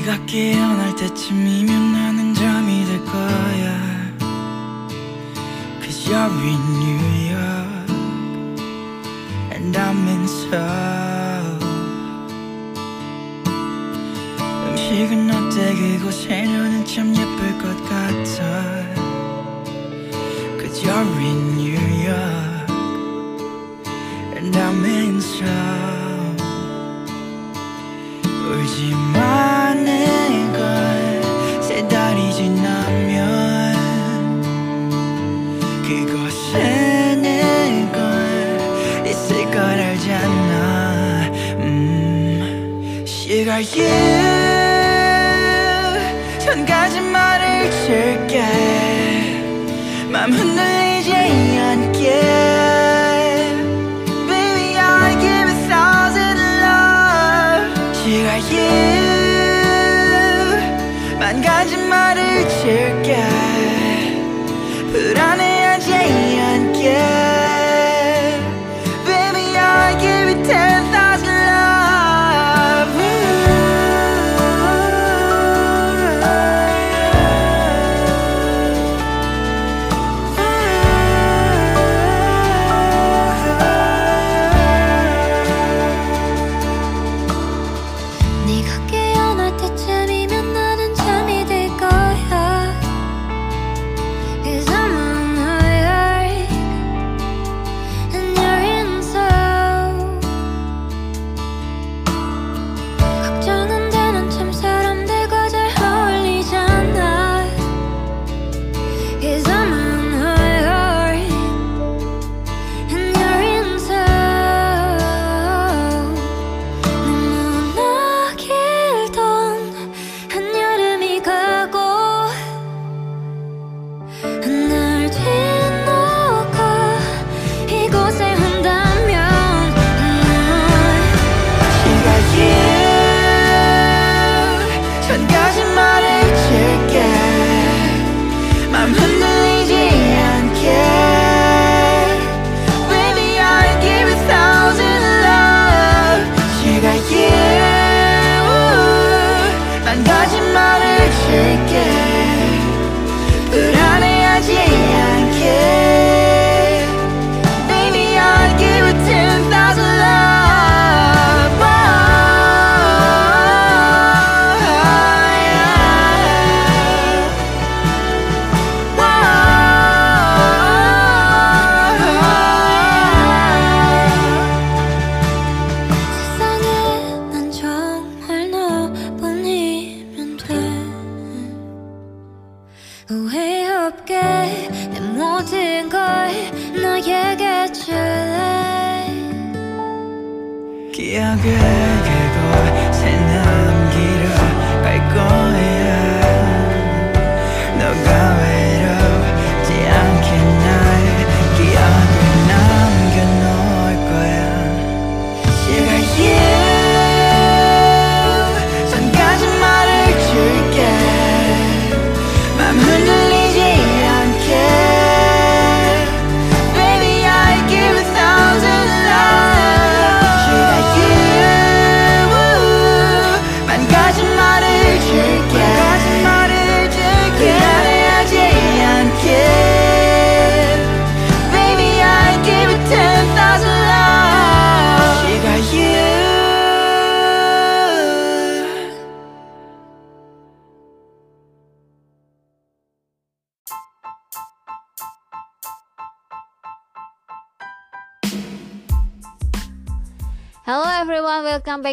네가 0.00 0.24
깨어날 0.24 0.96
때쯤이면 0.96 1.92
나는 1.92 2.32
잠이 2.34 2.84
들 2.86 3.04
거야. 3.04 3.90
Cause 5.82 6.08
you're 6.08 6.30
in 6.42 6.60
New 6.80 7.02
York 7.30 7.90
And 9.52 9.76
I'm 9.76 10.08
in 10.08 10.24
Seoul 10.24 11.60
음식은 14.68 15.30
어때? 15.30 15.74
그곳에 15.74 16.44
너는 16.44 16.86
참 16.86 17.14
예쁠 17.14 17.58
것 17.58 17.84
같아 17.84 17.89
you 43.60 43.84
천가지 46.38 46.98
말을 47.00 47.70
줄게 47.70 48.59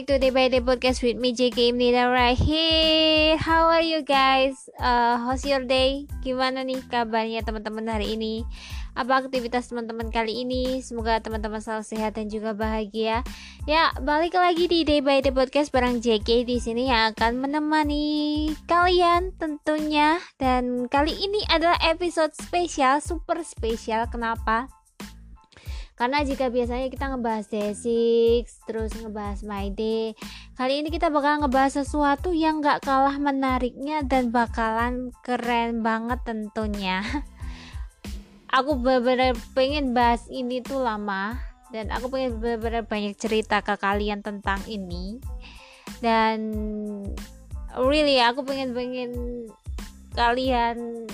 to 0.07 0.15
the 0.15 0.31
by 0.31 0.47
Day 0.47 0.63
podcast 0.63 1.03
with 1.03 1.19
me 1.19 1.35
JK 1.35 1.75
Nida 1.75 2.07
right 2.07 2.39
here. 2.39 3.35
How 3.35 3.67
are 3.67 3.83
you 3.83 4.07
guys? 4.07 4.55
Uh, 4.79 5.19
how's 5.19 5.43
your 5.43 5.67
day? 5.67 6.07
Gimana 6.23 6.63
nih 6.63 6.79
kabarnya 6.87 7.43
teman-teman 7.43 7.91
hari 7.91 8.15
ini? 8.15 8.47
Apa 8.95 9.27
aktivitas 9.27 9.67
teman-teman 9.67 10.07
kali 10.07 10.47
ini? 10.47 10.79
Semoga 10.79 11.19
teman-teman 11.19 11.59
selalu 11.59 11.83
sehat 11.83 12.15
dan 12.15 12.31
juga 12.31 12.55
bahagia. 12.55 13.19
Ya, 13.67 13.91
balik 13.99 14.39
lagi 14.39 14.71
di 14.71 14.87
Day 14.87 15.03
by 15.03 15.19
Day 15.19 15.35
podcast 15.35 15.75
bareng 15.75 15.99
JK 15.99 16.47
di 16.47 16.55
sini 16.63 16.87
yang 16.87 17.11
akan 17.11 17.43
menemani 17.43 18.47
kalian 18.63 19.35
tentunya. 19.35 20.23
Dan 20.39 20.87
kali 20.87 21.19
ini 21.19 21.43
adalah 21.51 21.75
episode 21.83 22.31
spesial, 22.31 23.03
super 23.03 23.43
spesial. 23.43 24.07
Kenapa? 24.07 24.71
Karena 25.97 26.21
jika 26.21 26.53
biasanya 26.53 26.93
kita 26.93 27.09
ngebahas 27.09 27.49
Day6, 27.49 27.89
terus 28.69 28.93
ngebahas 28.93 29.41
My 29.41 29.73
Day, 29.73 30.13
kali 30.53 30.85
ini 30.85 30.93
kita 30.93 31.09
bakal 31.09 31.41
ngebahas 31.41 31.81
sesuatu 31.81 32.37
yang 32.37 32.61
gak 32.61 32.85
kalah 32.85 33.17
menariknya 33.17 34.05
dan 34.05 34.29
bakalan 34.29 35.09
keren 35.25 35.81
banget 35.81 36.21
tentunya. 36.21 37.01
Aku 38.61 38.77
bener-bener 38.77 39.33
pengen 39.57 39.97
bahas 39.97 40.29
ini 40.29 40.61
tuh 40.61 40.85
lama 40.85 41.35
dan 41.67 41.91
aku 41.91 42.07
pengen 42.07 42.39
bener-bener 42.39 42.87
banyak 42.87 43.11
cerita 43.19 43.59
ke 43.59 43.75
kalian 43.75 44.23
tentang 44.23 44.63
ini. 44.71 45.19
Dan 45.99 46.39
really 47.75 48.23
aku 48.23 48.47
pengen 48.47 48.71
pengen 48.71 49.11
kalian 50.15 51.05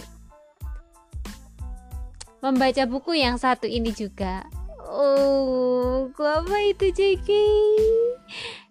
membaca 2.46 2.86
buku 2.86 3.18
yang 3.18 3.42
satu 3.42 3.66
ini 3.66 3.90
juga 3.98 4.46
oh 4.88 6.12
apa 6.14 6.58
itu 6.64 6.92
JK 6.92 7.30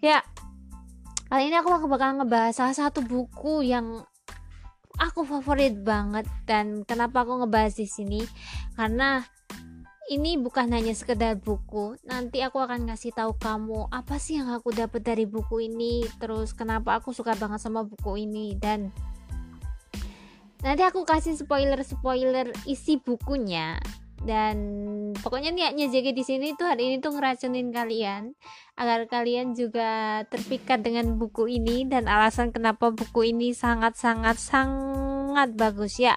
ya 0.00 0.24
kali 1.28 1.48
ini 1.48 1.56
aku 1.56 1.88
bakal 1.88 2.20
ngebahas 2.20 2.52
salah 2.56 2.76
satu 2.76 3.00
buku 3.04 3.64
yang 3.64 4.04
aku 5.00 5.24
favorit 5.24 5.80
banget 5.80 6.28
dan 6.44 6.84
kenapa 6.84 7.24
aku 7.24 7.42
ngebahas 7.42 7.74
di 7.74 7.88
sini. 7.88 8.20
Karena 8.76 9.24
ini 10.10 10.36
bukan 10.36 10.68
hanya 10.74 10.92
sekedar 10.92 11.38
buku 11.38 11.96
nanti 12.04 12.42
aku 12.42 12.58
akan 12.60 12.90
ngasih 12.90 13.14
tahu 13.14 13.38
kamu 13.38 13.86
apa 13.88 14.18
sih 14.18 14.36
yang 14.36 14.50
aku 14.50 14.74
dapat 14.74 15.00
dari 15.00 15.24
buku 15.24 15.70
ini 15.72 16.04
terus 16.18 16.52
kenapa 16.52 16.98
aku 16.98 17.14
suka 17.14 17.38
banget 17.38 17.62
sama 17.62 17.86
buku 17.86 18.26
ini 18.26 18.52
dan 18.58 18.90
nanti 20.60 20.82
aku 20.82 21.06
kasih 21.06 21.38
spoiler-spoiler 21.38 22.50
isi 22.68 22.98
bukunya 22.98 23.78
dan 24.22 24.56
pokoknya 25.18 25.50
niatnya 25.50 25.90
JG 25.90 26.14
di 26.14 26.22
sini 26.22 26.46
tuh 26.54 26.70
hari 26.70 26.94
ini 26.94 26.96
tuh 27.02 27.14
ngeracunin 27.14 27.74
kalian 27.74 28.38
agar 28.78 29.10
kalian 29.10 29.58
juga 29.58 30.22
terpikat 30.30 30.86
dengan 30.86 31.18
buku 31.18 31.50
ini 31.50 31.82
dan 31.90 32.06
alasan 32.06 32.54
kenapa 32.54 32.94
buku 32.94 33.34
ini 33.34 33.50
sangat 33.50 33.98
sangat 33.98 34.38
sangat 34.38 35.50
bagus 35.58 35.98
ya. 35.98 36.14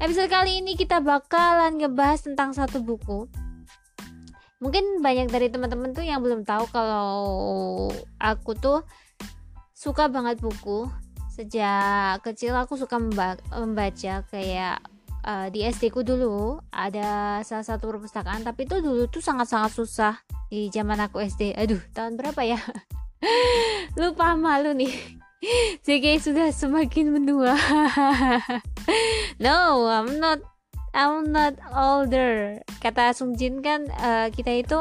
Episode 0.00 0.28
kali 0.28 0.60
ini 0.64 0.76
kita 0.76 1.00
bakalan 1.00 1.80
ngebahas 1.80 2.24
tentang 2.24 2.52
satu 2.52 2.80
buku. 2.80 3.28
Mungkin 4.60 5.00
banyak 5.00 5.32
dari 5.32 5.48
teman-teman 5.48 5.96
tuh 5.96 6.04
yang 6.04 6.20
belum 6.20 6.44
tahu 6.44 6.68
kalau 6.68 7.88
aku 8.20 8.52
tuh 8.56 8.84
suka 9.72 10.12
banget 10.12 10.36
buku. 10.40 10.84
Sejak 11.32 12.20
kecil 12.20 12.52
aku 12.52 12.76
suka 12.76 13.00
membaca 13.00 14.14
kayak 14.28 14.76
uh, 15.24 15.46
di 15.52 15.64
SD 15.66 15.92
ku 15.92 16.00
dulu 16.04 16.60
ada 16.72 17.40
salah 17.44 17.66
satu 17.66 17.90
perpustakaan 17.90 18.44
tapi 18.44 18.64
itu 18.64 18.80
dulu 18.80 19.08
tuh 19.08 19.20
sangat-sangat 19.20 19.72
susah 19.72 20.14
di 20.50 20.72
zaman 20.72 20.98
aku 21.00 21.22
SD 21.22 21.54
aduh 21.56 21.80
tahun 21.92 22.16
berapa 22.16 22.40
ya? 22.44 22.60
Lupa 24.00 24.34
malu 24.36 24.72
nih. 24.76 24.92
JK 25.86 26.20
sudah 26.20 26.48
semakin 26.52 27.16
menua. 27.16 27.56
No 29.40 29.88
I'm 29.88 30.20
not 30.20 30.44
I'm 30.92 31.32
not 31.32 31.56
older. 31.72 32.60
Kata 32.82 33.16
Sung 33.16 33.38
Jin 33.38 33.64
kan 33.64 33.88
uh, 33.88 34.28
kita 34.28 34.52
itu 34.52 34.78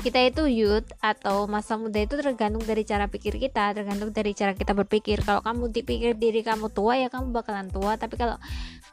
kita 0.00 0.20
itu 0.24 0.48
youth 0.48 0.88
atau 1.04 1.44
masa 1.44 1.76
muda 1.76 2.00
itu 2.00 2.16
tergantung 2.16 2.64
dari 2.64 2.88
cara 2.88 3.06
pikir 3.06 3.36
kita 3.36 3.76
tergantung 3.76 4.10
dari 4.10 4.32
cara 4.32 4.56
kita 4.56 4.72
berpikir. 4.72 5.20
Kalau 5.20 5.44
kamu 5.44 5.68
dipikir 5.68 6.16
diri 6.16 6.40
kamu 6.40 6.72
tua 6.72 6.96
ya 6.96 7.12
kamu 7.12 7.36
bakalan 7.36 7.68
tua. 7.68 8.00
Tapi 8.00 8.16
kalau 8.16 8.40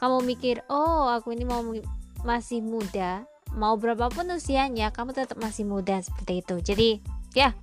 kamu 0.04 0.18
mikir 0.28 0.56
oh 0.68 1.08
aku 1.08 1.32
ini 1.32 1.48
mau 1.48 1.64
masih 2.28 2.60
muda 2.60 3.24
mau 3.56 3.80
berapapun 3.80 4.28
usianya 4.36 4.92
kamu 4.92 5.16
tetap 5.16 5.40
masih 5.40 5.64
muda 5.64 6.04
seperti 6.04 6.44
itu. 6.44 6.56
Jadi 6.60 6.90
ya. 7.32 7.56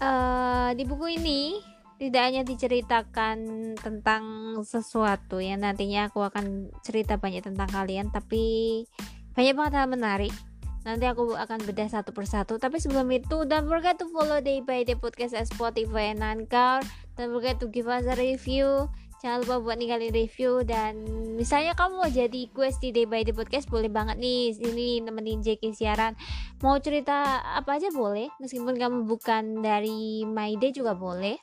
Uh, 0.00 0.72
di 0.72 0.88
buku 0.88 1.20
ini 1.20 1.60
tidak 2.00 2.22
hanya 2.32 2.40
diceritakan 2.40 3.36
tentang 3.76 4.56
sesuatu 4.64 5.36
yang 5.36 5.60
nantinya 5.60 6.08
aku 6.08 6.24
akan 6.24 6.72
cerita 6.80 7.20
banyak 7.20 7.44
tentang 7.44 7.68
kalian 7.68 8.08
tapi 8.08 8.88
banyak 9.36 9.52
banget 9.52 9.76
hal 9.76 9.88
menarik 9.92 10.32
Nanti 10.80 11.04
aku 11.04 11.36
akan 11.36 11.60
bedah 11.68 11.92
satu 11.92 12.10
persatu. 12.16 12.56
Tapi 12.56 12.80
sebelum 12.80 13.08
itu, 13.12 13.44
don't 13.44 13.68
forget 13.68 14.00
to 14.00 14.08
follow 14.08 14.40
Day 14.40 14.64
by 14.64 14.80
Day 14.80 14.96
Podcast 14.96 15.36
at 15.36 15.46
Spotify 15.48 16.16
and 16.16 16.24
Anchor. 16.24 16.80
Don't 17.20 17.36
forget 17.36 17.60
to 17.60 17.68
give 17.68 17.84
us 17.84 18.08
a 18.08 18.16
review. 18.16 18.88
Jangan 19.20 19.44
lupa 19.44 19.60
buat 19.60 19.76
ninggalin 19.76 20.16
review 20.16 20.64
dan 20.64 20.96
misalnya 21.36 21.76
kamu 21.76 21.92
mau 22.00 22.08
jadi 22.08 22.48
quest 22.56 22.80
di 22.80 22.88
Day 22.88 23.04
by 23.04 23.20
Day 23.20 23.36
Podcast 23.36 23.68
boleh 23.68 23.92
banget 23.92 24.16
nih 24.16 24.56
sini 24.56 25.04
nemenin 25.04 25.44
JK 25.44 25.76
siaran. 25.76 26.16
Mau 26.64 26.80
cerita 26.80 27.44
apa 27.44 27.76
aja 27.76 27.92
boleh, 27.92 28.32
meskipun 28.40 28.80
kamu 28.80 29.04
bukan 29.04 29.60
dari 29.60 30.24
My 30.24 30.56
Day 30.56 30.72
juga 30.72 30.96
boleh. 30.96 31.36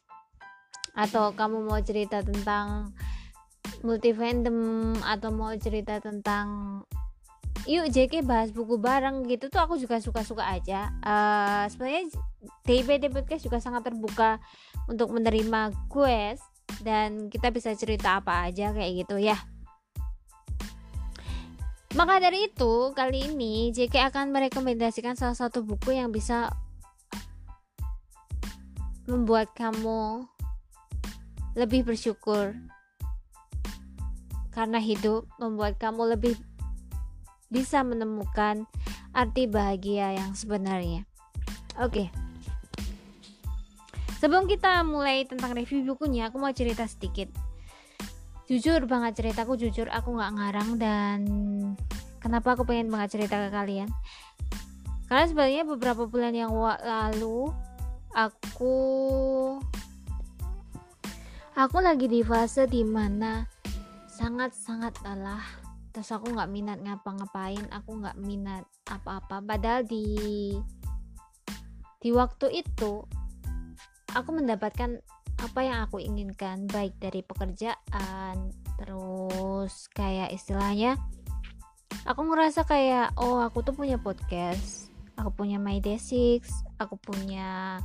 Atau 0.97 1.37
kamu 1.37 1.69
mau 1.69 1.77
cerita 1.85 2.25
tentang 2.25 2.97
multi 3.85 4.09
fandom 4.09 4.97
atau 5.05 5.29
mau 5.29 5.53
cerita 5.53 6.01
tentang 6.01 6.81
yuk 7.65 7.89
JK 7.89 8.21
bahas 8.21 8.53
buku 8.53 8.77
bareng 8.77 9.25
gitu 9.25 9.49
tuh 9.49 9.63
aku 9.63 9.79
juga 9.81 9.97
suka-suka 9.97 10.45
aja. 10.45 10.93
Uh, 11.01 11.65
sebenarnya 11.71 12.13
TBD 12.67 13.09
Podcast 13.09 13.47
juga 13.47 13.57
sangat 13.57 13.87
terbuka 13.89 14.37
untuk 14.85 15.09
menerima 15.15 15.73
quest 15.89 16.45
dan 16.85 17.31
kita 17.31 17.49
bisa 17.49 17.73
cerita 17.73 18.21
apa 18.21 18.51
aja 18.51 18.69
kayak 18.75 19.07
gitu 19.07 19.17
ya. 19.17 19.39
Maka 21.95 22.21
dari 22.21 22.51
itu 22.51 22.93
kali 22.93 23.31
ini 23.31 23.73
JK 23.73 24.13
akan 24.13 24.29
merekomendasikan 24.29 25.17
salah 25.17 25.33
satu 25.33 25.65
buku 25.65 25.95
yang 25.95 26.13
bisa 26.13 26.51
membuat 29.07 29.49
kamu 29.55 30.27
lebih 31.55 31.87
bersyukur. 31.87 32.53
Karena 34.51 34.77
hidup 34.77 35.25
membuat 35.39 35.79
kamu 35.79 36.13
lebih 36.17 36.35
bisa 37.47 37.83
menemukan 37.83 38.67
arti 39.15 39.47
bahagia 39.47 40.15
yang 40.15 40.35
sebenarnya. 40.35 41.07
Oke. 41.79 42.07
Okay. 42.07 42.07
Sebelum 44.17 44.49
kita 44.49 44.81
mulai 44.81 45.29
tentang 45.29 45.53
review 45.53 45.85
bukunya, 45.93 46.33
aku 46.33 46.41
mau 46.41 46.49
cerita 46.49 46.89
sedikit. 46.89 47.29
Jujur 48.49 48.89
banget 48.89 49.21
ceritaku, 49.21 49.59
jujur 49.59 49.85
aku 49.93 50.17
nggak 50.17 50.33
ngarang 50.39 50.69
dan 50.81 51.19
kenapa 52.17 52.57
aku 52.57 52.65
pengen 52.65 52.89
banget 52.89 53.19
cerita 53.19 53.37
ke 53.37 53.53
kalian. 53.53 53.91
Karena 55.05 55.25
sebenarnya 55.29 55.63
beberapa 55.69 56.09
bulan 56.09 56.33
yang 56.33 56.49
lalu 56.51 57.53
aku 58.17 58.75
aku 61.53 61.77
lagi 61.77 62.09
di 62.09 62.25
fase 62.25 62.65
di 62.65 62.81
mana 62.81 63.45
sangat-sangat 64.09 64.97
lelah 65.05 65.66
terus 65.97 66.13
aku 66.13 66.29
nggak 66.29 66.53
minat 66.53 66.77
ngapa-ngapain 66.85 67.65
aku 67.73 67.97
nggak 67.97 68.21
minat 68.21 68.69
apa-apa. 68.85 69.41
Padahal 69.41 69.81
di 69.81 70.53
di 71.97 72.13
waktu 72.13 72.61
itu 72.61 73.01
aku 74.13 74.29
mendapatkan 74.29 75.01
apa 75.41 75.59
yang 75.65 75.81
aku 75.89 75.97
inginkan 75.97 76.69
baik 76.69 76.93
dari 77.01 77.25
pekerjaan 77.25 78.53
terus 78.77 79.89
kayak 79.89 80.33
istilahnya 80.37 81.01
aku 82.05 82.21
ngerasa 82.29 82.61
kayak 82.69 83.17
oh 83.17 83.41
aku 83.41 83.65
tuh 83.65 83.73
punya 83.73 83.97
podcast 83.97 84.93
aku 85.17 85.33
punya 85.33 85.57
my 85.57 85.81
day 85.81 85.97
six 85.97 86.49
aku 86.77 86.97
punya 87.01 87.81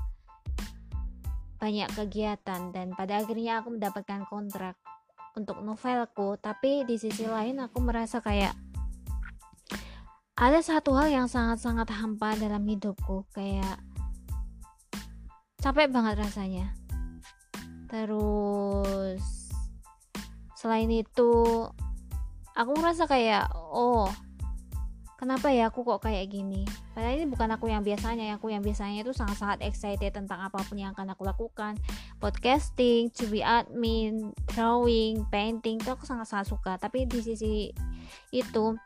banyak 1.56 1.88
kegiatan 1.96 2.76
dan 2.76 2.92
pada 2.92 3.24
akhirnya 3.24 3.64
aku 3.64 3.72
mendapatkan 3.72 4.28
kontrak 4.28 4.76
untuk 5.36 5.64
novelku 5.64 6.36
tapi 6.40 6.84
di 6.84 7.00
sisi 7.00 7.24
lain 7.24 7.60
aku 7.62 7.80
merasa 7.80 8.20
kayak 8.20 8.52
ada 10.36 10.58
satu 10.58 10.96
hal 10.98 11.12
yang 11.12 11.28
sangat-sangat 11.30 11.86
hampa 11.92 12.34
dalam 12.34 12.64
hidupku 12.66 13.28
kayak 13.30 13.78
capek 15.62 15.86
banget 15.92 16.18
rasanya. 16.18 16.74
Terus 17.86 19.22
selain 20.58 20.90
itu 20.90 21.30
aku 22.58 22.72
merasa 22.78 23.06
kayak 23.06 23.50
oh 23.54 24.10
kenapa 25.20 25.54
ya 25.54 25.70
aku 25.70 25.86
kok 25.86 26.02
kayak 26.02 26.26
gini 26.30 26.66
padahal 26.92 27.16
ini 27.16 27.26
bukan 27.28 27.48
aku 27.56 27.72
yang 27.72 27.80
biasanya 27.80 28.36
aku 28.36 28.52
yang 28.52 28.60
biasanya 28.60 29.00
itu 29.00 29.16
sangat-sangat 29.16 29.64
excited 29.64 30.12
tentang 30.12 30.44
apa 30.44 30.60
pun 30.64 30.76
yang 30.76 30.92
akan 30.92 31.16
aku 31.16 31.24
lakukan. 31.24 31.80
Podcasting 32.20 33.08
to 33.12 33.24
be 33.32 33.40
admin 33.40 34.36
drawing 34.52 35.24
painting 35.32 35.80
itu 35.80 35.88
aku 35.88 36.04
sangat-sangat 36.04 36.52
suka. 36.52 36.76
Tapi 36.76 37.08
di 37.08 37.24
sisi 37.24 37.72
itu 38.30 38.76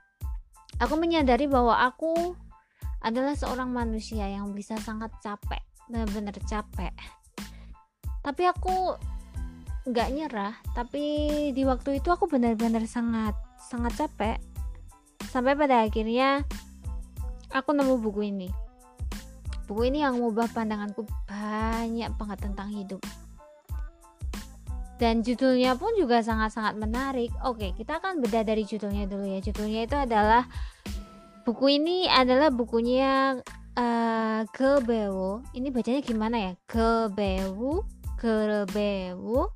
aku 0.79 0.95
menyadari 0.95 1.51
bahwa 1.51 1.83
aku 1.83 2.35
adalah 3.03 3.35
seorang 3.35 3.71
manusia 3.71 4.27
yang 4.27 4.51
bisa 4.55 4.79
sangat 4.83 5.11
capek 5.23 5.63
benar-benar 5.87 6.35
capek. 6.47 6.95
Tapi 8.23 8.43
aku 8.47 8.99
nggak 9.87 10.11
nyerah 10.11 10.55
tapi 10.75 11.05
di 11.55 11.63
waktu 11.63 12.03
itu 12.03 12.11
aku 12.11 12.27
benar-benar 12.27 12.83
sangat 12.87 13.35
sangat 13.59 13.95
capek. 13.95 14.39
Sampai 15.27 15.55
pada 15.55 15.83
akhirnya 15.87 16.47
aku 17.51 17.71
nemu 17.75 17.99
buku 18.01 18.31
ini. 18.31 18.49
Buku 19.67 19.91
ini 19.91 20.07
yang 20.07 20.19
mengubah 20.19 20.47
pandanganku 20.55 21.03
banyak 21.27 22.11
banget 22.15 22.39
tentang 22.39 22.71
hidup. 22.71 23.03
Dan 24.97 25.21
judulnya 25.21 25.77
pun 25.77 25.93
juga 25.99 26.25
sangat-sangat 26.25 26.81
menarik. 26.81 27.29
Oke, 27.45 27.77
kita 27.77 28.01
akan 28.01 28.25
beda 28.25 28.47
dari 28.47 28.65
judulnya 28.65 29.05
dulu 29.05 29.29
ya. 29.29 29.45
Judulnya 29.45 29.85
itu 29.85 29.97
adalah 29.99 30.49
buku 31.47 31.79
ini 31.79 32.11
adalah 32.11 32.51
bukunya 32.51 33.39
uh, 33.77 34.41
Gebewo 34.51 35.47
ini 35.55 35.71
bacanya 35.71 36.03
gimana 36.03 36.37
ya 36.43 36.53
Gebewu 36.67 37.87
Gebewu 38.19 39.47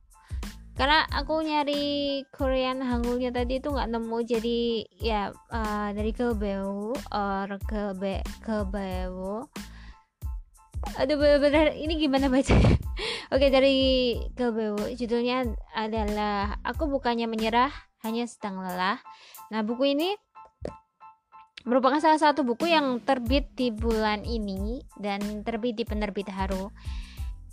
karena 0.81 1.05
aku 1.13 1.45
nyari 1.45 2.25
Korean 2.33 2.81
Hangulnya 2.81 3.29
tadi 3.29 3.61
itu 3.61 3.69
nggak 3.69 3.93
nemu. 3.93 4.19
Jadi 4.25 4.89
ya 4.97 5.29
uh, 5.53 5.93
dari 5.93 6.17
Gebeu 6.17 6.97
or 6.97 7.49
Gebe 7.69 8.25
Gebeu 8.41 9.45
aduh 10.97 11.17
bener-bener 11.21 11.77
ini 11.77 12.01
gimana 12.01 12.33
baca? 12.33 12.57
Oke 13.37 13.53
dari 13.53 14.17
Gebeu 14.33 14.81
judulnya 14.97 15.45
adalah 15.77 16.57
aku 16.65 16.89
bukannya 16.89 17.29
menyerah 17.29 17.69
hanya 18.01 18.25
sedang 18.25 18.65
lelah. 18.65 18.97
Nah 19.53 19.61
buku 19.61 19.93
ini 19.93 20.17
merupakan 21.69 22.01
salah 22.01 22.17
satu 22.17 22.41
buku 22.41 22.73
yang 22.73 23.05
terbit 23.05 23.53
di 23.53 23.69
bulan 23.69 24.25
ini 24.25 24.81
dan 24.97 25.45
terbit 25.45 25.77
di 25.77 25.85
penerbit 25.85 26.33
Haru. 26.33 26.73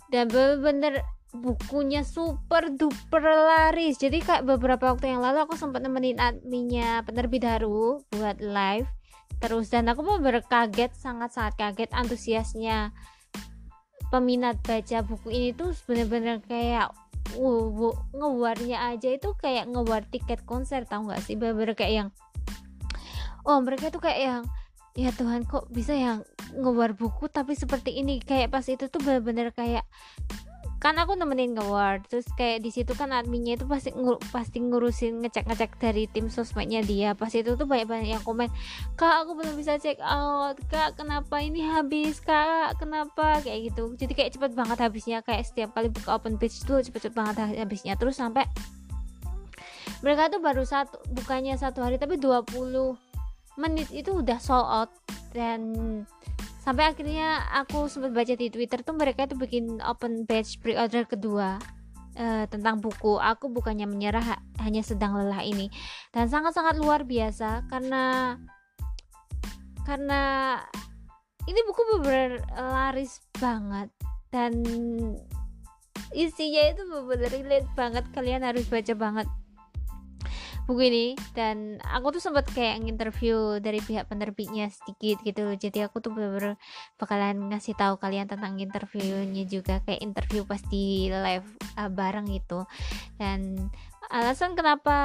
Dan 0.08 0.32
bener-bener 0.32 1.04
bukunya 1.32 2.00
super 2.04 2.72
duper 2.72 3.20
laris. 3.20 4.00
Jadi 4.00 4.24
kayak 4.24 4.48
beberapa 4.48 4.96
waktu 4.96 5.12
yang 5.12 5.20
lalu 5.20 5.44
aku 5.44 5.60
sempat 5.60 5.84
nemenin 5.84 6.16
adminnya 6.16 7.04
penerbit 7.04 7.44
baru 7.44 8.00
buat 8.16 8.40
live. 8.40 8.88
Terus 9.38 9.70
dan 9.70 9.86
aku 9.92 10.02
bener 10.02 10.42
kaget 10.42 10.90
sangat 10.96 11.36
sangat 11.36 11.54
kaget 11.60 11.90
antusiasnya. 11.92 12.96
Peminat 14.08 14.56
baca 14.64 15.04
buku 15.04 15.28
ini 15.28 15.48
tuh 15.52 15.76
bener-bener 15.84 16.40
kayak 16.40 16.96
uh, 17.36 17.92
ngewarnya 18.16 18.96
aja 18.96 19.12
itu 19.12 19.36
kayak 19.36 19.68
ngewar 19.68 20.08
tiket 20.08 20.40
konser 20.48 20.88
tau 20.88 21.04
gak 21.04 21.20
sih? 21.20 21.36
Bener-bener 21.36 21.76
kayak 21.76 21.92
yang 21.92 22.08
oh 23.44 23.60
mereka 23.60 23.92
tuh 23.92 24.00
kayak 24.00 24.20
yang 24.20 24.42
ya 24.96 25.12
Tuhan 25.12 25.44
kok 25.44 25.68
bisa 25.68 25.92
yang 25.92 26.24
ngewar 26.56 26.96
buku 26.96 27.28
tapi 27.28 27.52
seperti 27.52 28.00
ini? 28.00 28.18
Kayak 28.24 28.48
pas 28.48 28.64
itu 28.64 28.88
tuh 28.88 28.98
bener-bener 29.04 29.52
kayak 29.52 29.84
kan 30.78 30.94
aku 30.94 31.18
nemenin 31.18 31.58
ngeward 31.58 32.06
terus 32.06 32.22
kayak 32.38 32.62
di 32.62 32.70
situ 32.70 32.94
kan 32.94 33.10
adminnya 33.10 33.58
itu 33.58 33.66
pasti 33.66 33.90
ngur, 33.90 34.22
pasti 34.30 34.62
ngurusin 34.62 35.26
ngecek-ngecek 35.26 35.74
dari 35.82 36.06
tim 36.06 36.30
sosmednya 36.30 36.86
dia. 36.86 37.18
Pas 37.18 37.34
itu 37.34 37.58
tuh 37.58 37.66
banyak-banyak 37.66 38.14
yang 38.14 38.22
komen 38.22 38.46
kak 38.94 39.26
aku 39.26 39.34
belum 39.34 39.58
bisa 39.58 39.74
check 39.82 39.98
out. 39.98 40.54
Kak 40.70 40.94
kenapa 40.94 41.42
ini 41.42 41.66
habis? 41.66 42.22
Kak 42.22 42.78
kenapa? 42.78 43.42
Kayak 43.42 43.74
gitu. 43.74 43.98
Jadi 43.98 44.12
kayak 44.14 44.30
cepet 44.38 44.52
banget 44.54 44.78
habisnya. 44.78 45.18
Kayak 45.26 45.50
setiap 45.50 45.74
kali 45.74 45.90
buka 45.90 46.14
open 46.14 46.38
page 46.38 46.62
tuh 46.62 46.78
cepet-cepet 46.78 47.14
banget 47.14 47.58
habisnya. 47.58 47.98
Terus 47.98 48.14
sampai 48.14 48.46
mereka 49.98 50.30
tuh 50.30 50.38
baru 50.38 50.62
satu 50.62 51.02
bukannya 51.10 51.58
satu 51.58 51.82
hari 51.82 51.98
tapi 51.98 52.22
20 52.22 52.54
menit 53.58 53.90
itu 53.90 54.14
udah 54.14 54.38
sold 54.38 54.70
out. 54.70 54.90
Dan 55.34 55.74
sampai 56.68 56.84
akhirnya 56.92 57.48
aku 57.56 57.88
sempat 57.88 58.12
baca 58.12 58.36
di 58.36 58.52
Twitter 58.52 58.84
tuh 58.84 58.92
mereka 58.92 59.24
tuh 59.24 59.40
bikin 59.40 59.80
open 59.80 60.28
batch 60.28 60.60
pre-order 60.60 61.08
kedua 61.08 61.56
uh, 62.20 62.44
tentang 62.44 62.84
buku. 62.84 63.16
Aku 63.16 63.48
bukannya 63.48 63.88
menyerah 63.88 64.36
hanya 64.60 64.84
sedang 64.84 65.16
lelah 65.16 65.40
ini. 65.40 65.72
Dan 66.12 66.28
sangat-sangat 66.28 66.76
luar 66.76 67.08
biasa 67.08 67.64
karena 67.72 68.36
karena 69.88 70.20
ini 71.48 71.56
buku 71.64 72.04
benar 72.04 72.44
laris 72.52 73.24
banget. 73.40 73.88
Dan 74.28 74.60
isinya 76.12 76.62
itu 76.68 76.84
benar 76.84 77.32
relate 77.32 77.70
banget. 77.72 78.04
Kalian 78.12 78.44
harus 78.44 78.68
baca 78.68 78.92
banget 78.92 79.28
buku 80.68 80.92
ini 80.92 81.06
dan 81.32 81.80
aku 81.80 82.20
tuh 82.20 82.22
sempat 82.28 82.44
kayak 82.52 82.84
interview 82.84 83.56
dari 83.56 83.80
pihak 83.80 84.04
penerbitnya 84.04 84.68
sedikit 84.68 85.24
gitu 85.24 85.56
jadi 85.56 85.88
aku 85.88 86.04
tuh 86.04 86.12
bener-bener 86.12 86.60
bakalan 87.00 87.48
ngasih 87.48 87.72
tahu 87.72 87.96
kalian 87.96 88.28
tentang 88.28 88.60
interviewnya 88.60 89.48
juga 89.48 89.80
kayak 89.88 90.04
interview 90.04 90.44
pas 90.44 90.60
di 90.68 91.08
live 91.08 91.48
uh, 91.80 91.88
bareng 91.88 92.28
gitu. 92.28 92.68
Dan 93.16 93.70
alasan 94.12 94.52
kenapa 94.52 94.98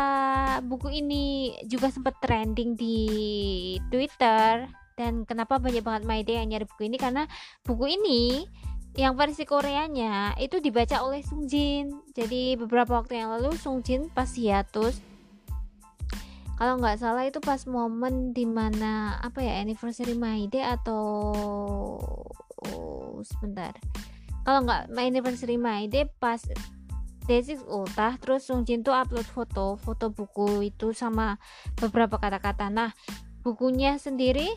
buku 0.64 0.90
ini 0.92 1.56
juga 1.68 1.88
sempat 1.92 2.20
trending 2.20 2.76
di 2.76 3.00
Twitter 3.88 4.68
dan 4.94 5.26
kenapa 5.26 5.58
banyak 5.58 5.82
banget 5.82 6.04
My 6.06 6.22
Day 6.22 6.44
yang 6.44 6.54
nyari 6.54 6.66
buku 6.70 6.92
ini 6.92 6.98
karena 7.02 7.24
buku 7.66 7.98
ini 7.98 8.46
yang 8.94 9.18
versi 9.18 9.42
Koreanya 9.50 10.38
itu 10.38 10.62
dibaca 10.62 11.02
oleh 11.02 11.26
Sung 11.26 11.50
Jin. 11.50 11.90
Jadi 12.14 12.54
beberapa 12.54 13.02
waktu 13.02 13.18
yang 13.18 13.34
lalu 13.34 13.58
Sung 13.58 13.82
Jin 13.82 14.06
pas 14.14 14.30
hiatus 14.30 15.02
kalau 16.64 16.80
nggak 16.80 16.96
salah 16.96 17.28
itu 17.28 17.44
pas 17.44 17.60
momen 17.68 18.32
di 18.32 18.48
mana 18.48 19.20
apa 19.20 19.44
ya 19.44 19.60
anniversary 19.60 20.16
My 20.16 20.48
Day 20.48 20.64
atau 20.64 21.04
oh, 22.64 23.20
sebentar. 23.20 23.76
Kalau 24.48 24.64
nggak 24.64 24.96
anniversary 24.96 25.60
My 25.60 25.92
Day 25.92 26.08
pas 26.24 26.40
Day6 27.28 27.68
ultah 27.68 28.16
terus 28.16 28.48
Sung 28.48 28.64
Jin 28.64 28.80
tuh 28.80 28.96
upload 28.96 29.28
foto 29.28 29.76
foto 29.76 30.08
buku 30.08 30.64
itu 30.64 30.96
sama 30.96 31.36
beberapa 31.76 32.16
kata-kata. 32.16 32.72
Nah 32.72 32.96
bukunya 33.44 34.00
sendiri 34.00 34.48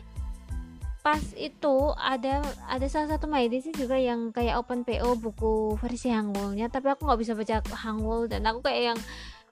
pas 1.03 1.19
itu 1.35 1.91
ada 1.99 2.39
ada 2.71 2.87
salah 2.87 3.19
satu 3.19 3.27
My 3.27 3.51
sih 3.51 3.75
juga 3.75 3.99
yang 3.99 4.31
kayak 4.31 4.63
open 4.63 4.87
PO 4.87 5.19
buku 5.19 5.75
versi 5.75 6.07
Hangulnya 6.07 6.71
tapi 6.71 6.87
aku 6.87 7.03
nggak 7.03 7.19
bisa 7.19 7.35
baca 7.35 7.59
Hangul 7.83 8.31
dan 8.31 8.47
aku 8.47 8.63
kayak 8.63 8.95
yang 8.95 8.99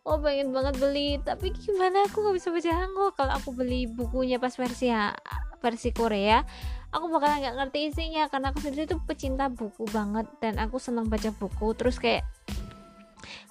oh 0.06 0.22
pengen 0.22 0.54
banget 0.54 0.78
beli. 0.78 1.18
Tapi 1.20 1.52
gimana? 1.52 2.06
Aku 2.08 2.22
nggak 2.22 2.36
bisa 2.38 2.50
baca 2.54 2.72
Hangul. 2.72 3.10
Kalau 3.18 3.34
aku 3.34 3.50
beli 3.52 3.90
bukunya 3.90 4.38
pas 4.38 4.54
versi 4.54 4.94
versi 5.60 5.90
Korea 5.90 6.46
aku 6.94 7.10
bakalan 7.12 7.42
nggak 7.42 7.56
ngerti 7.60 7.80
isinya. 7.92 8.24
Karena 8.30 8.54
aku 8.54 8.64
sendiri 8.64 8.86
tuh 8.88 9.02
pecinta 9.04 9.50
buku 9.50 9.84
banget. 9.90 10.30
Dan 10.40 10.62
aku 10.62 10.78
senang 10.78 11.10
baca 11.10 11.34
buku. 11.36 11.74
Terus 11.76 11.98
kayak 11.98 12.24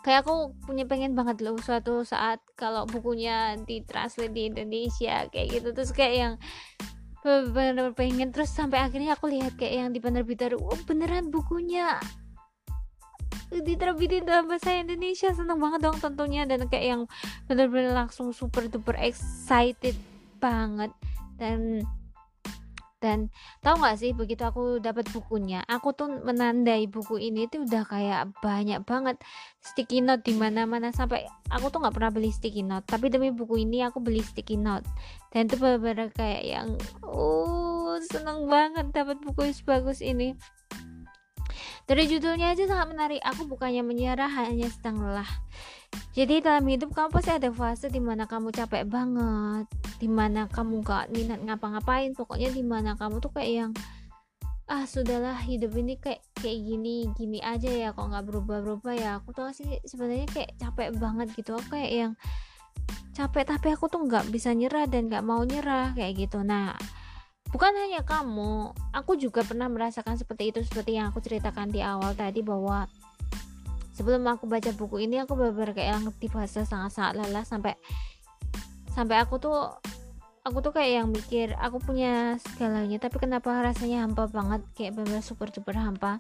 kayak 0.06 0.24
aku 0.24 0.54
punya 0.64 0.86
pengen 0.86 1.18
banget 1.18 1.42
loh 1.42 1.58
suatu 1.58 2.04
saat 2.04 2.38
kalau 2.54 2.84
bukunya 2.84 3.56
ditranslate 3.58 4.32
di 4.32 4.48
Indonesia 4.48 5.26
kayak 5.28 5.60
gitu. 5.60 5.68
Terus 5.74 5.92
kayak 5.92 6.14
yang 6.14 6.34
bener-bener 7.20 7.92
pengen. 7.92 8.30
Terus 8.30 8.54
sampai 8.54 8.80
akhirnya 8.80 9.18
aku 9.18 9.28
lihat 9.28 9.58
kayak 9.58 9.74
yang 9.74 9.90
di 9.90 10.00
penerbit 10.00 10.38
baru 10.38 10.62
oh 10.62 10.80
beneran 10.86 11.28
bukunya 11.34 11.98
diterbitin 13.50 14.26
dalam 14.26 14.50
bahasa 14.50 14.74
Indonesia. 14.74 15.30
Seneng 15.32 15.58
banget 15.58 15.80
dong 15.84 15.98
tentunya. 15.98 16.44
Dan 16.44 16.66
kayak 16.66 16.86
yang 16.86 17.02
bener-bener 17.48 17.94
langsung 17.94 18.34
super 18.34 18.66
duper 18.66 18.98
excited 18.98 19.96
banget. 20.40 20.90
Dan 21.38 21.82
dan 23.04 23.28
tahu 23.60 23.84
nggak 23.84 24.00
sih 24.00 24.16
begitu 24.16 24.40
aku 24.48 24.80
dapat 24.80 25.04
bukunya 25.12 25.60
aku 25.68 25.92
tuh 25.92 26.08
menandai 26.24 26.88
buku 26.88 27.20
ini 27.20 27.44
tuh 27.52 27.68
udah 27.68 27.84
kayak 27.84 28.32
banyak 28.40 28.80
banget 28.80 29.20
sticky 29.60 30.00
note 30.00 30.24
di 30.24 30.32
mana 30.32 30.64
mana 30.64 30.88
sampai 30.88 31.28
aku 31.52 31.68
tuh 31.68 31.84
nggak 31.84 31.92
pernah 31.92 32.08
beli 32.08 32.32
sticky 32.32 32.64
note. 32.64 32.88
Tapi 32.88 33.12
demi 33.12 33.28
buku 33.28 33.60
ini 33.60 33.84
aku 33.84 34.00
beli 34.00 34.24
sticky 34.24 34.56
note. 34.56 34.88
Dan 35.28 35.52
itu 35.52 35.60
benar-benar 35.60 36.16
kayak 36.16 36.44
yang 36.48 36.68
oh 37.04 38.00
seneng 38.08 38.48
banget 38.48 38.88
dapat 38.96 39.20
buku 39.20 39.52
sebagus 39.52 40.00
ini 40.00 40.32
dari 41.84 42.04
judulnya 42.08 42.52
aja 42.52 42.64
sangat 42.64 42.92
menarik. 42.92 43.20
Aku 43.22 43.46
bukannya 43.48 43.84
menyerah, 43.84 44.30
hanya 44.44 44.70
sedang 44.70 45.02
lelah. 45.02 45.28
Jadi 46.14 46.42
dalam 46.42 46.66
hidup 46.66 46.90
kamu 46.90 47.08
pasti 47.14 47.30
ada 47.30 47.50
fase 47.54 47.86
di 47.86 48.02
mana 48.02 48.26
kamu 48.26 48.50
capek 48.50 48.82
banget, 48.86 49.66
di 50.02 50.08
mana 50.10 50.50
kamu 50.50 50.82
gak 50.82 51.14
minat 51.14 51.40
ngapa-ngapain. 51.42 52.14
Pokoknya 52.18 52.50
di 52.50 52.64
mana 52.66 52.98
kamu 52.98 53.22
tuh 53.22 53.30
kayak 53.30 53.52
yang 53.52 53.72
ah 54.64 54.88
sudahlah 54.88 55.44
hidup 55.44 55.76
ini 55.76 56.00
kayak 56.00 56.24
kayak 56.40 56.56
gini 56.56 57.12
gini 57.12 57.36
aja 57.44 57.68
ya 57.68 57.92
kok 57.92 58.08
nggak 58.08 58.24
berubah-berubah 58.24 58.94
ya 58.96 59.10
aku 59.20 59.36
tuh 59.36 59.52
sih 59.52 59.76
sebenarnya 59.84 60.24
kayak 60.32 60.56
capek 60.56 60.88
banget 60.96 61.28
gitu 61.36 61.60
aku 61.60 61.76
kayak 61.76 61.92
yang 61.92 62.12
capek 63.12 63.44
tapi 63.44 63.76
aku 63.76 63.92
tuh 63.92 64.08
nggak 64.08 64.32
bisa 64.32 64.56
nyerah 64.56 64.88
dan 64.88 65.12
nggak 65.12 65.20
mau 65.20 65.44
nyerah 65.44 65.92
kayak 65.92 66.16
gitu 66.16 66.40
nah 66.40 66.72
bukan 67.54 67.70
hanya 67.78 68.02
kamu 68.02 68.74
aku 68.90 69.14
juga 69.14 69.46
pernah 69.46 69.70
merasakan 69.70 70.18
seperti 70.18 70.50
itu 70.50 70.66
seperti 70.66 70.98
yang 70.98 71.14
aku 71.14 71.22
ceritakan 71.22 71.70
di 71.70 71.86
awal 71.86 72.10
tadi 72.18 72.42
bahwa 72.42 72.90
sebelum 73.94 74.26
aku 74.26 74.50
baca 74.50 74.74
buku 74.74 75.06
ini 75.06 75.22
aku 75.22 75.38
benar-benar 75.38 75.70
kayak 75.70 76.02
ngerti 76.02 76.26
bahasa 76.34 76.66
sangat-sangat 76.66 77.14
lelah 77.14 77.46
sampai 77.46 77.78
sampai 78.90 79.22
aku 79.22 79.38
tuh 79.38 79.70
aku 80.42 80.58
tuh 80.60 80.74
kayak 80.74 80.92
yang 80.98 81.08
mikir 81.14 81.54
aku 81.56 81.78
punya 81.78 82.36
segalanya 82.42 82.98
tapi 82.98 83.22
kenapa 83.22 83.54
rasanya 83.62 84.02
hampa 84.02 84.26
banget 84.28 84.60
kayak 84.74 84.98
benar 84.98 85.22
super 85.22 85.48
super 85.54 85.78
hampa. 85.78 86.18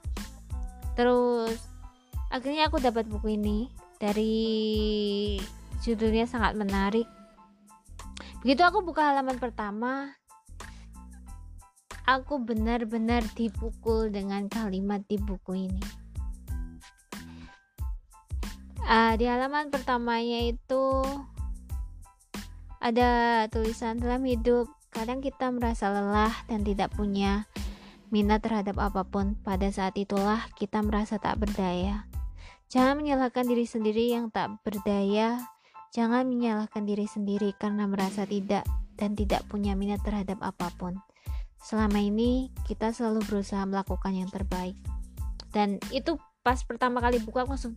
Terus 0.94 1.58
akhirnya 2.30 2.70
aku 2.70 2.78
dapat 2.78 3.10
buku 3.10 3.34
ini 3.34 3.68
dari 3.98 5.36
judulnya 5.82 6.30
sangat 6.30 6.54
menarik. 6.54 7.10
Begitu 8.40 8.62
aku 8.62 8.86
buka 8.86 9.12
halaman 9.12 9.36
pertama 9.36 10.14
aku 12.04 12.40
benar-benar 12.40 13.24
dipukul 13.32 14.12
dengan 14.12 14.48
kalimat 14.48 15.00
di 15.08 15.16
buku 15.16 15.68
ini. 15.68 15.84
Uh, 18.84 19.16
di 19.16 19.24
halaman 19.24 19.72
pertamanya 19.72 20.44
itu 20.44 21.00
ada 22.84 23.44
tulisan 23.48 23.96
dalam 23.96 24.20
hidup 24.28 24.68
kadang 24.92 25.24
kita 25.24 25.48
merasa 25.48 25.88
lelah 25.88 26.36
dan 26.46 26.62
tidak 26.62 26.92
punya 26.92 27.48
minat 28.12 28.44
terhadap 28.44 28.78
apa 28.78 29.02
pun, 29.02 29.34
pada 29.42 29.66
saat 29.72 29.96
itulah 29.98 30.46
kita 30.54 30.84
merasa 30.84 31.18
tak 31.18 31.40
berdaya. 31.40 32.06
Jangan 32.70 33.00
menyalahkan 33.00 33.42
diri 33.48 33.66
sendiri 33.66 34.12
yang 34.12 34.30
tak 34.30 34.60
berdaya. 34.62 35.42
Jangan 35.90 36.26
menyalahkan 36.26 36.86
diri 36.86 37.06
sendiri 37.10 37.54
karena 37.58 37.90
merasa 37.90 38.22
tidak 38.28 38.62
dan 38.94 39.18
tidak 39.18 39.42
punya 39.50 39.74
minat 39.74 40.02
terhadap 40.06 40.38
apa 40.42 40.70
pun. 40.78 40.98
Selama 41.64 41.96
ini 41.96 42.52
kita 42.68 42.92
selalu 42.92 43.24
berusaha 43.24 43.64
melakukan 43.64 44.12
yang 44.12 44.28
terbaik. 44.28 44.76
Dan 45.48 45.80
itu 45.88 46.20
pas 46.44 46.60
pertama 46.60 47.00
kali 47.00 47.24
buka 47.24 47.48
aku 47.48 47.56
langsung 47.56 47.74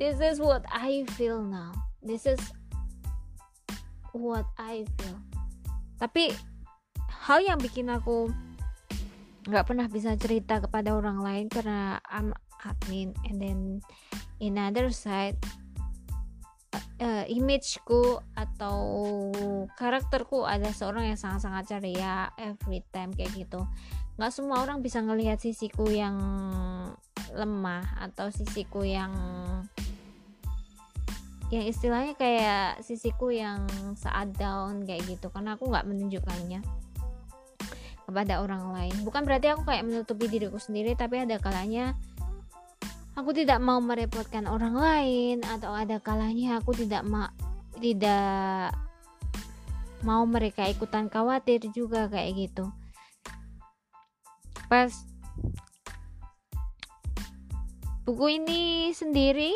This 0.00 0.22
is 0.22 0.40
what 0.40 0.64
I 0.70 1.04
feel 1.18 1.42
now. 1.42 1.74
This 2.00 2.24
is 2.24 2.38
what 4.16 4.46
I 4.56 4.88
feel. 4.96 5.18
Tapi 5.98 6.32
hal 7.28 7.44
yang 7.44 7.58
bikin 7.60 7.90
aku 7.92 8.30
nggak 9.50 9.66
pernah 9.66 9.90
bisa 9.90 10.14
cerita 10.16 10.62
kepada 10.62 10.94
orang 10.94 11.20
lain 11.20 11.46
karena 11.50 11.98
I'm 12.06 12.32
admin 12.62 13.12
and 13.26 13.36
then 13.42 13.58
in 14.38 14.56
other 14.56 14.94
side 14.94 15.36
uh, 16.74 17.24
imageku 17.30 18.20
atau 18.34 18.78
karakterku 19.78 20.44
ada 20.44 20.70
seorang 20.74 21.10
yang 21.12 21.18
sangat-sangat 21.18 21.64
ceria 21.78 22.30
every 22.36 22.84
time 22.92 23.14
kayak 23.14 23.32
gitu. 23.34 23.64
Nggak 24.18 24.32
semua 24.34 24.66
orang 24.66 24.82
bisa 24.82 24.98
ngelihat 24.98 25.38
sisiku 25.38 25.86
yang 25.88 26.18
lemah 27.32 27.84
atau 28.02 28.32
sisiku 28.34 28.82
yang 28.82 29.12
yang 31.48 31.64
istilahnya 31.64 32.12
kayak 32.12 32.84
sisiku 32.84 33.32
yang 33.32 33.64
saat 33.96 34.34
down 34.36 34.84
kayak 34.84 35.06
gitu. 35.08 35.32
Karena 35.32 35.56
aku 35.56 35.70
nggak 35.70 35.86
menunjukkannya 35.86 36.60
kepada 38.08 38.40
orang 38.40 38.72
lain. 38.72 38.96
Bukan 39.04 39.24
berarti 39.24 39.52
aku 39.52 39.68
kayak 39.68 39.84
menutupi 39.84 40.28
diriku 40.28 40.56
sendiri 40.60 40.96
tapi 40.96 41.24
ada 41.24 41.36
kalanya 41.40 41.96
aku 43.18 43.34
tidak 43.34 43.58
mau 43.58 43.82
merepotkan 43.82 44.46
orang 44.46 44.78
lain 44.78 45.42
atau 45.42 45.74
ada 45.74 45.98
kalanya 45.98 46.62
aku 46.62 46.70
tidak 46.70 47.02
ma 47.02 47.34
tidak 47.82 48.70
mau 50.06 50.22
mereka 50.22 50.70
ikutan 50.70 51.10
khawatir 51.10 51.66
juga 51.74 52.06
kayak 52.06 52.46
gitu. 52.46 52.70
Pas 54.70 54.94
buku 58.06 58.38
ini 58.38 58.94
sendiri 58.94 59.50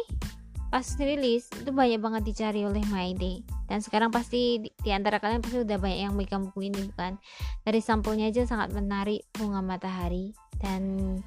pas 0.72 0.82
rilis 0.98 1.46
itu 1.52 1.70
banyak 1.70 2.02
banget 2.02 2.22
dicari 2.26 2.66
oleh 2.66 2.82
Maide. 2.90 3.46
Dan 3.70 3.78
sekarang 3.78 4.10
pasti 4.10 4.58
di, 4.58 4.68
di 4.74 4.90
antara 4.90 5.22
kalian 5.22 5.38
pasti 5.38 5.62
udah 5.62 5.78
banyak 5.78 6.00
yang 6.10 6.16
megang 6.18 6.50
buku 6.50 6.66
ini 6.66 6.82
bukan? 6.90 7.20
Dari 7.62 7.78
sampulnya 7.78 8.26
aja 8.26 8.42
sangat 8.42 8.74
menarik 8.74 9.22
bunga 9.36 9.62
matahari. 9.62 10.34
Dan 10.58 11.20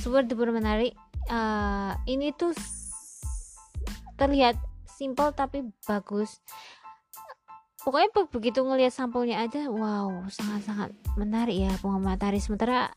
super 0.00 0.24
duper 0.24 0.50
menarik 0.50 0.96
uh, 1.30 1.92
ini 2.08 2.34
tuh 2.34 2.56
terlihat 4.16 4.58
simple 4.86 5.34
tapi 5.34 5.66
bagus. 5.86 6.38
Pokoknya 7.82 8.14
begitu 8.30 8.62
ngelihat 8.62 8.94
sampulnya 8.94 9.42
aja 9.42 9.66
wow 9.66 10.22
sangat-sangat 10.30 10.94
menarik 11.18 11.66
ya 11.66 11.72
bunga 11.82 12.14
matahari. 12.14 12.38
Sementara 12.38 12.94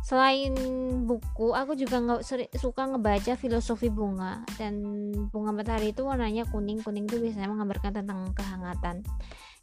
selain 0.00 0.56
buku 1.04 1.52
aku 1.52 1.76
juga 1.76 2.00
nggak 2.00 2.24
suka 2.56 2.88
ngebaca 2.88 3.36
filosofi 3.36 3.92
bunga. 3.92 4.48
Dan 4.56 4.80
bunga 5.28 5.52
matahari 5.52 5.92
itu 5.92 6.08
warnanya 6.08 6.48
kuning 6.48 6.80
kuning 6.80 7.04
itu 7.04 7.20
biasanya 7.20 7.52
menggambarkan 7.52 8.00
tentang 8.00 8.32
kehangatan. 8.32 9.04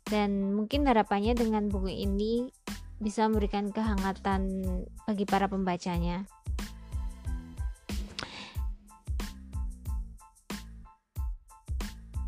Dan 0.05 0.53
mungkin 0.53 0.86
harapannya 0.86 1.33
dengan 1.33 1.65
buku 1.65 1.89
ini 1.89 2.45
bisa 3.01 3.25
memberikan 3.25 3.73
kehangatan 3.73 4.62
bagi 5.09 5.25
para 5.25 5.49
pembacanya 5.49 6.23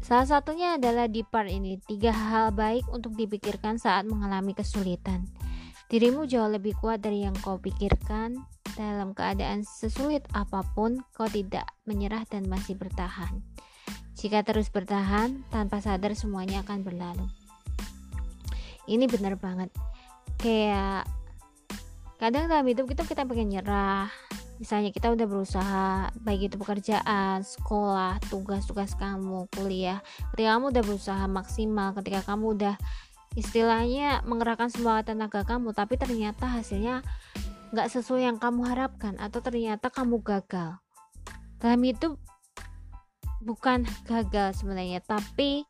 Salah 0.08 0.24
satunya 0.24 0.80
adalah 0.80 1.12
di 1.12 1.20
part 1.20 1.52
ini, 1.52 1.84
tiga 1.84 2.16
hal 2.16 2.56
baik 2.56 2.88
untuk 2.96 3.12
dipikirkan 3.20 3.76
saat 3.76 4.08
mengalami 4.08 4.56
kesulitan. 4.56 5.28
Dirimu 5.92 6.24
jauh 6.24 6.48
lebih 6.48 6.80
kuat 6.80 7.04
dari 7.04 7.28
yang 7.28 7.36
kau 7.44 7.60
pikirkan. 7.60 8.40
Dalam 8.80 9.12
keadaan 9.12 9.68
sesulit 9.68 10.24
apa 10.32 10.64
pun, 10.72 11.04
kau 11.12 11.28
tidak 11.28 11.68
menyerah 11.84 12.24
dan 12.24 12.48
masih 12.48 12.80
bertahan. 12.80 13.44
Jika 14.16 14.48
terus 14.48 14.72
bertahan, 14.72 15.44
tanpa 15.52 15.84
sadar 15.84 16.16
semuanya 16.16 16.64
akan 16.64 16.88
berlalu. 16.88 17.28
Ini 18.88 19.12
benar 19.12 19.36
banget. 19.36 19.76
Kayak 20.40 21.04
kadang 22.16 22.48
dalam 22.48 22.64
hidup 22.64 22.88
kita 22.88 23.04
kita 23.04 23.28
pengen 23.28 23.60
nyerah, 23.60 24.08
misalnya 24.58 24.90
kita 24.90 25.14
udah 25.14 25.26
berusaha 25.30 26.10
baik 26.22 26.50
itu 26.52 26.56
pekerjaan 26.58 27.46
sekolah 27.46 28.18
tugas-tugas 28.30 28.98
kamu 28.98 29.46
kuliah 29.54 30.02
ketika 30.34 30.58
kamu 30.58 30.74
udah 30.74 30.84
berusaha 30.84 31.26
maksimal 31.30 31.94
ketika 31.98 32.26
kamu 32.26 32.58
udah 32.58 32.76
istilahnya 33.38 34.26
mengerahkan 34.26 34.74
semua 34.74 35.06
tenaga 35.06 35.46
kamu 35.46 35.70
tapi 35.74 35.94
ternyata 35.96 36.50
hasilnya 36.50 37.06
nggak 37.70 37.92
sesuai 37.92 38.26
yang 38.26 38.38
kamu 38.40 38.64
harapkan 38.64 39.20
atau 39.20 39.44
ternyata 39.44 39.92
kamu 39.92 40.24
gagal. 40.24 40.80
Dalam 41.60 41.82
itu? 41.84 42.16
Bukan 43.44 43.86
gagal 44.10 44.58
sebenarnya 44.58 45.04
tapi 45.04 45.68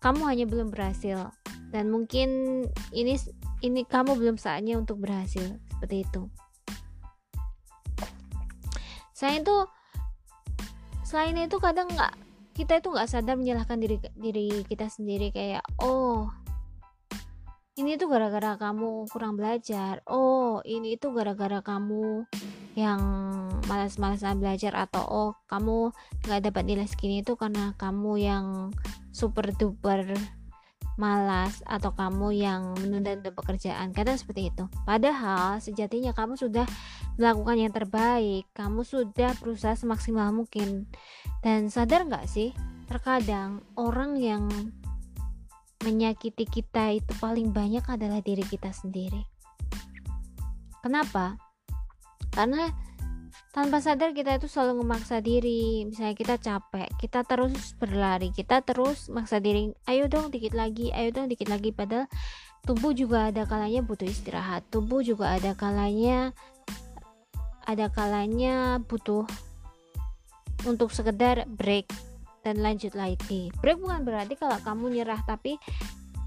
kamu 0.00 0.24
hanya 0.24 0.44
belum 0.48 0.72
berhasil. 0.72 1.28
Dan 1.74 1.90
mungkin 1.90 2.62
ini 2.94 3.18
ini 3.66 3.82
kamu 3.82 4.14
belum 4.14 4.36
saatnya 4.38 4.78
untuk 4.78 5.02
berhasil 5.02 5.58
seperti 5.74 6.06
itu 6.06 6.30
saya 9.14 9.38
itu 9.38 9.56
selain 11.06 11.38
itu 11.38 11.56
kadang 11.62 11.86
nggak 11.86 12.12
kita 12.58 12.82
itu 12.82 12.90
nggak 12.90 13.06
sadar 13.06 13.38
menyalahkan 13.38 13.78
diri 13.78 14.02
diri 14.18 14.66
kita 14.66 14.90
sendiri 14.90 15.30
kayak 15.30 15.62
oh 15.78 16.30
ini 17.74 17.98
tuh 17.98 18.06
gara-gara 18.06 18.54
kamu 18.54 19.10
kurang 19.10 19.34
belajar. 19.34 19.98
Oh 20.06 20.62
ini 20.62 20.94
itu 20.94 21.10
gara-gara 21.10 21.58
kamu 21.58 22.22
yang 22.78 23.02
malas-malasan 23.66 24.38
belajar 24.38 24.78
atau 24.78 25.02
oh 25.02 25.30
kamu 25.50 25.90
nggak 26.22 26.42
dapat 26.50 26.62
nilai 26.70 26.86
segini 26.86 27.26
itu 27.26 27.34
karena 27.34 27.74
kamu 27.74 28.12
yang 28.22 28.46
super 29.10 29.50
duper 29.58 30.06
malas 30.94 31.62
atau 31.66 31.90
kamu 31.90 32.34
yang 32.38 32.62
menunda-nunda 32.78 33.34
pekerjaan 33.34 33.90
kadang 33.90 34.14
seperti 34.14 34.54
itu. 34.54 34.70
Padahal 34.86 35.58
sejatinya 35.58 36.14
kamu 36.14 36.38
sudah 36.38 36.66
melakukan 37.18 37.56
yang 37.58 37.72
terbaik 37.74 38.44
kamu 38.54 38.86
sudah 38.86 39.34
berusaha 39.42 39.74
semaksimal 39.74 40.30
mungkin. 40.30 40.86
Dan 41.42 41.70
sadar 41.70 42.06
nggak 42.06 42.26
sih 42.30 42.54
terkadang 42.86 43.64
orang 43.74 44.18
yang 44.20 44.46
menyakiti 45.84 46.48
kita 46.48 46.96
itu 46.96 47.12
paling 47.20 47.52
banyak 47.52 47.84
adalah 47.84 48.24
diri 48.24 48.46
kita 48.46 48.72
sendiri. 48.72 49.20
Kenapa? 50.80 51.36
Karena 52.32 52.68
tanpa 53.54 53.78
sadar 53.78 54.10
kita 54.10 54.34
itu 54.34 54.50
selalu 54.50 54.82
memaksa 54.82 55.22
diri. 55.22 55.86
Misalnya 55.86 56.18
kita 56.18 56.34
capek 56.42 56.90
kita 56.98 57.22
terus 57.22 57.78
berlari 57.78 58.34
kita 58.34 58.66
terus 58.66 59.06
maksa 59.06 59.38
diri 59.38 59.70
ayo 59.86 60.10
dong 60.10 60.34
dikit 60.34 60.58
lagi 60.58 60.90
ayo 60.90 61.14
dong 61.14 61.30
dikit 61.30 61.46
lagi. 61.46 61.70
Padahal 61.70 62.10
tubuh 62.66 62.90
juga 62.90 63.30
ada 63.30 63.46
kalanya 63.46 63.86
butuh 63.86 64.10
istirahat 64.10 64.66
tubuh 64.74 65.06
juga 65.06 65.38
ada 65.38 65.54
kalanya 65.54 66.34
ada 67.64 67.86
kalanya 67.92 68.82
butuh 68.82 69.24
untuk 70.66 70.90
sekedar 70.90 71.46
break 71.46 71.86
dan 72.42 72.60
lanjut 72.60 72.92
lagi. 72.92 73.54
Break 73.62 73.80
bukan 73.80 74.04
berarti 74.04 74.34
kalau 74.36 74.58
kamu 74.60 75.00
nyerah 75.00 75.22
tapi 75.24 75.56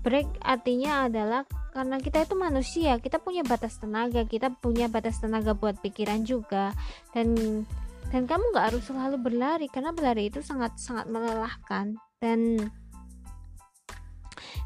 break 0.08 0.40
artinya 0.40 1.12
adalah 1.12 1.44
karena 1.76 2.00
kita 2.00 2.24
itu 2.24 2.40
manusia 2.40 2.96
kita 3.04 3.20
punya 3.20 3.44
batas 3.44 3.76
tenaga 3.76 4.24
kita 4.24 4.56
punya 4.56 4.88
batas 4.88 5.20
tenaga 5.20 5.52
buat 5.52 5.76
pikiran 5.84 6.24
juga. 6.24 6.72
Dan 7.12 7.36
dan 8.08 8.24
kamu 8.24 8.56
nggak 8.56 8.72
harus 8.72 8.88
selalu 8.88 9.20
berlari 9.20 9.68
karena 9.68 9.92
berlari 9.92 10.32
itu 10.32 10.40
sangat 10.40 10.80
sangat 10.80 11.12
melelahkan. 11.12 12.00
Dan 12.24 12.72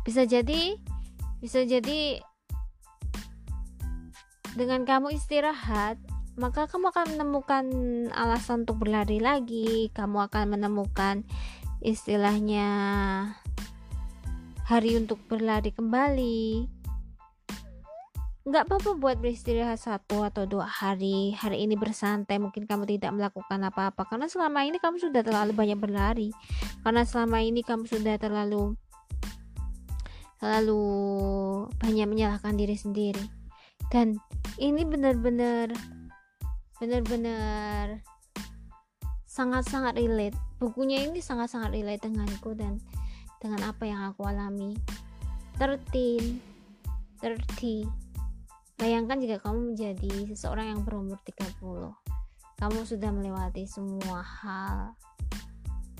bisa 0.05 0.29
jadi 0.29 0.77
bisa 1.41 1.65
jadi 1.65 2.21
dengan 4.53 4.85
kamu 4.85 5.17
istirahat 5.17 5.97
maka 6.37 6.69
kamu 6.69 6.93
akan 6.93 7.05
menemukan 7.17 7.65
alasan 8.13 8.63
untuk 8.63 8.85
berlari 8.85 9.17
lagi. 9.17 9.89
Kamu 9.89 10.31
akan 10.31 10.53
menemukan 10.53 11.25
istilahnya 11.81 12.69
hari 14.71 14.95
untuk 14.95 15.19
berlari 15.27 15.75
kembali. 15.75 16.63
Nggak 18.47 18.63
apa-apa 18.71 18.95
buat 18.95 19.19
beristirahat 19.19 19.83
satu 19.83 20.23
atau 20.23 20.47
dua 20.47 20.63
hari. 20.63 21.35
Hari 21.35 21.67
ini 21.67 21.75
bersantai 21.75 22.39
mungkin 22.39 22.63
kamu 22.63 22.87
tidak 22.87 23.11
melakukan 23.11 23.59
apa-apa. 23.67 24.07
Karena 24.07 24.31
selama 24.31 24.63
ini 24.63 24.79
kamu 24.79 24.95
sudah 24.95 25.27
terlalu 25.27 25.51
banyak 25.51 25.75
berlari. 25.75 26.31
Karena 26.87 27.03
selama 27.03 27.43
ini 27.43 27.67
kamu 27.67 27.83
sudah 27.83 28.15
terlalu 28.15 28.79
terlalu 30.39 30.83
banyak 31.75 32.07
menyalahkan 32.07 32.55
diri 32.55 32.79
sendiri. 32.79 33.27
Dan 33.91 34.23
ini 34.55 34.87
benar-benar 34.87 35.75
benar-benar 36.79 37.99
sangat-sangat 39.27 39.99
relate. 39.99 40.39
Bukunya 40.63 41.03
ini 41.03 41.19
sangat-sangat 41.19 41.75
relate 41.75 42.07
denganku 42.07 42.55
dan 42.55 42.79
dengan 43.41 43.73
apa 43.73 43.83
yang 43.89 44.13
aku 44.13 44.21
alami. 44.29 44.77
13 45.57 46.37
30 47.21 47.85
bayangkan 48.81 49.17
jika 49.21 49.37
kamu 49.41 49.73
menjadi 49.73 50.13
seseorang 50.33 50.73
yang 50.73 50.81
berumur 50.81 51.21
30 51.21 51.93
kamu 52.61 52.85
sudah 52.85 53.09
melewati 53.09 53.65
semua 53.65 54.21
hal. 54.21 54.93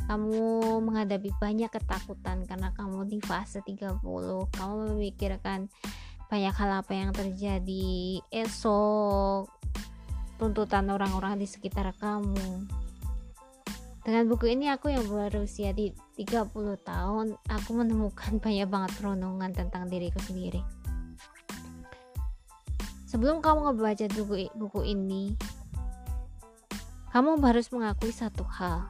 Kamu 0.05 0.61
menghadapi 0.85 1.33
banyak 1.41 1.73
ketakutan 1.73 2.45
karena 2.45 2.69
kamu 2.77 3.09
di 3.09 3.17
fase 3.17 3.65
30 3.65 3.97
kamu 4.53 4.73
memikirkan 4.93 5.73
banyak 6.29 6.53
hal 6.53 6.85
apa 6.85 6.93
yang 6.93 7.09
terjadi 7.17 8.21
esok. 8.29 9.49
Tuntutan 10.37 10.89
orang-orang 10.93 11.41
di 11.41 11.49
sekitar 11.49 11.97
kamu 11.97 12.69
dengan 14.01 14.25
buku 14.25 14.49
ini 14.49 14.65
aku 14.73 14.89
yang 14.89 15.05
berusia 15.05 15.77
di 15.77 15.93
30 16.17 16.49
tahun, 16.81 17.37
aku 17.45 17.69
menemukan 17.77 18.37
banyak 18.43 18.65
banget 18.65 18.91
perenungan 18.97 19.51
tentang 19.53 19.85
diriku 19.85 20.17
sendiri. 20.25 20.65
Sebelum 23.05 23.43
kamu 23.43 23.69
ngebaca 23.69 24.05
buku, 24.15 24.49
buku 24.57 24.81
ini, 24.87 25.37
kamu 27.13 27.37
harus 27.43 27.67
mengakui 27.69 28.09
satu 28.09 28.41
hal. 28.47 28.87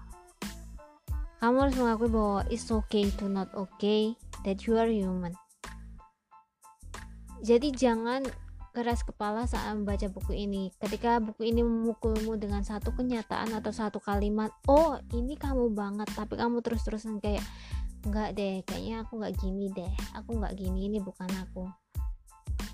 Kamu 1.42 1.58
harus 1.58 1.76
mengakui 1.76 2.08
bahwa 2.08 2.46
it's 2.54 2.70
okay 2.70 3.10
to 3.18 3.26
not 3.26 3.50
okay, 3.58 4.14
that 4.46 4.64
you 4.70 4.78
are 4.78 4.88
human. 4.88 5.34
Jadi 7.42 7.74
jangan 7.74 8.22
keras 8.72 9.04
kepala 9.04 9.44
saat 9.44 9.76
membaca 9.76 10.08
buku 10.08 10.32
ini. 10.34 10.72
Ketika 10.80 11.20
buku 11.20 11.52
ini 11.52 11.62
memukulmu 11.62 12.40
dengan 12.40 12.64
satu 12.64 12.96
kenyataan 12.96 13.52
atau 13.52 13.76
satu 13.76 14.00
kalimat, 14.00 14.50
oh 14.72 14.96
ini 15.12 15.36
kamu 15.36 15.76
banget, 15.76 16.08
tapi 16.16 16.40
kamu 16.40 16.64
terus-terusan 16.64 17.20
kayak 17.20 17.44
enggak 18.08 18.34
deh, 18.34 18.64
kayaknya 18.66 19.04
aku 19.04 19.20
nggak 19.20 19.36
gini 19.38 19.66
deh, 19.76 19.94
aku 20.16 20.40
nggak 20.40 20.56
gini, 20.56 20.88
ini 20.88 20.98
bukan 21.04 21.28
aku. 21.44 21.68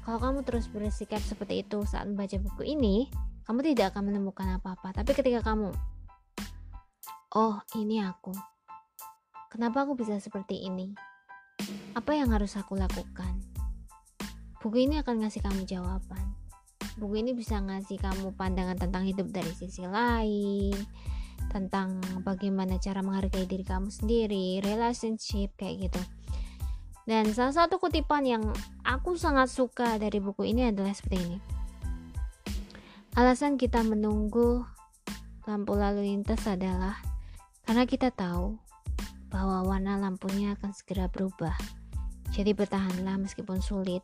Kalau 0.05 0.19
kamu 0.23 0.39
terus 0.47 0.71
bersikap 0.71 1.19
seperti 1.19 1.67
itu 1.67 1.83
saat 1.83 2.07
membaca 2.07 2.37
buku 2.39 2.63
ini, 2.63 3.11
kamu 3.43 3.73
tidak 3.73 3.91
akan 3.91 4.13
menemukan 4.13 4.47
apa-apa. 4.55 4.95
Tapi 4.95 5.11
ketika 5.11 5.43
kamu, 5.43 5.73
oh 7.35 7.59
ini 7.75 7.99
aku, 8.05 8.31
kenapa 9.51 9.83
aku 9.83 9.99
bisa 9.99 10.15
seperti 10.21 10.63
ini? 10.63 10.95
Apa 11.97 12.13
yang 12.13 12.31
harus 12.31 12.55
aku 12.55 12.77
lakukan? 12.77 13.56
Buku 14.61 14.89
ini 14.89 15.01
akan 15.01 15.25
ngasih 15.25 15.41
kamu 15.43 15.65
jawaban. 15.69 16.25
Buku 16.97 17.21
ini 17.21 17.37
bisa 17.37 17.61
ngasih 17.61 18.01
kamu 18.01 18.33
pandangan 18.33 18.77
tentang 18.77 19.05
hidup 19.05 19.29
dari 19.29 19.53
sisi 19.53 19.85
lain 19.85 20.73
tentang 21.47 22.03
bagaimana 22.27 22.75
cara 22.81 22.99
menghargai 22.99 23.47
diri 23.47 23.63
kamu 23.63 23.87
sendiri 23.87 24.59
relationship 24.65 25.55
kayak 25.55 25.87
gitu. 25.87 26.01
Dan 27.07 27.31
salah 27.31 27.55
satu 27.55 27.79
kutipan 27.79 28.27
yang 28.27 28.43
aku 28.83 29.15
sangat 29.15 29.47
suka 29.47 29.95
dari 29.95 30.19
buku 30.19 30.43
ini 30.43 30.67
adalah 30.67 30.91
seperti 30.91 31.17
ini. 31.23 31.37
Alasan 33.15 33.55
kita 33.55 33.81
menunggu 33.81 34.67
lampu 35.47 35.73
lalu 35.79 36.11
lintas 36.11 36.43
adalah 36.43 36.99
karena 37.63 37.87
kita 37.87 38.11
tahu 38.11 38.59
bahwa 39.31 39.63
warna 39.63 39.95
lampunya 39.95 40.59
akan 40.59 40.75
segera 40.75 41.07
berubah 41.07 41.55
jadi 42.35 42.51
bertahanlah 42.51 43.15
meskipun 43.17 43.63
sulit 43.63 44.03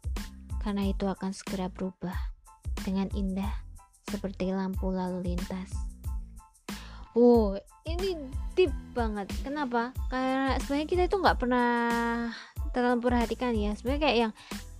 karena 0.64 0.88
itu 0.88 1.06
akan 1.06 1.36
segera 1.36 1.68
berubah 1.68 2.16
dengan 2.88 3.12
indah 3.14 3.52
seperti 4.08 4.50
lampu 4.56 4.90
lalu 4.90 5.36
lintas. 5.36 5.70
Oh, 7.14 7.54
ini 7.86 8.18
deep 8.58 8.74
banget. 8.98 9.30
Kenapa? 9.46 9.94
Karena 10.10 10.58
sebenarnya 10.58 10.88
kita 10.90 11.04
itu 11.06 11.18
nggak 11.22 11.38
pernah 11.38 11.70
terlalu 12.74 13.06
perhatikan 13.06 13.54
ya. 13.54 13.78
Sebenarnya 13.78 14.02
kayak 14.02 14.18
yang 14.18 14.34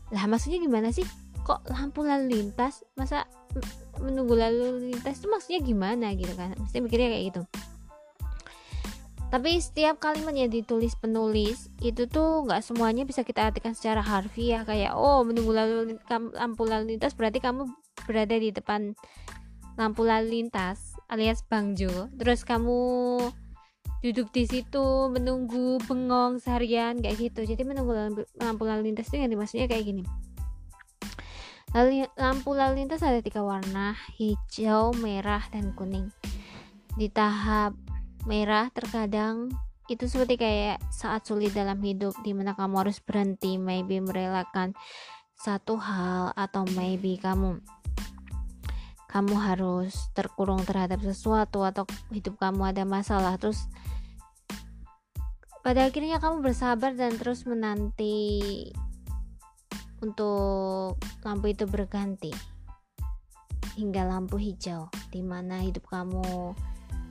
lah 0.10 0.26
maksudnya 0.26 0.58
gimana 0.58 0.90
sih? 0.90 1.06
Kok 1.46 1.70
lampu 1.70 2.02
lalu 2.02 2.42
lintas? 2.42 2.82
Masa 2.98 3.30
menunggu 4.02 4.34
lalu 4.34 4.90
lintas 4.90 5.22
itu 5.22 5.28
maksudnya 5.30 5.62
gimana 5.62 6.16
gitu 6.18 6.34
kan? 6.34 6.58
Mesti 6.58 6.82
mikirnya 6.82 7.14
kayak 7.14 7.26
gitu 7.30 7.44
tapi 9.34 9.58
setiap 9.58 9.98
kalimat 9.98 10.38
yang 10.38 10.54
ditulis 10.54 10.94
penulis 10.94 11.74
itu 11.82 12.06
tuh 12.06 12.46
nggak 12.46 12.62
semuanya 12.62 13.02
bisa 13.02 13.26
kita 13.26 13.50
artikan 13.50 13.74
secara 13.74 14.06
harfiah 14.06 14.62
kayak 14.62 14.94
oh 14.94 15.26
menunggu 15.26 15.50
lalu 15.50 15.98
lampu 16.38 16.70
lalu 16.70 16.94
lintas 16.94 17.18
berarti 17.18 17.42
kamu 17.42 17.66
berada 18.06 18.38
di 18.38 18.54
depan 18.54 18.94
lampu 19.74 20.06
lalu 20.06 20.46
lintas 20.46 20.94
alias 21.10 21.42
bangjo 21.50 22.14
terus 22.14 22.46
kamu 22.46 23.18
duduk 24.06 24.30
di 24.36 24.44
situ 24.46 25.10
menunggu 25.10 25.80
bengong 25.88 26.44
seharian 26.44 27.00
kayak 27.00 27.32
gitu. 27.32 27.48
Jadi 27.48 27.64
menunggu 27.64 27.96
lampu 28.36 28.64
lalu 28.68 28.92
lintas 28.92 29.08
itu 29.08 29.24
yang 29.24 29.32
dimaksudnya 29.32 29.72
kayak 29.72 29.88
gini. 29.88 30.04
Lalu 31.72 32.06
lampu 32.20 32.52
lalu 32.52 32.84
lintas 32.84 33.00
ada 33.00 33.24
tiga 33.24 33.48
warna 33.48 33.96
hijau 34.20 34.92
merah 35.00 35.48
dan 35.56 35.72
kuning. 35.72 36.12
Di 37.00 37.08
tahap 37.08 37.80
merah 38.24 38.72
terkadang. 38.72 39.52
Itu 39.92 40.08
seperti 40.08 40.40
kayak 40.40 40.80
saat 40.90 41.28
sulit 41.28 41.52
dalam 41.52 41.80
hidup 41.84 42.16
di 42.24 42.32
mana 42.32 42.56
kamu 42.56 42.88
harus 42.88 43.04
berhenti 43.04 43.60
maybe 43.60 44.00
merelakan 44.00 44.72
satu 45.36 45.76
hal 45.76 46.32
atau 46.40 46.64
maybe 46.72 47.20
kamu 47.20 47.60
kamu 49.12 49.36
harus 49.38 50.10
terkurung 50.18 50.66
terhadap 50.66 50.98
sesuatu 51.06 51.62
atau 51.62 51.86
hidup 52.10 52.40
kamu 52.42 52.74
ada 52.74 52.82
masalah. 52.88 53.38
Terus 53.38 53.70
pada 55.62 55.86
akhirnya 55.86 56.18
kamu 56.18 56.42
bersabar 56.42 56.98
dan 56.98 57.14
terus 57.22 57.46
menanti 57.46 58.68
untuk 60.02 60.98
lampu 61.24 61.54
itu 61.54 61.64
berganti 61.70 62.34
hingga 63.80 64.04
lampu 64.04 64.36
hijau 64.36 64.92
di 65.14 65.24
mana 65.24 65.64
hidup 65.64 65.88
kamu 65.88 66.58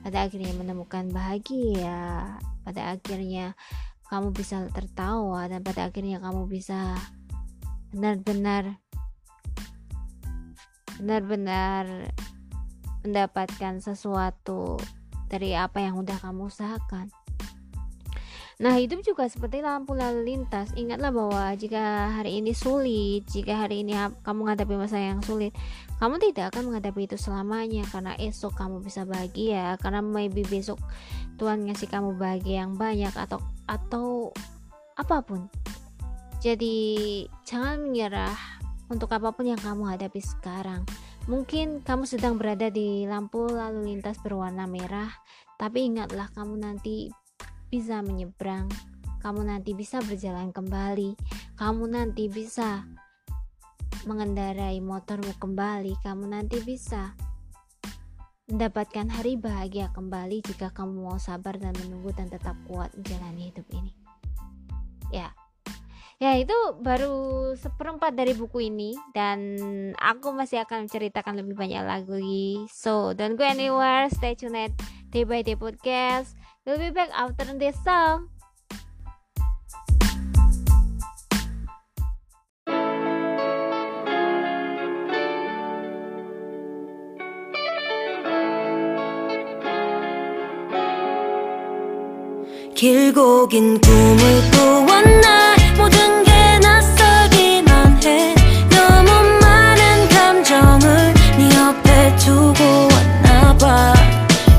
pada 0.03 0.27
akhirnya 0.27 0.51
menemukan 0.59 1.07
bahagia. 1.09 2.37
Pada 2.67 2.95
akhirnya 2.95 3.55
kamu 4.11 4.35
bisa 4.35 4.67
tertawa 4.69 5.47
dan 5.47 5.63
pada 5.63 5.87
akhirnya 5.87 6.19
kamu 6.19 6.45
bisa 6.45 6.93
benar-benar 7.95 8.77
benar-benar 10.99 12.13
mendapatkan 13.01 13.81
sesuatu 13.81 14.77
dari 15.27 15.57
apa 15.57 15.81
yang 15.81 15.97
udah 15.97 16.15
kamu 16.21 16.47
usahakan 16.47 17.09
Nah, 18.63 18.79
hidup 18.79 19.03
juga 19.03 19.27
seperti 19.27 19.59
lampu 19.59 19.91
lalu 19.91 20.23
lintas. 20.23 20.71
Ingatlah 20.79 21.11
bahwa 21.11 21.51
jika 21.59 22.15
hari 22.15 22.39
ini 22.39 22.55
sulit, 22.55 23.27
jika 23.27 23.67
hari 23.67 23.83
ini 23.83 23.91
kamu 24.23 24.47
menghadapi 24.47 24.79
masa 24.79 25.03
yang 25.03 25.19
sulit, 25.19 25.51
kamu 25.99 26.15
tidak 26.23 26.55
akan 26.55 26.71
menghadapi 26.71 27.11
itu 27.11 27.19
selamanya 27.19 27.83
karena 27.91 28.15
esok 28.15 28.55
kamu 28.55 28.79
bisa 28.79 29.03
bahagia, 29.03 29.75
karena 29.83 29.99
maybe 29.99 30.47
besok 30.47 30.79
Tuhan 31.35 31.67
ngasih 31.67 31.91
kamu 31.91 32.15
bahagia 32.15 32.63
yang 32.63 32.79
banyak 32.79 33.11
atau 33.11 33.43
atau 33.67 34.31
apa 34.95 35.19
pun. 35.27 35.51
Jadi, 36.39 37.27
jangan 37.43 37.83
menyerah 37.83 38.63
untuk 38.87 39.11
apa 39.11 39.35
pun 39.35 39.43
yang 39.43 39.59
kamu 39.59 39.91
hadapi 39.91 40.23
sekarang. 40.23 40.87
Mungkin 41.27 41.83
kamu 41.83 42.07
sedang 42.07 42.39
berada 42.39 42.71
di 42.71 43.03
lampu 43.11 43.43
lalu 43.43 43.91
lintas 43.91 44.23
berwarna 44.23 44.71
merah, 44.71 45.11
tapi 45.59 45.83
ingatlah 45.83 46.31
kamu 46.31 46.63
nanti 46.63 47.11
bisa 47.73 48.05
menyeberang, 48.05 48.69
kamu 49.25 49.49
nanti 49.49 49.73
bisa 49.73 49.97
berjalan 50.05 50.53
kembali, 50.53 51.17
kamu 51.57 51.89
nanti 51.89 52.29
bisa 52.29 52.85
mengendarai 54.05 54.77
motormu 54.77 55.33
kembali, 55.41 55.97
kamu 56.05 56.37
nanti 56.37 56.61
bisa 56.61 57.17
mendapatkan 58.45 59.09
hari 59.09 59.41
bahagia 59.41 59.89
kembali 59.89 60.45
jika 60.45 60.69
kamu 60.69 61.01
mau 61.01 61.17
sabar 61.17 61.57
dan 61.57 61.73
menunggu 61.81 62.13
dan 62.13 62.29
tetap 62.29 62.53
kuat 62.69 62.93
menjalani 62.93 63.49
hidup 63.49 63.65
ini. 63.73 63.97
Ya, 65.09 65.33
ya 66.22 66.34
itu 66.38 66.54
baru 66.82 67.54
seperempat 67.54 68.14
dari 68.14 68.34
buku 68.34 68.70
ini 68.70 68.98
dan 69.14 69.58
aku 69.96 70.34
masih 70.34 70.62
akan 70.62 70.86
menceritakan 70.86 71.38
lebih 71.38 71.54
banyak 71.54 71.82
lagi. 71.86 72.66
So 72.70 73.14
don't 73.14 73.38
go 73.38 73.46
anywhere, 73.46 74.10
stay 74.10 74.34
tuned 74.34 74.74
day 75.10 75.24
by 75.24 75.42
day 75.42 75.54
podcast. 75.54 76.34
We'll 76.66 76.82
be 76.82 76.90
back 76.92 77.08
after 77.14 77.48
this 77.56 77.78
song. 77.80 78.28
길고 92.78 93.48
긴 93.48 93.80
꿈을 93.80 94.50
꾸었나 94.52 95.41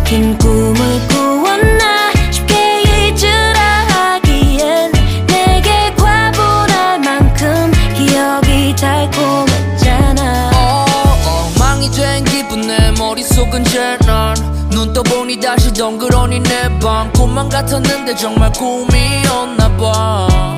긴 0.05 0.37
꿈을 0.39 1.09
꾸었나 1.09 2.11
쉽게 2.31 2.83
잊으라 2.83 3.61
하기엔 3.89 4.93
내게 5.27 5.95
과분할 5.97 7.01
만큼 7.01 7.73
기억이 7.97 8.75
달콤했잖아. 8.77 10.51
어, 10.55 10.87
엉망이 11.27 11.91
된 11.91 12.25
기분 12.25 12.63
내 12.63 12.93
머릿속은 12.93 13.65
제난 13.65 14.35
눈떠보니 14.71 15.41
다시 15.41 15.73
덩그러니 15.73 16.41
내방 16.41 17.13
꿈만 17.13 17.49
같았는데 17.49 18.17
정말 18.17 18.53
꿈이었나 18.53 19.77
봐. 19.77 20.54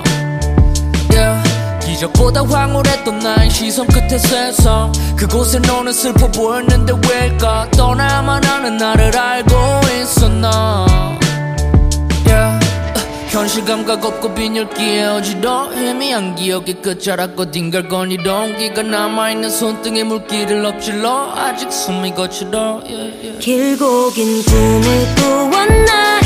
기적보다 2.07 2.45
황홀했던 2.45 3.19
나의 3.19 3.51
시선 3.51 3.87
끝에 3.87 4.19
세상 4.19 4.93
그곳에 5.17 5.59
너는 5.59 5.93
슬퍼 5.93 6.31
보였는데 6.31 6.93
왜일까 7.09 7.71
떠나야만 7.71 8.45
하는 8.45 8.77
나를 8.77 9.17
알고 9.17 9.55
있었나. 10.03 10.87
현실 13.29 13.67
감각 13.67 14.03
없고 14.03 14.35
빈혈기에 14.35 15.05
어지러 15.05 15.71
희미한 15.75 16.37
기억의 16.37 16.81
끝자락 16.81 17.39
어딘 17.39 17.71
갈거니던 17.71 18.53
온기가 18.53 18.83
남아있는 18.83 19.51
손등에 19.51 20.05
물기를 20.05 20.65
엎질러 20.65 21.35
아직 21.37 21.71
숨이 21.71 22.15
거칠어 22.15 22.81
yeah, 22.85 23.13
yeah. 23.21 23.39
길고 23.41 24.11
긴 24.13 24.43
꿈을 24.43 25.15
꾸었나 25.17 26.26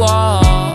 나봐 0.00 0.74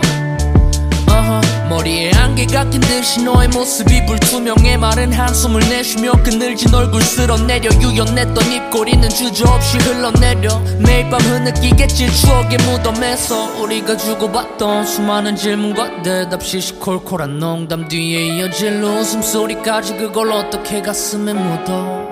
uh-huh. 1.08 1.68
머리에 1.68 2.12
안개가 2.12 2.70
낀 2.70 2.80
듯이 2.80 3.22
너의 3.24 3.48
모습이 3.48 4.06
불투명해. 4.06 4.76
마른 4.76 5.12
한숨을 5.12 5.60
내쉬며 5.68 6.12
그늘진 6.22 6.72
얼굴 6.72 7.02
쓸어내려. 7.02 7.70
유연했던 7.80 8.52
입꼬리는 8.52 9.08
주저없이 9.08 9.78
흘러내려. 9.78 10.60
매일 10.78 11.10
밤 11.10 11.20
흐느끼겠지 11.20 12.12
추억의 12.14 12.58
무덤에서. 12.58 13.60
우리가 13.62 13.96
주고받던 13.96 14.86
수많은 14.86 15.34
질문과 15.34 16.02
대답 16.02 16.44
시시콜콜한 16.44 17.38
농담 17.40 17.88
뒤에 17.88 18.36
이어질 18.36 18.82
웃음소리까지 18.82 19.96
그걸 19.96 20.32
어떻게 20.32 20.80
가슴에 20.80 21.32
묻어. 21.32 22.06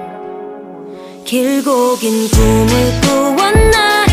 길고 1.24 1.96
긴 1.96 2.28
꿈을 2.28 3.00
꾸었나 3.02 4.03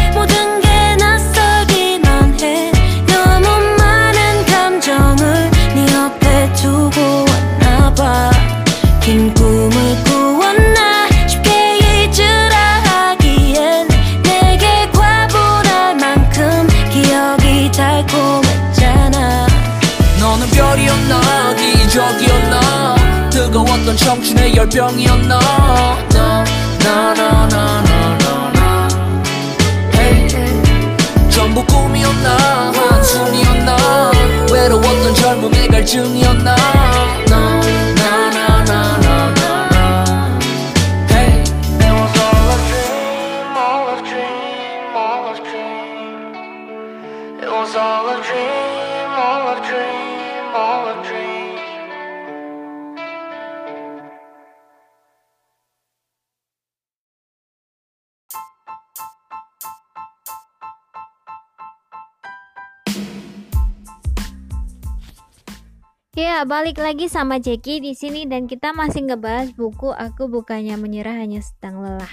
열병이었나? 24.61 25.39
나나나나나나. 26.83 27.89
Hey. 29.95 30.27
전부 31.31 31.65
꿈이었나? 31.65 32.71
한숨이었나? 32.71 34.11
외로웠던 34.53 35.15
젊음의 35.15 35.67
갈증이었나 35.67 36.60
Ya, 66.31 66.47
balik 66.47 66.79
lagi 66.79 67.11
sama 67.11 67.43
Jackie 67.43 67.83
di 67.83 67.91
sini 67.91 68.23
dan 68.23 68.47
kita 68.47 68.71
masih 68.71 69.03
ngebahas 69.03 69.51
buku 69.51 69.91
Aku 69.91 70.31
Bukannya 70.31 70.79
Menyerah 70.79 71.19
Hanya 71.19 71.43
Sedang 71.43 71.83
Lelah. 71.83 72.07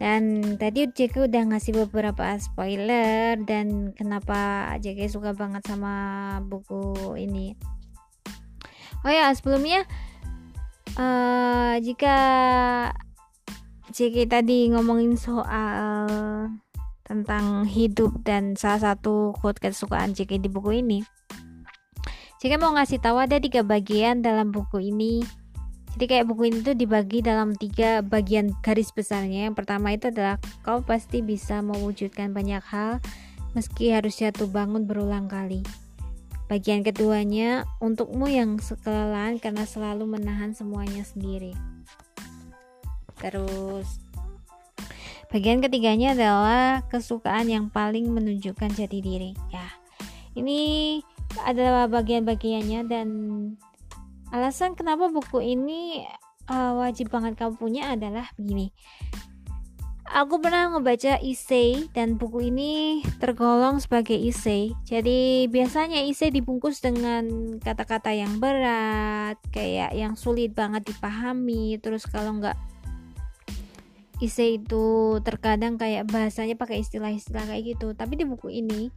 Dan 0.00 0.56
tadi 0.56 0.88
Jackie 0.88 1.28
udah 1.28 1.52
ngasih 1.52 1.76
beberapa 1.84 2.40
spoiler 2.40 3.36
dan 3.44 3.92
kenapa 3.92 4.72
Jackie 4.80 5.12
suka 5.12 5.36
banget 5.36 5.60
sama 5.68 5.92
buku 6.40 6.96
ini. 7.20 7.52
Oh 9.04 9.12
ya, 9.12 9.28
sebelumnya 9.36 9.84
eh 10.96 11.76
jika 11.84 12.16
Jackie 13.92 14.24
tadi 14.24 14.72
ngomongin 14.72 15.20
soal 15.20 16.08
tentang 17.04 17.68
hidup 17.68 18.24
dan 18.24 18.56
salah 18.56 18.96
satu 18.96 19.36
quote 19.36 19.60
kesukaan 19.60 20.16
Jackie 20.16 20.40
di 20.40 20.48
buku 20.48 20.80
ini. 20.80 21.04
Jika 22.44 22.60
mau 22.60 22.76
ngasih 22.76 23.00
tahu 23.00 23.24
ada 23.24 23.40
tiga 23.40 23.64
bagian 23.64 24.20
dalam 24.20 24.52
buku 24.52 24.92
ini. 24.92 25.24
Jadi 25.96 26.04
kayak 26.04 26.28
buku 26.28 26.52
ini 26.52 26.60
tuh 26.60 26.76
dibagi 26.76 27.24
dalam 27.24 27.56
tiga 27.56 28.04
bagian 28.04 28.52
garis 28.60 28.92
besarnya. 28.92 29.48
Yang 29.48 29.64
pertama 29.64 29.96
itu 29.96 30.12
adalah 30.12 30.36
kau 30.60 30.84
pasti 30.84 31.24
bisa 31.24 31.64
mewujudkan 31.64 32.36
banyak 32.36 32.60
hal 32.68 33.00
meski 33.56 33.96
harus 33.96 34.20
jatuh 34.20 34.44
bangun 34.44 34.84
berulang 34.84 35.24
kali. 35.24 35.64
Bagian 36.44 36.84
keduanya 36.84 37.64
untukmu 37.80 38.28
yang 38.28 38.60
kelelahan 38.60 39.40
karena 39.40 39.64
selalu 39.64 40.04
menahan 40.04 40.52
semuanya 40.52 41.00
sendiri. 41.00 41.56
Terus 43.24 43.88
bagian 45.32 45.64
ketiganya 45.64 46.12
adalah 46.12 46.84
kesukaan 46.92 47.48
yang 47.48 47.72
paling 47.72 48.04
menunjukkan 48.12 48.68
jati 48.76 49.00
diri. 49.00 49.32
Ya, 49.48 49.64
ini 50.36 51.00
adalah 51.42 51.90
bagian-bagiannya 51.90 52.80
dan 52.86 53.08
alasan 54.30 54.78
kenapa 54.78 55.10
buku 55.10 55.42
ini 55.42 56.06
uh, 56.50 56.78
wajib 56.78 57.10
banget 57.10 57.38
kamu 57.38 57.54
punya 57.58 57.82
adalah 57.94 58.30
begini. 58.38 58.70
Aku 60.14 60.38
pernah 60.38 60.70
ngebaca 60.70 61.18
essay 61.24 61.90
dan 61.90 62.20
buku 62.20 62.52
ini 62.52 63.02
tergolong 63.18 63.80
sebagai 63.80 64.14
essay 64.14 64.70
jadi 64.84 65.48
biasanya 65.48 66.04
essay 66.06 66.30
dibungkus 66.30 66.78
dengan 66.84 67.56
kata-kata 67.58 68.12
yang 68.12 68.38
berat 68.38 69.40
kayak 69.50 69.96
yang 69.96 70.14
sulit 70.14 70.54
banget 70.54 70.86
dipahami. 70.86 71.80
Terus 71.80 72.04
kalau 72.06 72.36
nggak 72.36 72.54
essay 74.22 74.60
itu 74.60 75.18
terkadang 75.26 75.80
kayak 75.80 76.06
bahasanya 76.06 76.54
pakai 76.54 76.84
istilah-istilah 76.84 77.50
kayak 77.50 77.74
gitu. 77.74 77.96
Tapi 77.96 78.14
di 78.14 78.24
buku 78.28 78.52
ini 78.54 78.92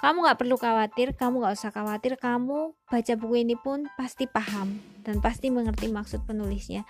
kamu 0.00 0.24
nggak 0.24 0.38
perlu 0.40 0.56
khawatir 0.56 1.12
kamu 1.12 1.44
nggak 1.44 1.54
usah 1.60 1.70
khawatir. 1.72 2.16
Kamu 2.16 2.72
baca 2.88 3.12
buku 3.20 3.44
ini 3.44 3.54
pun 3.60 3.84
pasti 4.00 4.24
paham 4.24 4.80
dan 5.04 5.20
pasti 5.20 5.52
mengerti 5.52 5.92
maksud 5.92 6.24
penulisnya. 6.24 6.88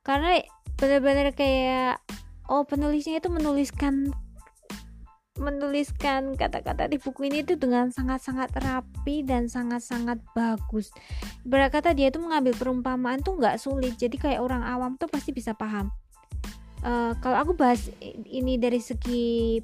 Karena 0.00 0.40
benar-benar 0.80 1.36
kayak 1.36 2.00
oh 2.48 2.64
penulisnya 2.64 3.20
itu 3.20 3.28
menuliskan 3.28 4.08
menuliskan 5.40 6.36
kata-kata 6.36 6.84
di 6.88 7.00
buku 7.00 7.32
ini 7.32 7.40
itu 7.40 7.56
dengan 7.56 7.88
sangat-sangat 7.88 8.52
rapi 8.60 9.24
dan 9.24 9.48
sangat-sangat 9.48 10.20
bagus. 10.36 10.92
Berkata 11.44 11.96
dia 11.96 12.12
itu 12.12 12.20
mengambil 12.20 12.52
perumpamaan 12.56 13.24
tuh 13.24 13.40
nggak 13.40 13.56
sulit. 13.56 13.96
Jadi 13.96 14.20
kayak 14.20 14.40
orang 14.44 14.64
awam 14.64 15.00
tuh 15.00 15.08
pasti 15.08 15.32
bisa 15.32 15.56
paham. 15.56 15.88
Uh, 16.80 17.12
kalau 17.20 17.36
aku 17.36 17.52
bahas 17.52 17.92
ini 18.24 18.56
dari 18.56 18.80
segi 18.80 19.60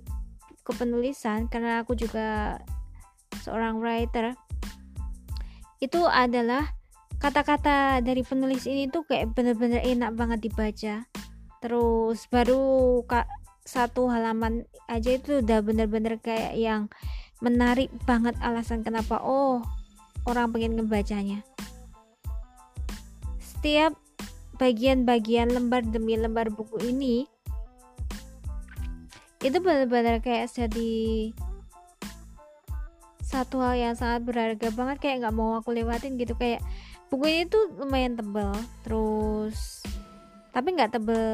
kepenulisan 0.66 1.46
karena 1.46 1.86
aku 1.86 1.94
juga 1.94 2.58
seorang 3.46 3.78
writer 3.78 4.34
itu 5.78 6.02
adalah 6.08 6.74
kata-kata 7.22 8.02
dari 8.02 8.26
penulis 8.26 8.66
ini 8.66 8.90
tuh 8.90 9.06
kayak 9.06 9.32
bener-bener 9.32 9.80
enak 9.84 10.12
banget 10.18 10.38
dibaca. 10.50 10.94
Terus 11.62 12.28
baru 12.28 13.00
kak 13.08 13.28
satu 13.66 14.10
halaman 14.10 14.66
aja 14.86 15.16
itu 15.16 15.42
udah 15.42 15.58
bener-bener 15.64 16.20
kayak 16.22 16.54
yang 16.54 16.86
menarik 17.42 17.92
banget 18.06 18.36
alasan 18.40 18.80
kenapa 18.86 19.20
oh 19.20 19.64
orang 20.24 20.52
pengen 20.52 20.76
ngebacanya. 20.80 21.44
Setiap 23.40 23.96
bagian-bagian 24.56 25.52
lembar 25.52 25.84
demi 25.84 26.16
lembar 26.16 26.48
buku 26.48 26.80
ini 26.88 27.28
itu 29.46 29.58
benar-benar 29.62 30.18
kayak 30.18 30.50
jadi 30.50 31.30
satu 33.22 33.62
hal 33.62 33.74
yang 33.78 33.94
sangat 33.94 34.26
berharga 34.26 34.70
banget 34.74 34.96
kayak 35.02 35.16
nggak 35.22 35.36
mau 35.36 35.58
aku 35.58 35.70
lewatin 35.70 36.18
gitu. 36.18 36.34
Kayak 36.34 36.62
buku 37.06 37.24
ini 37.30 37.42
tuh 37.46 37.70
lumayan 37.78 38.18
tebel 38.18 38.50
terus 38.82 39.82
tapi 40.50 40.72
nggak 40.74 40.98
tebel 40.98 41.26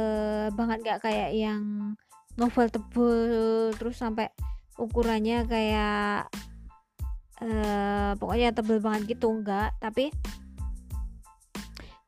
banget 0.53 0.79
nggak 0.85 1.01
kayak 1.01 1.31
yang 1.33 1.94
novel 2.37 2.66
tebel 2.68 3.70
terus 3.77 3.96
sampai 3.96 4.29
ukurannya 4.77 5.46
kayak 5.48 6.29
uh, 7.40 8.12
pokoknya 8.18 8.53
tebel 8.53 8.83
banget 8.83 9.16
gitu 9.16 9.33
enggak 9.33 9.72
tapi 9.81 10.12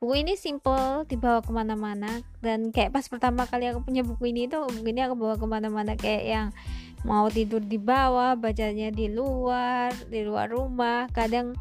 buku 0.05 0.21
ini 0.21 0.37
simple 0.37 1.09
dibawa 1.09 1.41
ke 1.41 1.49
mana-mana. 1.49 2.21
Dan 2.45 2.69
kayak 2.69 2.93
pas 2.93 3.09
pertama 3.09 3.49
kali 3.49 3.73
aku 3.73 3.89
punya 3.89 4.05
buku 4.05 4.37
ini 4.37 4.45
tuh 4.53 4.69
buku 4.69 4.93
ini 4.93 5.01
aku 5.01 5.17
bawa 5.17 5.41
ke 5.41 5.47
mana-mana. 5.49 5.97
Kayak 5.97 6.25
yang 6.29 6.47
mau 7.09 7.25
tidur 7.33 7.65
di 7.65 7.81
bawah 7.81 8.37
bacanya 8.37 8.93
di 8.93 9.09
luar 9.09 9.97
di 10.13 10.21
luar 10.21 10.53
rumah. 10.53 11.09
Kadang 11.09 11.57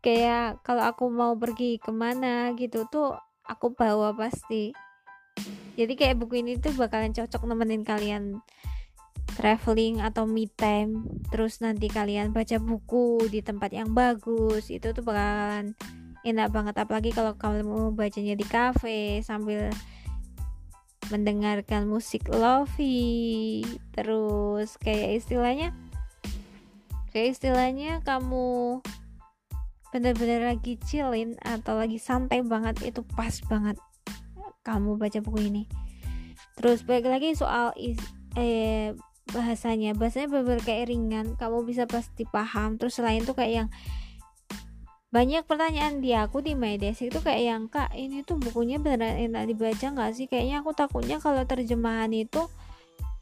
kayak 0.00 0.64
kalau 0.64 0.80
aku 0.80 1.12
mau 1.12 1.36
pergi 1.36 1.76
ke 1.76 1.92
mana 1.92 2.56
gitu 2.56 2.88
tuh 2.88 3.20
aku 3.44 3.76
bawa 3.76 4.16
pasti. 4.16 4.72
Jadi 5.76 5.92
kayak 5.92 6.24
buku 6.24 6.40
ini 6.40 6.56
tuh 6.56 6.72
bakalan 6.72 7.12
cocok 7.12 7.44
nemenin 7.44 7.84
kalian 7.84 8.40
traveling 9.36 10.00
atau 10.00 10.24
me 10.24 10.48
time. 10.56 11.04
Terus 11.28 11.60
nanti 11.60 11.92
kalian 11.92 12.32
baca 12.32 12.56
buku 12.56 13.28
di 13.28 13.44
tempat 13.44 13.76
yang 13.76 13.92
bagus 13.92 14.72
itu 14.72 14.88
tuh 14.96 15.04
bakalan 15.04 15.76
enak 16.30 16.52
banget 16.52 16.74
apalagi 16.76 17.10
kalau 17.10 17.34
kamu 17.36 17.96
bacanya 17.96 18.34
di 18.36 18.46
cafe 18.46 19.24
sambil 19.24 19.72
mendengarkan 21.08 21.88
musik 21.88 22.28
lofi. 22.28 23.64
Terus 23.96 24.76
kayak 24.80 25.24
istilahnya 25.24 25.72
kayak 27.10 27.34
istilahnya 27.36 28.04
kamu 28.04 28.78
bener-bener 29.88 30.52
lagi 30.52 30.76
chillin 30.84 31.40
atau 31.40 31.80
lagi 31.80 31.96
santai 31.96 32.44
banget 32.44 32.76
itu 32.84 33.00
pas 33.16 33.32
banget 33.48 33.80
kamu 34.60 35.00
baca 35.00 35.18
buku 35.24 35.48
ini. 35.48 35.64
Terus 36.60 36.84
balik 36.84 37.08
lagi 37.08 37.32
soal 37.32 37.72
is, 37.80 37.96
eh 38.36 38.92
bahasanya. 39.32 39.96
Bahasanya 39.96 40.28
bener-bener 40.28 40.60
kayak 40.60 40.92
ringan 40.92 41.26
kamu 41.40 41.64
bisa 41.64 41.88
pasti 41.88 42.28
paham. 42.28 42.76
Terus 42.76 43.00
selain 43.00 43.24
tuh 43.24 43.32
kayak 43.32 43.52
yang 43.64 43.68
banyak 45.08 45.48
pertanyaan 45.48 46.04
di 46.04 46.12
aku 46.12 46.44
di 46.44 46.52
Medes 46.52 47.00
itu 47.00 47.16
kayak 47.24 47.40
yang 47.40 47.64
kak 47.72 47.96
ini 47.96 48.20
tuh 48.28 48.36
bukunya 48.36 48.76
beneran 48.76 49.16
enak 49.16 49.48
dibaca 49.48 49.88
nggak 49.88 50.12
sih? 50.12 50.28
Kayaknya 50.28 50.60
aku 50.60 50.76
takutnya 50.76 51.16
kalau 51.16 51.40
terjemahan 51.48 52.12
itu 52.12 52.44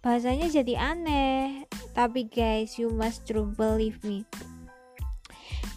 bahasanya 0.03 0.51
jadi 0.51 0.75
aneh. 0.95 1.71
Tapi 1.95 2.27
guys 2.27 2.75
you 2.75 2.91
must 2.91 3.23
true 3.23 3.47
believe 3.55 4.03
me. 4.03 4.27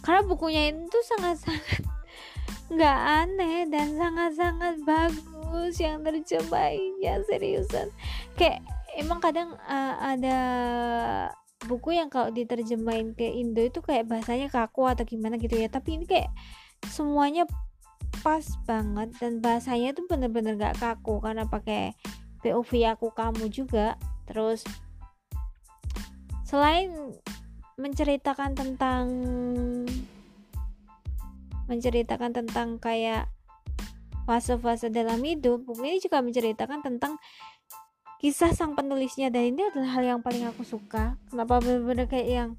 Karena 0.02 0.26
bukunya 0.26 0.74
itu 0.74 0.98
sangat-sangat 1.14 1.86
nggak 2.74 2.98
aneh 3.26 3.70
dan 3.70 3.94
sangat-sangat 3.94 4.82
bagus 4.82 5.78
yang 5.78 6.02
terjemahinnya 6.02 7.22
seriusan. 7.22 7.86
Kayak 8.34 8.66
emang 8.98 9.22
kadang 9.22 9.54
uh, 9.62 9.94
ada 10.02 10.38
buku 11.68 11.96
yang 11.96 12.08
kalau 12.08 12.32
diterjemahin 12.32 13.12
ke 13.12 13.28
Indo 13.28 13.60
itu 13.60 13.84
kayak 13.84 14.08
bahasanya 14.08 14.48
kaku 14.48 14.88
atau 14.88 15.04
gimana 15.04 15.36
gitu 15.36 15.58
ya. 15.58 15.68
Tapi 15.68 16.00
ini 16.00 16.04
kayak 16.08 16.32
semuanya 16.88 17.44
pas 18.24 18.44
banget 18.64 19.12
dan 19.20 19.40
bahasanya 19.40 19.96
tuh 19.96 20.04
bener-bener 20.08 20.56
gak 20.56 20.80
kaku 20.80 21.20
karena 21.20 21.44
pakai 21.44 21.92
POV 22.40 22.70
aku 22.96 23.12
kamu 23.12 23.52
juga. 23.52 24.00
Terus 24.24 24.64
selain 26.48 26.92
menceritakan 27.80 28.56
tentang 28.56 29.04
menceritakan 31.70 32.34
tentang 32.34 32.82
kayak 32.82 33.30
fase-fase 34.26 34.90
dalam 34.90 35.22
hidup 35.22 35.64
buku 35.64 35.86
ini 35.86 35.98
juga 36.02 36.22
menceritakan 36.22 36.82
tentang 36.82 37.16
kisah 38.20 38.52
sang 38.52 38.76
penulisnya 38.76 39.32
dan 39.32 39.56
ini 39.56 39.72
adalah 39.72 39.96
hal 39.96 40.04
yang 40.04 40.20
paling 40.20 40.44
aku 40.44 40.60
suka. 40.60 41.16
Kenapa 41.32 41.56
bener-bener 41.64 42.04
kayak 42.04 42.28
yang 42.28 42.50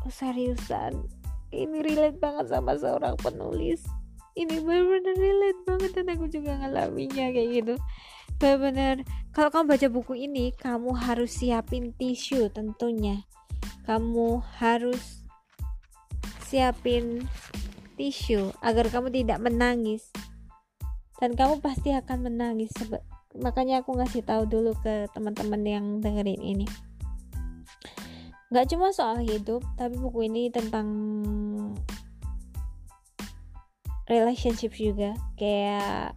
oh, 0.00 0.08
seriusan? 0.08 0.96
Ini 1.52 1.84
relate 1.84 2.16
banget 2.16 2.48
sama 2.48 2.72
seorang 2.80 3.20
penulis. 3.20 3.84
Ini 4.32 4.64
bener-bener 4.64 5.12
relate 5.12 5.60
banget 5.68 5.90
dan 5.92 6.08
aku 6.08 6.24
juga 6.32 6.56
ngalaminya 6.56 7.28
kayak 7.36 7.48
gitu. 7.52 7.74
Bener-bener 8.40 9.04
kalau 9.36 9.52
kamu 9.52 9.76
baca 9.76 9.88
buku 9.92 10.14
ini 10.24 10.56
kamu 10.56 10.90
harus 11.04 11.36
siapin 11.36 11.92
tisu 11.92 12.48
tentunya. 12.48 13.28
Kamu 13.84 14.40
harus 14.56 15.28
siapin 16.48 17.28
tisu 18.00 18.56
agar 18.64 18.88
kamu 18.88 19.12
tidak 19.12 19.36
menangis. 19.36 20.08
Dan 21.20 21.36
kamu 21.36 21.60
pasti 21.60 21.92
akan 21.92 22.28
menangis 22.28 22.72
makanya 23.40 23.84
aku 23.84 23.96
ngasih 23.96 24.22
tahu 24.24 24.48
dulu 24.48 24.72
ke 24.80 25.08
teman-teman 25.12 25.62
yang 25.62 25.86
dengerin 26.00 26.40
ini. 26.40 26.66
Nggak 28.50 28.66
cuma 28.72 28.94
soal 28.94 29.20
hidup 29.26 29.62
tapi 29.74 29.98
buku 29.98 30.30
ini 30.30 30.48
tentang 30.48 30.86
relationship 34.06 34.72
juga. 34.74 35.18
Kayak 35.34 36.14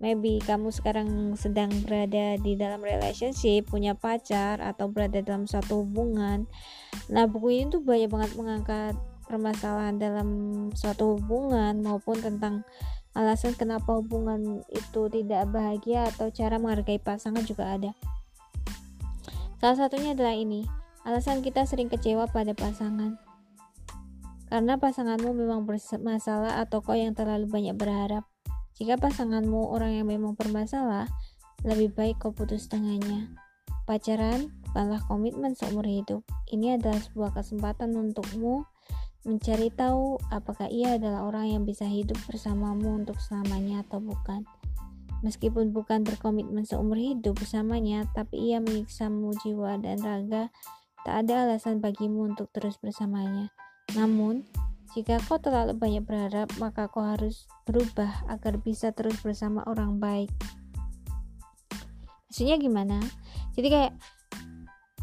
maybe 0.00 0.40
kamu 0.44 0.72
sekarang 0.72 1.36
sedang 1.36 1.72
berada 1.84 2.36
di 2.40 2.56
dalam 2.56 2.80
relationship 2.84 3.68
punya 3.68 3.96
pacar 3.96 4.60
atau 4.60 4.88
berada 4.88 5.20
dalam 5.20 5.44
suatu 5.44 5.84
hubungan. 5.84 6.48
Nah 7.12 7.24
buku 7.28 7.60
ini 7.60 7.64
tuh 7.72 7.84
banyak 7.84 8.08
banget 8.08 8.32
mengangkat 8.36 8.94
permasalahan 9.26 9.98
dalam 9.98 10.28
suatu 10.72 11.18
hubungan 11.18 11.82
maupun 11.82 12.22
tentang 12.22 12.62
alasan 13.16 13.56
kenapa 13.56 13.96
hubungan 13.96 14.60
itu 14.68 15.08
tidak 15.08 15.48
bahagia 15.48 16.12
atau 16.12 16.28
cara 16.28 16.60
menghargai 16.60 17.00
pasangan 17.00 17.40
juga 17.48 17.72
ada. 17.72 17.96
Salah 19.56 19.88
satunya 19.88 20.12
adalah 20.12 20.36
ini, 20.36 20.68
alasan 21.08 21.40
kita 21.40 21.64
sering 21.64 21.88
kecewa 21.88 22.28
pada 22.28 22.52
pasangan. 22.52 23.16
Karena 24.52 24.76
pasanganmu 24.76 25.32
memang 25.32 25.64
bermasalah 25.64 26.60
atau 26.60 26.84
kau 26.84 26.94
yang 26.94 27.16
terlalu 27.16 27.48
banyak 27.48 27.74
berharap. 27.74 28.28
Jika 28.76 29.00
pasanganmu 29.00 29.72
orang 29.72 29.96
yang 29.96 30.06
memang 30.06 30.36
bermasalah, 30.36 31.08
lebih 31.64 31.96
baik 31.96 32.20
kau 32.20 32.36
putus 32.36 32.68
dengannya. 32.68 33.32
Pacaran 33.88 34.52
bukanlah 34.68 35.00
komitmen 35.08 35.56
seumur 35.56 35.88
hidup. 35.88 36.20
Ini 36.52 36.76
adalah 36.76 37.00
sebuah 37.00 37.32
kesempatan 37.32 37.96
untukmu 37.96 38.68
mencari 39.26 39.74
tahu 39.74 40.22
apakah 40.30 40.70
ia 40.70 40.94
adalah 40.94 41.26
orang 41.26 41.50
yang 41.50 41.62
bisa 41.66 41.82
hidup 41.82 42.16
bersamamu 42.30 43.02
untuk 43.02 43.18
selamanya 43.18 43.82
atau 43.82 43.98
bukan. 43.98 44.46
Meskipun 45.26 45.74
bukan 45.74 46.06
berkomitmen 46.06 46.62
seumur 46.62 46.94
hidup 46.94 47.42
bersamanya, 47.42 48.06
tapi 48.14 48.54
ia 48.54 48.62
menyiksamu 48.62 49.34
jiwa 49.42 49.82
dan 49.82 49.98
raga, 49.98 50.54
tak 51.02 51.26
ada 51.26 51.50
alasan 51.50 51.82
bagimu 51.82 52.30
untuk 52.30 52.46
terus 52.54 52.78
bersamanya. 52.78 53.50
Namun, 53.98 54.46
jika 54.94 55.18
kau 55.26 55.42
terlalu 55.42 55.74
banyak 55.74 56.06
berharap, 56.06 56.46
maka 56.62 56.86
kau 56.86 57.02
harus 57.02 57.50
berubah 57.66 58.24
agar 58.30 58.62
bisa 58.62 58.94
terus 58.94 59.18
bersama 59.20 59.66
orang 59.66 59.98
baik. 59.98 60.30
Maksudnya 62.30 62.60
gimana? 62.62 63.02
Jadi 63.56 63.68
kayak 63.72 63.92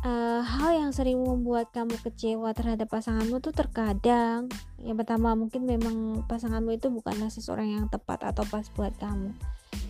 uh, 0.03 0.41
hal 0.43 0.71
yang 0.75 0.91
sering 0.91 1.19
membuat 1.19 1.71
kamu 1.71 1.95
kecewa 2.03 2.51
terhadap 2.51 2.91
pasanganmu 2.91 3.39
tuh 3.39 3.55
terkadang. 3.55 4.51
Yang 4.79 5.03
pertama 5.03 5.33
mungkin 5.33 5.63
memang 5.63 6.27
pasanganmu 6.27 6.75
itu 6.75 6.91
bukanlah 6.91 7.31
seseorang 7.31 7.71
yang 7.71 7.85
tepat 7.87 8.23
atau 8.27 8.43
pas 8.47 8.67
buat 8.75 8.93
kamu. 8.99 9.31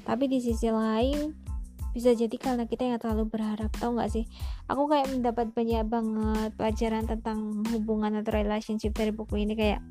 Tapi 0.05 0.23
di 0.29 0.39
sisi 0.39 0.69
lain 0.69 1.33
bisa 1.93 2.09
jadi 2.17 2.33
karena 2.41 2.65
kita 2.65 2.89
yang 2.89 2.97
terlalu 2.97 3.29
berharap 3.29 3.69
tau 3.77 3.93
gak 3.93 4.09
sih? 4.09 4.25
Aku 4.65 4.89
kayak 4.89 5.13
mendapat 5.13 5.53
banyak 5.53 5.85
banget 5.85 6.51
pelajaran 6.57 7.05
tentang 7.05 7.61
hubungan 7.69 8.17
atau 8.17 8.33
relationship 8.33 8.97
dari 8.97 9.13
buku 9.13 9.45
ini 9.45 9.53
kayak 9.53 9.81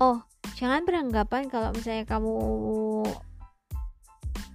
oh 0.00 0.24
jangan 0.56 0.82
beranggapan 0.88 1.46
kalau 1.52 1.70
misalnya 1.76 2.08
kamu 2.08 2.34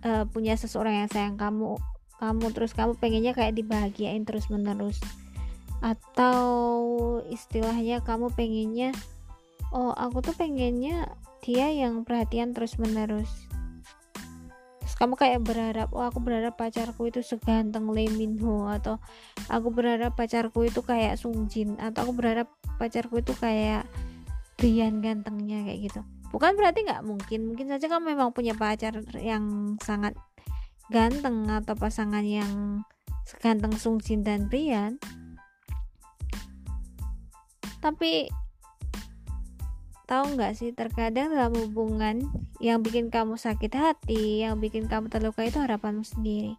uh, 0.02 0.24
punya 0.34 0.58
seseorang 0.58 1.06
yang 1.06 1.10
sayang 1.14 1.38
kamu 1.38 1.78
kamu 2.20 2.52
terus 2.56 2.72
kamu 2.72 2.96
pengennya 2.98 3.36
kayak 3.36 3.58
dibahagiain 3.58 4.24
terus 4.24 4.48
menerus 4.48 5.00
atau 5.84 7.20
istilahnya 7.28 8.02
kamu 8.02 8.32
pengennya 8.34 8.96
oh 9.76 9.92
aku 9.92 10.24
tuh 10.24 10.36
pengennya 10.36 11.12
dia 11.44 11.70
yang 11.70 12.08
perhatian 12.08 12.56
terus 12.56 12.80
menerus 12.80 13.30
kamu 14.96 15.20
kayak 15.20 15.44
berharap 15.44 15.92
oh 15.92 16.08
aku 16.08 16.24
berharap 16.24 16.56
pacarku 16.56 17.12
itu 17.12 17.20
seganteng 17.20 17.92
Lee 17.92 18.08
Min 18.08 18.40
Ho 18.40 18.72
atau 18.72 18.96
aku 19.52 19.68
berharap 19.76 20.16
pacarku 20.16 20.64
itu 20.64 20.80
kayak 20.80 21.20
Sung 21.20 21.52
Jin 21.52 21.76
atau 21.76 22.08
aku 22.08 22.14
berharap 22.16 22.48
pacarku 22.80 23.20
itu 23.20 23.36
kayak 23.36 23.84
Brian 24.56 25.04
gantengnya 25.04 25.68
kayak 25.68 25.92
gitu. 25.92 26.02
Bukan 26.32 26.56
berarti 26.56 26.88
nggak 26.88 27.04
mungkin 27.04 27.40
mungkin 27.52 27.68
saja 27.68 27.92
kamu 27.92 28.16
memang 28.16 28.32
punya 28.32 28.56
pacar 28.56 28.96
yang 29.20 29.76
sangat 29.84 30.16
ganteng 30.94 31.50
atau 31.50 31.74
pasangan 31.74 32.22
yang 32.22 32.86
seganteng 33.26 33.74
Sung 33.78 33.98
Jin 33.98 34.22
dan 34.22 34.46
Brian. 34.46 35.02
Tapi 37.82 38.30
tahu 40.06 40.38
nggak 40.38 40.54
sih 40.54 40.70
terkadang 40.74 41.34
dalam 41.34 41.54
hubungan 41.58 42.22
yang 42.62 42.86
bikin 42.86 43.10
kamu 43.10 43.42
sakit 43.42 43.74
hati 43.74 44.46
yang 44.46 44.62
bikin 44.62 44.86
kamu 44.86 45.10
terluka 45.10 45.46
itu 45.46 45.58
harapanmu 45.58 46.06
sendiri. 46.06 46.58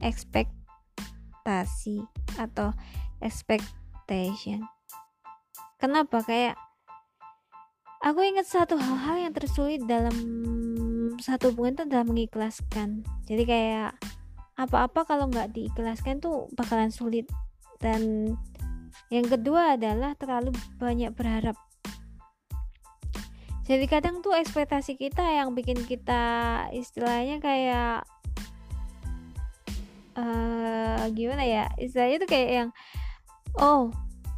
Ekspektasi 0.00 2.00
atau 2.40 2.72
expectation. 3.20 4.64
Kenapa? 5.76 6.24
Kayak 6.24 6.56
aku 8.00 8.24
ingat 8.24 8.48
satu 8.48 8.80
hal-hal 8.80 9.28
yang 9.28 9.34
tersulit 9.36 9.84
dalam 9.84 10.16
satu 11.20 11.52
hubungan 11.52 11.76
itu 11.78 11.82
adalah 11.88 12.06
mengikhlaskan. 12.06 13.06
Jadi 13.28 13.42
kayak 13.44 13.96
apa-apa 14.56 15.04
kalau 15.04 15.28
nggak 15.28 15.52
diikhlaskan 15.52 16.20
tuh 16.20 16.48
bakalan 16.56 16.88
sulit. 16.88 17.28
Dan 17.76 18.32
yang 19.12 19.26
kedua 19.28 19.76
adalah 19.76 20.16
terlalu 20.16 20.56
banyak 20.80 21.12
berharap. 21.12 21.54
Jadi 23.66 23.84
kadang 23.90 24.22
tuh 24.22 24.30
ekspektasi 24.38 24.94
kita 24.94 25.26
yang 25.26 25.50
bikin 25.50 25.82
kita 25.82 26.22
istilahnya 26.70 27.42
kayak 27.42 28.06
uh, 30.14 31.02
gimana 31.10 31.42
ya? 31.42 31.66
Istilahnya 31.74 32.22
tuh 32.22 32.30
kayak 32.30 32.50
yang 32.50 32.68
oh 33.58 33.90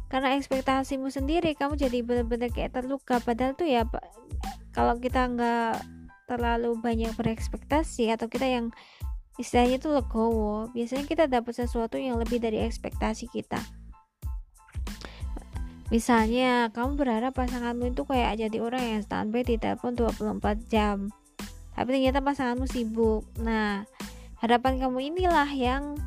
karena 0.09 0.33
ekspektasimu 0.33 1.13
sendiri 1.13 1.53
kamu 1.53 1.77
jadi 1.77 2.01
bener-bener 2.01 2.49
kayak 2.49 2.73
terluka. 2.73 3.21
Padahal 3.21 3.53
tuh 3.53 3.69
ya 3.69 3.85
kalau 4.73 4.97
kita 4.97 5.29
nggak 5.29 5.98
terlalu 6.29 6.77
banyak 6.77 7.09
berekspektasi 7.17 8.13
atau 8.13 8.29
kita 8.29 8.45
yang 8.45 8.69
istilahnya 9.41 9.81
tuh 9.81 9.97
legowo 9.97 10.69
biasanya 10.77 11.05
kita 11.09 11.25
dapat 11.25 11.57
sesuatu 11.57 11.97
yang 11.97 12.21
lebih 12.21 12.37
dari 12.37 12.61
ekspektasi 12.61 13.25
kita 13.33 13.57
Misalnya, 15.89 16.69
kamu 16.69 17.01
berharap 17.01 17.33
pasanganmu 17.33 17.97
itu 17.97 18.05
kayak 18.05 18.37
jadi 18.37 18.57
orang 18.61 18.83
yang 18.85 19.01
standby 19.01 19.41
di 19.41 19.57
telepon 19.57 19.97
24 19.97 20.69
jam. 20.69 21.09
Tapi 21.73 21.89
ternyata 21.89 22.21
pasanganmu 22.21 22.69
sibuk. 22.69 23.25
Nah, 23.41 23.89
harapan 24.37 24.77
kamu 24.77 25.09
inilah 25.09 25.49
yang 25.49 25.97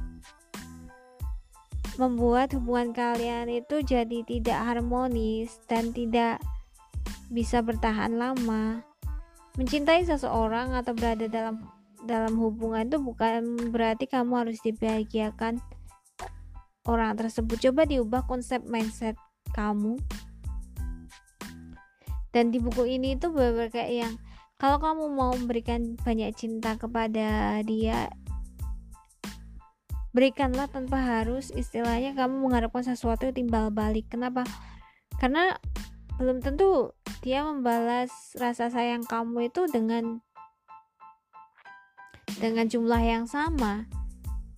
membuat 1.99 2.55
hubungan 2.55 2.95
kalian 2.95 3.51
itu 3.51 3.83
jadi 3.83 4.23
tidak 4.23 4.59
harmonis 4.63 5.59
dan 5.67 5.91
tidak 5.91 6.39
bisa 7.27 7.59
bertahan 7.59 8.15
lama. 8.15 8.87
Mencintai 9.61 10.09
seseorang 10.09 10.73
atau 10.73 10.97
berada 10.97 11.29
dalam 11.29 11.69
dalam 12.03 12.35
hubungan 12.35 12.89
itu 12.89 12.99
bukan 12.99 13.71
berarti 13.71 14.11
kamu 14.11 14.33
harus 14.47 14.59
dibahagiakan 14.65 15.63
orang 16.89 17.15
tersebut. 17.15 17.71
Coba 17.71 17.87
diubah 17.87 18.27
konsep 18.27 18.65
mindset 18.67 19.15
kamu. 19.55 20.01
Dan 22.33 22.49
di 22.49 22.59
buku 22.59 22.89
ini 22.89 23.15
itu 23.21 23.29
benar 23.29 23.69
kayak 23.69 23.93
yang 23.93 24.15
kalau 24.57 24.81
kamu 24.81 25.05
mau 25.13 25.37
memberikan 25.37 26.01
banyak 26.01 26.33
cinta 26.33 26.81
kepada 26.81 27.61
dia 27.61 28.09
berikanlah 30.13 30.69
tanpa 30.69 31.01
harus 31.01 31.49
istilahnya 31.53 32.13
kamu 32.13 32.41
mengharapkan 32.41 32.85
sesuatu 32.85 33.33
timbal 33.33 33.69
balik. 33.73 34.09
Kenapa? 34.13 34.45
Karena 35.21 35.57
belum 36.23 36.39
tentu 36.39 36.95
dia 37.27 37.43
membalas 37.43 38.11
rasa 38.39 38.71
sayang 38.71 39.03
kamu 39.03 39.51
itu 39.51 39.67
dengan 39.67 40.23
dengan 42.39 42.71
jumlah 42.71 43.03
yang 43.03 43.27
sama. 43.27 43.91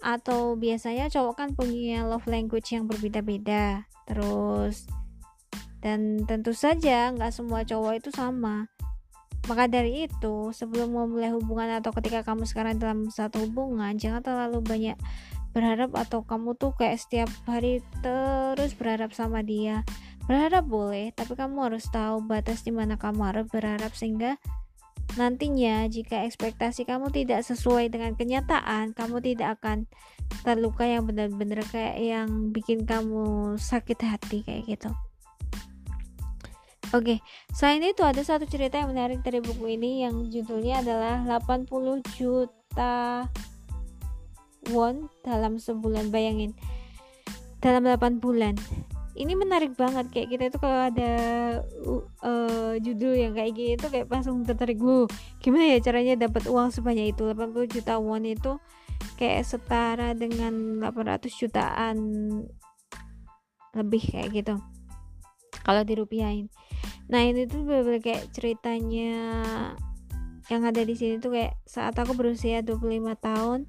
Atau 0.04 0.60
biasanya 0.60 1.08
cowok 1.08 1.34
kan 1.40 1.48
punya 1.56 2.04
love 2.04 2.28
language 2.28 2.76
yang 2.76 2.84
berbeda-beda 2.84 3.88
terus 4.04 4.84
dan 5.80 6.28
tentu 6.28 6.52
saja 6.52 7.08
nggak 7.16 7.32
semua 7.32 7.64
cowok 7.64 8.04
itu 8.04 8.10
sama. 8.12 8.68
Maka 9.48 9.68
dari 9.68 10.08
itu 10.08 10.52
sebelum 10.52 10.92
memulai 10.92 11.32
hubungan 11.32 11.80
atau 11.80 11.92
ketika 11.96 12.24
kamu 12.24 12.48
sekarang 12.48 12.80
dalam 12.80 13.08
satu 13.08 13.44
hubungan 13.44 13.96
jangan 13.96 14.24
terlalu 14.24 14.60
banyak 14.64 14.96
berharap 15.54 15.94
atau 15.94 16.26
kamu 16.26 16.58
tuh 16.58 16.74
kayak 16.74 16.98
setiap 16.98 17.30
hari 17.46 17.78
terus 18.02 18.74
berharap 18.74 19.14
sama 19.14 19.40
dia 19.44 19.86
berharap 20.24 20.64
boleh 20.64 21.12
tapi 21.12 21.36
kamu 21.36 21.72
harus 21.72 21.84
tahu 21.92 22.24
batas 22.24 22.64
di 22.64 22.72
mana 22.72 22.96
kamu 22.96 23.20
harus 23.28 23.46
berharap 23.52 23.92
sehingga 23.92 24.40
nantinya 25.20 25.84
jika 25.86 26.24
ekspektasi 26.24 26.88
kamu 26.88 27.12
tidak 27.12 27.44
sesuai 27.44 27.92
dengan 27.92 28.16
kenyataan 28.16 28.96
kamu 28.96 29.20
tidak 29.20 29.60
akan 29.60 29.84
terluka 30.42 30.88
yang 30.88 31.04
benar-benar 31.04 31.62
kayak 31.68 32.00
yang 32.00 32.50
bikin 32.50 32.88
kamu 32.88 33.54
sakit 33.60 34.00
hati 34.00 34.42
kayak 34.42 34.64
gitu 34.66 34.90
Oke, 36.94 37.18
okay. 37.18 37.18
selain 37.50 37.82
itu 37.82 38.06
ada 38.06 38.22
satu 38.22 38.46
cerita 38.46 38.78
yang 38.78 38.94
menarik 38.94 39.18
dari 39.26 39.42
buku 39.42 39.66
ini 39.66 40.06
yang 40.06 40.30
judulnya 40.30 40.78
adalah 40.78 41.42
80 41.42 42.06
juta 42.14 43.26
won 44.70 45.10
dalam 45.26 45.58
sebulan. 45.58 46.14
Bayangin, 46.14 46.54
dalam 47.58 47.82
8 47.82 48.22
bulan. 48.22 48.54
Ini 49.14 49.32
menarik 49.38 49.78
banget 49.78 50.10
kayak 50.10 50.28
kita 50.34 50.44
itu 50.50 50.58
kalau 50.58 50.90
ada 50.90 51.12
uh, 52.26 52.74
judul 52.82 53.14
yang 53.14 53.32
kayak 53.38 53.54
gitu 53.54 53.86
kayak 53.86 54.10
langsung 54.10 54.42
tertarik. 54.42 54.82
Wow, 54.82 55.06
gimana 55.38 55.74
ya 55.74 55.78
caranya 55.78 56.26
dapat 56.26 56.50
uang 56.50 56.74
sebanyak 56.74 57.14
itu? 57.14 57.22
80 57.30 57.74
juta 57.78 58.02
won 58.02 58.26
itu 58.26 58.58
kayak 59.14 59.46
setara 59.46 60.12
dengan 60.16 60.82
800 60.82 61.30
jutaan 61.30 61.96
lebih 63.74 64.02
kayak 64.10 64.30
gitu 64.32 64.54
kalau 65.66 65.82
dirupiahin 65.82 66.48
nah 67.10 67.20
ini 67.20 67.44
tuh 67.44 67.68
bener, 67.68 67.84
-bener 67.84 68.00
kayak 68.00 68.32
ceritanya 68.32 69.12
yang 70.48 70.62
ada 70.64 70.80
di 70.84 70.94
sini 70.96 71.20
tuh 71.20 71.36
kayak 71.36 71.56
saat 71.68 71.96
aku 71.96 72.16
berusia 72.16 72.64
25 72.64 73.12
tahun 73.20 73.68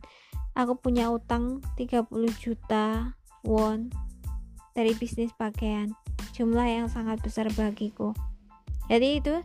aku 0.56 0.74
punya 0.80 1.12
utang 1.12 1.60
30 1.76 2.08
juta 2.40 3.16
won 3.44 3.92
dari 4.76 4.92
bisnis 4.94 5.32
pakaian 5.40 5.96
jumlah 6.36 6.68
yang 6.68 6.88
sangat 6.92 7.24
besar 7.24 7.48
bagiku 7.56 8.12
jadi 8.86 9.18
itu 9.18 9.36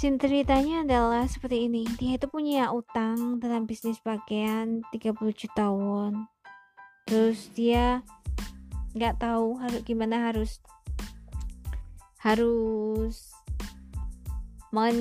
ceritanya 0.00 0.80
adalah 0.88 1.28
seperti 1.28 1.68
ini. 1.68 1.84
Dia 2.00 2.16
itu 2.16 2.24
punya 2.32 2.72
utang 2.72 3.36
dalam 3.36 3.68
bisnis 3.68 4.00
pakaian 4.00 4.80
30 4.88 5.12
juta 5.36 5.68
won. 5.68 6.24
Terus 7.04 7.52
dia 7.52 8.00
nggak 8.96 9.20
tahu 9.20 9.60
harus 9.60 9.80
gimana 9.84 10.32
harus 10.32 10.64
harus 12.24 13.30
men 14.72 14.96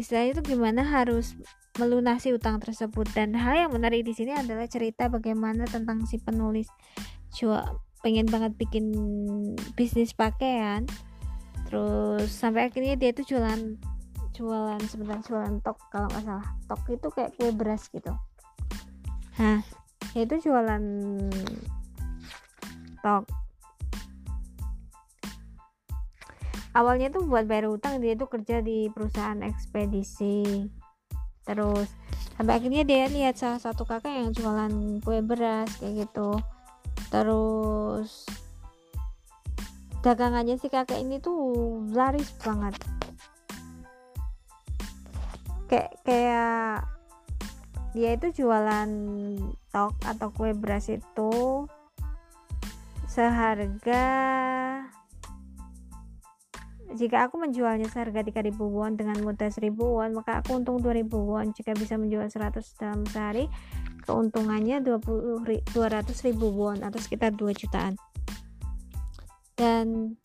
istilahnya 0.00 0.40
itu 0.40 0.56
gimana 0.56 0.82
harus 0.82 1.36
melunasi 1.78 2.34
utang 2.34 2.58
tersebut 2.58 3.06
dan 3.14 3.34
hal 3.34 3.54
yang 3.54 3.70
menarik 3.70 4.02
di 4.06 4.14
sini 4.14 4.34
adalah 4.34 4.66
cerita 4.66 5.06
bagaimana 5.10 5.66
tentang 5.66 6.06
si 6.06 6.18
penulis 6.18 6.70
pengen 8.04 8.28
banget 8.28 8.52
bikin 8.60 8.92
bisnis 9.72 10.12
pakaian. 10.12 10.84
Terus 11.64 12.28
sampai 12.28 12.68
akhirnya 12.68 13.00
dia 13.00 13.16
itu 13.16 13.24
jualan 13.32 13.80
jualan 14.36 14.82
sebentar 14.84 15.24
jualan 15.24 15.64
tok 15.64 15.80
kalau 15.88 16.12
nggak 16.12 16.24
salah. 16.28 16.48
Tok 16.68 16.84
itu 16.92 17.08
kayak 17.08 17.32
kue 17.40 17.48
beras 17.56 17.88
gitu. 17.88 18.12
Nah 19.40 19.64
itu 20.12 20.34
jualan 20.44 20.84
tok. 23.00 23.24
Awalnya 26.74 27.08
tuh 27.08 27.24
buat 27.24 27.48
bayar 27.48 27.70
utang 27.70 28.02
dia 28.04 28.18
tuh 28.18 28.28
kerja 28.28 28.60
di 28.60 28.92
perusahaan 28.92 29.40
ekspedisi. 29.40 30.68
Terus 31.48 31.88
sampai 32.36 32.60
akhirnya 32.60 32.84
dia 32.84 33.08
lihat 33.08 33.40
salah 33.40 33.62
satu 33.62 33.88
kakak 33.88 34.12
yang 34.12 34.30
jualan 34.36 35.00
kue 35.00 35.24
beras 35.24 35.70
kayak 35.80 36.04
gitu 36.04 36.36
terus 37.14 38.26
dagangannya 40.02 40.58
si 40.58 40.66
kakak 40.66 40.98
ini 40.98 41.22
tuh 41.22 41.38
laris 41.94 42.34
banget. 42.42 42.74
Kayak 45.70 45.94
kayak 46.02 46.90
dia 47.94 48.10
itu 48.18 48.42
jualan 48.42 48.90
tok 49.70 49.94
atau 50.02 50.28
kue 50.34 50.50
beras 50.58 50.90
itu 50.90 51.32
seharga 53.06 54.02
jika 56.98 57.30
aku 57.30 57.38
menjualnya 57.38 57.86
seharga 57.86 58.26
3000 58.26 58.58
won 58.58 58.98
dengan 58.98 59.18
mudah 59.22 59.50
1000 59.50 59.70
won 59.70 60.10
maka 60.18 60.42
aku 60.42 60.58
untung 60.58 60.82
2000 60.82 61.06
won. 61.14 61.54
Jika 61.54 61.78
bisa 61.78 61.94
menjual 61.94 62.26
100 62.26 62.58
dalam 62.74 63.06
sehari 63.06 63.46
keuntungannya 64.04 64.84
20 64.84 65.72
200 65.72 66.26
ribu 66.28 66.52
won 66.52 66.84
atau 66.84 67.00
sekitar 67.00 67.32
2 67.32 67.50
jutaan. 67.56 67.96
Dan 69.56 70.16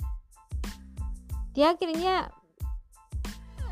dia 1.55 1.73
akhirnya 1.73 2.29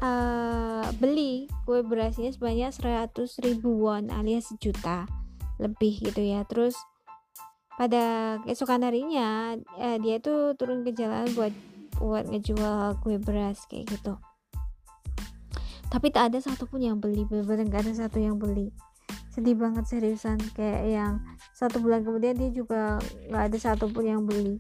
uh, 0.01 0.87
beli 0.97 1.51
kue 1.67 1.83
berasnya 1.83 2.31
sebanyak 2.31 2.71
100 2.71 3.11
ribu 3.43 3.75
won 3.83 4.09
alias 4.09 4.49
sejuta 4.49 5.05
lebih 5.59 5.99
gitu 6.01 6.21
ya. 6.23 6.47
Terus 6.47 6.73
pada 7.77 8.37
keesokan 8.41 8.87
harinya 8.87 9.59
uh, 9.77 9.97
dia 10.01 10.17
tuh 10.17 10.57
turun 10.57 10.81
ke 10.81 10.95
jalan 10.97 11.29
buat 11.35 11.53
buat 11.97 12.25
ngejual 12.29 13.01
kue 13.01 13.19
beras 13.19 13.65
kayak 13.69 13.91
gitu. 13.91 14.15
Tapi 15.87 16.11
tak 16.11 16.33
ada 16.33 16.43
satupun 16.43 16.83
yang 16.83 16.99
beli 16.99 17.23
bener-bener 17.23 17.63
gak 17.71 17.87
ada 17.87 17.93
satu 17.95 18.19
yang 18.19 18.35
beli 18.35 18.75
sedih 19.31 19.53
banget 19.53 19.85
seriusan 19.85 20.41
kayak 20.57 20.83
yang 20.89 21.13
satu 21.53 21.77
bulan 21.77 22.01
kemudian 22.01 22.33
dia 22.33 22.49
juga 22.49 22.97
nggak 23.29 23.43
ada 23.53 23.57
satupun 23.57 24.05
yang 24.05 24.21
beli. 24.25 24.57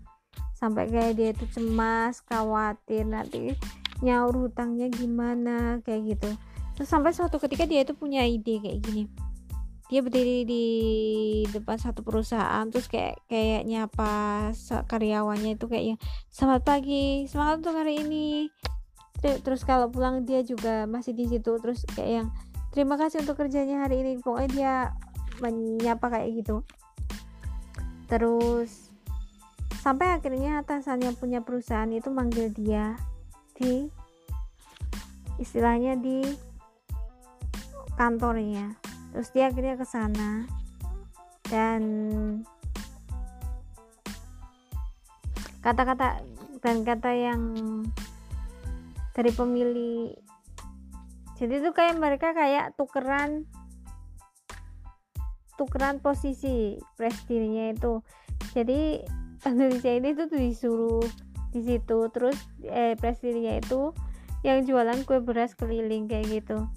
Sampai 0.53 0.89
kayak 0.89 1.13
dia 1.17 1.29
itu 1.33 1.45
cemas 1.53 2.21
khawatir 2.25 3.05
nanti 3.05 3.53
nyaur 4.01 4.33
hutangnya 4.37 4.89
gimana 4.93 5.81
kayak 5.81 6.17
gitu. 6.17 6.29
Terus 6.77 6.89
sampai 6.93 7.09
suatu 7.13 7.41
ketika 7.41 7.65
dia 7.65 7.81
itu 7.81 7.97
punya 7.97 8.21
ide 8.21 8.61
kayak 8.61 8.79
gini. 8.85 9.09
Dia 9.87 10.03
berdiri 10.03 10.43
di 10.43 10.65
depan 11.49 11.79
satu 11.79 12.03
perusahaan 12.03 12.67
terus 12.69 12.85
kayak 12.91 13.23
kayak 13.25 13.65
nyapa 13.65 14.51
karyawannya 14.85 15.57
itu 15.57 15.65
kayak 15.65 15.85
yang 15.95 15.99
selamat 16.29 16.61
pagi 16.67 17.25
semangat 17.25 17.65
untuk 17.65 17.81
hari 17.81 18.05
ini. 18.05 18.51
Terus 19.17 19.65
kalau 19.65 19.89
pulang 19.89 20.21
dia 20.21 20.45
juga 20.45 20.85
masih 20.85 21.17
di 21.17 21.25
situ 21.25 21.57
terus 21.57 21.81
kayak 21.97 22.11
yang 22.21 22.27
terima 22.77 22.93
kasih 22.93 23.25
untuk 23.25 23.41
kerjanya 23.41 23.81
hari 23.89 24.05
ini. 24.05 24.21
Pokoknya 24.21 24.49
dia 24.53 24.73
menyapa 25.41 26.13
kayak 26.13 26.29
gitu. 26.45 26.61
Terus 28.05 28.93
sampai 29.81 30.13
akhirnya 30.13 30.61
atasannya 30.61 31.17
punya 31.17 31.41
perusahaan 31.41 31.89
itu 31.89 32.13
manggil 32.13 32.53
dia 32.53 32.93
di 33.57 33.89
istilahnya 35.41 35.97
di 35.97 36.21
kantornya. 37.97 38.77
Terus 39.09 39.33
dia 39.33 39.49
akhirnya 39.49 39.73
ke 39.73 39.85
sana. 39.89 40.45
Dan 41.49 41.81
kata-kata 45.65 46.21
dan 46.61 46.85
kata 46.85 47.09
yang 47.09 47.41
dari 49.17 49.33
pemilih 49.33 50.26
jadi 51.37 51.61
itu 51.61 51.69
kayak 51.73 52.01
mereka 52.01 52.33
kayak 52.33 52.73
tukeran 52.73 53.45
tukeran 55.57 55.97
posisi 56.01 56.77
presidennya 56.97 57.73
itu. 57.73 58.05
Jadi 58.53 59.01
Indonesia 59.45 59.91
ini 59.93 60.13
tuh 60.13 60.29
disuruh 60.29 61.05
di 61.53 61.61
situ 61.65 61.97
terus 62.13 62.37
eh 62.65 62.93
presidennya 62.97 63.61
itu 63.61 63.93
yang 64.45 64.65
jualan 64.65 65.01
kue 65.05 65.17
beras 65.21 65.57
keliling 65.57 66.05
kayak 66.05 66.41
gitu. 66.41 66.69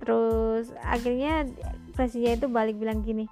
Terus 0.00 0.72
akhirnya 0.80 1.44
presidennya 1.92 2.44
itu 2.44 2.46
balik 2.48 2.76
bilang 2.80 3.04
gini 3.04 3.28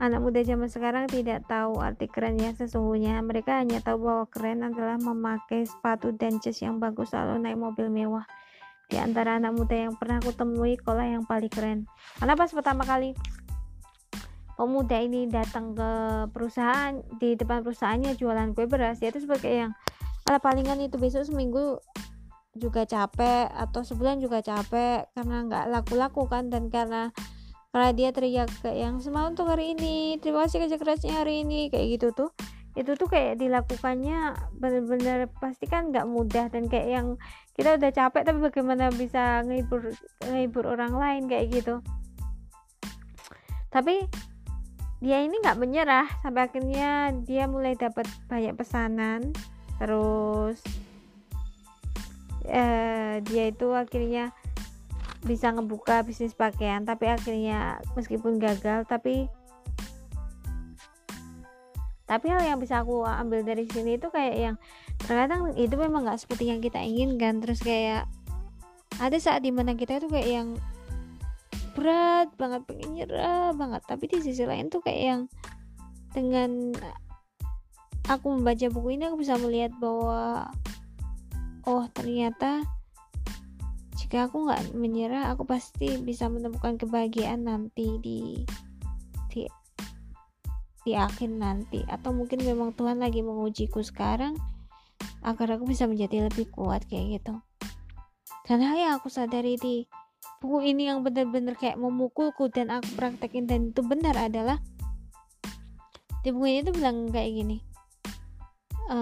anak 0.00 0.24
muda 0.24 0.40
zaman 0.40 0.72
sekarang 0.72 1.04
tidak 1.12 1.44
tahu 1.44 1.76
arti 1.76 2.08
keren 2.08 2.40
yang 2.40 2.56
sesungguhnya 2.56 3.20
mereka 3.20 3.60
hanya 3.60 3.84
tahu 3.84 4.08
bahwa 4.08 4.24
keren 4.32 4.64
adalah 4.64 4.96
memakai 4.96 5.68
sepatu 5.68 6.16
dan 6.16 6.40
jas 6.40 6.64
yang 6.64 6.80
bagus 6.80 7.12
lalu 7.12 7.36
naik 7.44 7.60
mobil 7.60 7.92
mewah 7.92 8.24
di 8.90 8.98
antara 8.98 9.38
anak 9.38 9.54
muda 9.54 9.86
yang 9.86 9.94
pernah 9.94 10.18
aku 10.18 10.34
temui 10.34 10.74
kola 10.74 11.06
yang 11.06 11.22
paling 11.22 11.48
keren. 11.48 11.86
Karena 12.18 12.34
pas 12.34 12.50
pertama 12.50 12.82
kali 12.82 13.14
pemuda 14.60 15.00
ini 15.00 15.24
datang 15.30 15.72
ke 15.72 15.90
perusahaan 16.36 17.00
di 17.16 17.32
depan 17.32 17.64
perusahaannya 17.64 18.12
jualan 18.20 18.52
kue 18.52 18.68
beras 18.68 19.00
ya 19.00 19.08
itu 19.08 19.24
sebagai 19.24 19.48
yang 19.48 19.72
ala 20.28 20.36
palingan 20.36 20.84
itu 20.84 21.00
besok 21.00 21.24
seminggu 21.24 21.80
juga 22.52 22.84
capek 22.84 23.48
atau 23.56 23.80
sebulan 23.80 24.20
juga 24.20 24.44
capek 24.44 25.08
karena 25.16 25.48
nggak 25.48 25.64
laku-laku 25.72 26.28
kan 26.28 26.52
dan 26.52 26.68
karena 26.68 27.08
karena 27.72 27.90
dia 27.96 28.10
teriak 28.12 28.52
kayak 28.60 28.76
yang 28.76 28.94
semangat 29.00 29.38
untuk 29.38 29.54
hari 29.54 29.72
ini 29.72 30.20
terima 30.20 30.44
kasih 30.44 30.66
kerja 30.66 30.76
kerasnya 30.76 31.14
hari 31.24 31.40
ini 31.40 31.72
kayak 31.72 31.96
gitu 31.96 32.12
tuh 32.12 32.30
itu 32.78 32.94
tuh 32.94 33.10
kayak 33.10 33.42
dilakukannya 33.42 34.38
bener-bener 34.54 35.26
pasti 35.42 35.66
kan 35.66 35.90
nggak 35.90 36.06
mudah 36.06 36.46
dan 36.54 36.70
kayak 36.70 36.88
yang 36.88 37.06
kita 37.58 37.74
udah 37.74 37.90
capek 37.90 38.22
tapi 38.22 38.38
bagaimana 38.38 38.94
bisa 38.94 39.42
ngehibur 39.42 39.90
ngehibur 40.22 40.64
orang 40.70 40.94
lain 40.94 41.22
kayak 41.26 41.50
gitu. 41.50 41.82
Tapi 43.70 44.06
dia 45.02 45.18
ini 45.22 45.34
nggak 45.42 45.58
menyerah. 45.58 46.06
Sampai 46.22 46.46
akhirnya 46.46 47.10
dia 47.26 47.50
mulai 47.50 47.74
dapat 47.74 48.06
banyak 48.30 48.54
pesanan. 48.54 49.34
Terus 49.82 50.62
eh, 52.46 53.18
dia 53.24 53.44
itu 53.50 53.74
akhirnya 53.74 54.30
bisa 55.26 55.50
ngebuka 55.50 56.06
bisnis 56.06 56.38
pakaian. 56.38 56.86
Tapi 56.86 57.10
akhirnya 57.10 57.82
meskipun 57.98 58.38
gagal 58.38 58.86
tapi 58.86 59.26
tapi 62.10 62.26
hal 62.26 62.42
yang 62.42 62.58
bisa 62.58 62.82
aku 62.82 63.06
ambil 63.06 63.46
dari 63.46 63.70
sini 63.70 63.94
itu 63.94 64.10
kayak 64.10 64.34
yang 64.34 64.56
terkadang 64.98 65.54
itu 65.54 65.78
memang 65.78 66.02
nggak 66.02 66.18
seperti 66.18 66.50
yang 66.50 66.58
kita 66.58 66.82
inginkan. 66.82 67.38
Terus 67.38 67.62
kayak 67.62 68.10
ada 68.98 69.14
saat 69.22 69.46
di 69.46 69.54
mana 69.54 69.78
kita 69.78 70.02
itu 70.02 70.10
kayak 70.10 70.26
yang 70.26 70.48
berat 71.78 72.34
banget 72.34 72.66
pengen 72.66 72.98
nyerah 72.98 73.54
banget. 73.54 73.86
Tapi 73.86 74.10
di 74.10 74.26
sisi 74.26 74.42
lain 74.42 74.66
tuh 74.66 74.82
kayak 74.82 75.02
yang 75.06 75.20
dengan 76.10 76.74
aku 78.10 78.26
membaca 78.34 78.66
buku 78.74 78.98
ini 78.98 79.06
aku 79.06 79.22
bisa 79.22 79.38
melihat 79.38 79.70
bahwa 79.78 80.50
oh 81.62 81.86
ternyata 81.94 82.66
jika 83.94 84.26
aku 84.26 84.50
nggak 84.50 84.74
menyerah 84.74 85.30
aku 85.30 85.46
pasti 85.46 85.94
bisa 86.02 86.26
menemukan 86.26 86.74
kebahagiaan 86.74 87.46
nanti 87.46 88.02
di 88.02 88.42
di 90.86 90.96
akhir 90.96 91.30
nanti. 91.32 91.84
Atau 91.88 92.12
mungkin 92.16 92.42
memang 92.42 92.76
Tuhan 92.76 93.00
lagi 93.00 93.20
mengujiku 93.20 93.80
sekarang 93.84 94.36
agar 95.20 95.60
aku 95.60 95.68
bisa 95.68 95.84
menjadi 95.84 96.28
lebih 96.28 96.48
kuat 96.52 96.84
kayak 96.88 97.20
gitu. 97.20 97.34
Dan 98.48 98.64
hal 98.64 98.76
yang 98.76 98.92
aku 98.98 99.12
sadari 99.12 99.54
di 99.60 99.86
buku 100.40 100.72
ini 100.72 100.88
yang 100.88 101.04
benar-benar 101.04 101.54
kayak 101.56 101.76
memukulku 101.76 102.48
dan 102.48 102.72
aku 102.72 102.88
praktekin 102.96 103.44
dan 103.44 103.70
itu 103.70 103.84
benar 103.84 104.16
adalah 104.16 104.58
di 106.24 106.32
buku 106.32 106.46
ini 106.48 106.60
tuh 106.64 106.76
bilang 106.76 107.08
kayak 107.08 107.32
gini 107.32 107.56
e, 108.88 108.98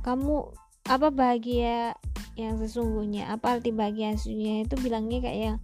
kamu 0.00 0.52
apa 0.88 1.08
bahagia 1.12 1.96
yang 2.38 2.56
sesungguhnya? 2.56 3.28
Apa 3.30 3.58
arti 3.58 3.70
bahagia 3.70 4.16
sesungguhnya? 4.16 4.64
Itu 4.64 4.80
bilangnya 4.80 5.18
kayak 5.20 5.38
yang 5.38 5.58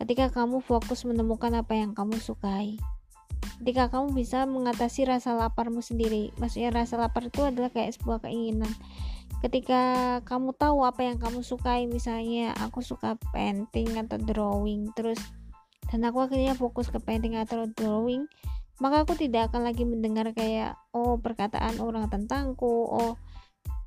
ketika 0.00 0.32
kamu 0.32 0.64
fokus 0.64 1.04
menemukan 1.04 1.52
apa 1.54 1.76
yang 1.76 1.92
kamu 1.92 2.18
sukai 2.18 2.80
ketika 3.62 3.90
kamu 3.92 4.16
bisa 4.16 4.44
mengatasi 4.44 5.08
rasa 5.08 5.36
laparmu 5.36 5.80
sendiri. 5.80 6.30
Maksudnya 6.36 6.70
rasa 6.74 7.00
lapar 7.00 7.28
itu 7.28 7.40
adalah 7.44 7.70
kayak 7.70 7.96
sebuah 7.96 8.24
keinginan. 8.24 8.70
Ketika 9.40 9.80
kamu 10.24 10.56
tahu 10.56 10.84
apa 10.84 11.04
yang 11.04 11.20
kamu 11.20 11.44
sukai 11.44 11.84
misalnya 11.84 12.56
aku 12.60 12.80
suka 12.80 13.20
painting 13.32 13.96
atau 14.00 14.16
drawing 14.16 14.92
terus 14.96 15.20
dan 15.92 16.00
aku 16.08 16.24
akhirnya 16.24 16.56
fokus 16.56 16.88
ke 16.88 16.96
painting 16.96 17.36
atau 17.36 17.68
drawing 17.76 18.24
maka 18.80 19.04
aku 19.04 19.14
tidak 19.20 19.52
akan 19.52 19.68
lagi 19.68 19.84
mendengar 19.84 20.32
kayak 20.32 20.80
oh 20.96 21.20
perkataan 21.20 21.76
orang 21.78 22.08
tentangku 22.08 22.88
oh 22.88 23.20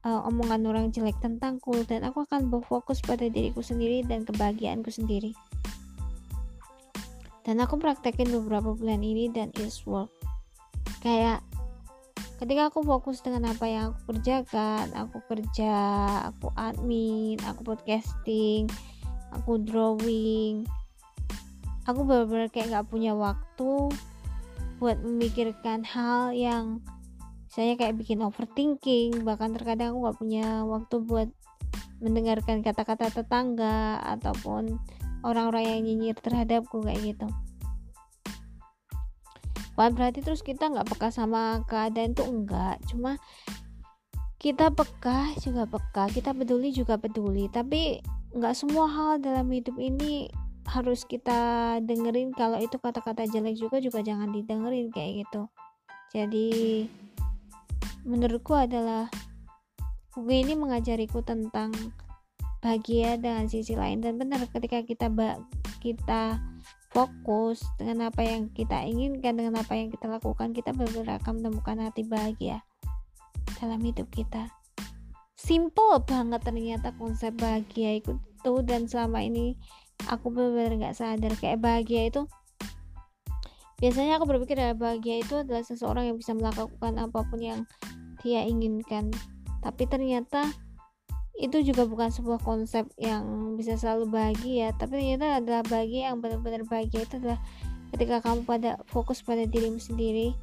uh, 0.06 0.22
omongan 0.30 0.64
orang 0.70 0.86
jelek 0.94 1.18
tentangku. 1.20 1.74
Dan 1.90 2.06
aku 2.06 2.24
akan 2.24 2.48
berfokus 2.54 3.02
pada 3.04 3.28
diriku 3.28 3.60
sendiri 3.66 4.06
dan 4.06 4.24
kebahagiaanku 4.24 4.94
sendiri 4.94 5.34
dan 7.48 7.64
aku 7.64 7.80
praktekin 7.80 8.28
beberapa 8.28 8.76
bulan 8.76 9.00
ini 9.00 9.32
dan 9.32 9.56
it's 9.56 9.88
work. 9.88 10.12
Kayak 11.00 11.40
ketika 12.44 12.68
aku 12.68 12.84
fokus 12.84 13.24
dengan 13.24 13.56
apa 13.56 13.66
yang 13.66 13.96
aku 13.96 14.14
kerjakan 14.14 14.94
aku 14.94 15.18
kerja 15.26 15.74
aku 16.30 16.54
admin 16.54 17.34
aku 17.42 17.66
podcasting 17.66 18.70
aku 19.34 19.58
drawing 19.58 20.62
aku 21.90 22.06
benar-benar 22.06 22.54
kayak 22.54 22.70
nggak 22.70 22.88
punya 22.94 23.18
waktu 23.18 23.90
buat 24.78 25.02
memikirkan 25.02 25.82
hal 25.82 26.38
yang 26.38 26.86
saya 27.50 27.74
kayak 27.74 27.98
bikin 27.98 28.22
overthinking. 28.22 29.26
Bahkan 29.26 29.58
terkadang 29.58 29.96
aku 29.96 29.98
nggak 30.06 30.20
punya 30.22 30.48
waktu 30.62 30.96
buat 31.02 31.30
mendengarkan 31.98 32.62
kata-kata 32.62 33.10
tetangga 33.10 33.98
ataupun 34.06 34.78
orang-orang 35.22 35.66
yang 35.66 35.82
nyinyir 35.86 36.18
terhadapku 36.18 36.82
kayak 36.84 37.16
gitu. 37.16 37.28
Bukan 39.78 39.94
berarti 39.94 40.26
terus 40.26 40.42
kita 40.42 40.74
nggak 40.74 40.90
peka 40.90 41.14
sama 41.14 41.62
keadaan 41.70 42.18
tuh? 42.18 42.26
Enggak 42.26 42.82
cuma 42.90 43.22
kita 44.38 44.74
peka 44.74 45.38
juga 45.42 45.70
peka 45.70 46.10
kita 46.10 46.34
peduli 46.34 46.74
juga 46.74 46.98
peduli. 46.98 47.46
Tapi 47.50 48.02
nggak 48.34 48.58
semua 48.58 48.90
hal 48.90 49.12
dalam 49.22 49.46
hidup 49.54 49.78
ini 49.78 50.30
harus 50.66 51.06
kita 51.06 51.78
dengerin. 51.86 52.34
Kalau 52.34 52.58
itu 52.58 52.82
kata-kata 52.82 53.30
jelek 53.30 53.58
juga 53.62 53.78
juga 53.78 54.02
jangan 54.02 54.34
didengerin 54.34 54.90
kayak 54.90 55.26
gitu. 55.26 55.46
Jadi 56.10 56.50
menurutku 58.08 58.58
adalah 58.58 59.12
buku 60.18 60.42
ini 60.42 60.58
mengajariku 60.58 61.22
tentang 61.22 61.70
bahagia 62.62 63.18
dengan 63.18 63.46
sisi 63.50 63.78
lain. 63.78 64.02
Dan 64.02 64.18
benar 64.18 64.44
ketika 64.50 64.82
kita 64.84 65.08
kita 65.82 66.42
fokus 66.92 67.62
dengan 67.78 68.10
apa 68.10 68.24
yang 68.24 68.50
kita 68.52 68.82
inginkan 68.88 69.38
dengan 69.38 69.62
apa 69.62 69.76
yang 69.76 69.94
kita 69.94 70.08
lakukan 70.10 70.56
kita 70.56 70.74
benar-benar 70.74 71.22
akan 71.22 71.44
menemukan 71.44 71.78
hati 71.84 72.02
bahagia 72.08 72.64
dalam 73.62 73.78
hidup 73.84 74.08
kita. 74.10 74.50
Simple 75.38 76.02
banget 76.04 76.42
ternyata 76.42 76.96
konsep 76.98 77.38
bahagia 77.38 78.02
itu 78.02 78.18
dan 78.66 78.88
selama 78.88 79.22
ini 79.22 79.60
aku 80.08 80.32
benar-benar 80.32 80.74
nggak 80.80 80.98
sadar 80.98 81.34
kayak 81.38 81.60
bahagia 81.60 82.08
itu 82.08 82.22
biasanya 83.78 84.18
aku 84.18 84.26
berpikir 84.26 84.58
adalah 84.58 84.90
bahagia 84.90 85.22
itu 85.22 85.38
adalah 85.38 85.62
seseorang 85.62 86.10
yang 86.10 86.18
bisa 86.18 86.34
melakukan 86.34 86.98
apa 86.98 87.20
pun 87.28 87.38
yang 87.38 87.60
dia 88.26 88.42
inginkan. 88.48 89.14
Tapi 89.62 89.86
ternyata 89.86 90.50
itu 91.38 91.62
juga 91.62 91.86
bukan 91.86 92.10
sebuah 92.10 92.42
konsep 92.42 92.90
yang 92.98 93.54
bisa 93.54 93.78
selalu 93.78 94.10
bahagia 94.10 94.74
tapi 94.74 94.98
ternyata 94.98 95.38
adalah 95.38 95.62
bahagia 95.66 96.10
yang 96.10 96.18
benar-benar 96.18 96.66
bahagia 96.66 97.06
itu 97.06 97.22
adalah 97.22 97.40
ketika 97.94 98.26
kamu 98.26 98.42
pada 98.44 98.72
fokus 98.90 99.22
pada 99.22 99.46
dirimu 99.46 99.78
sendiri 99.78 100.34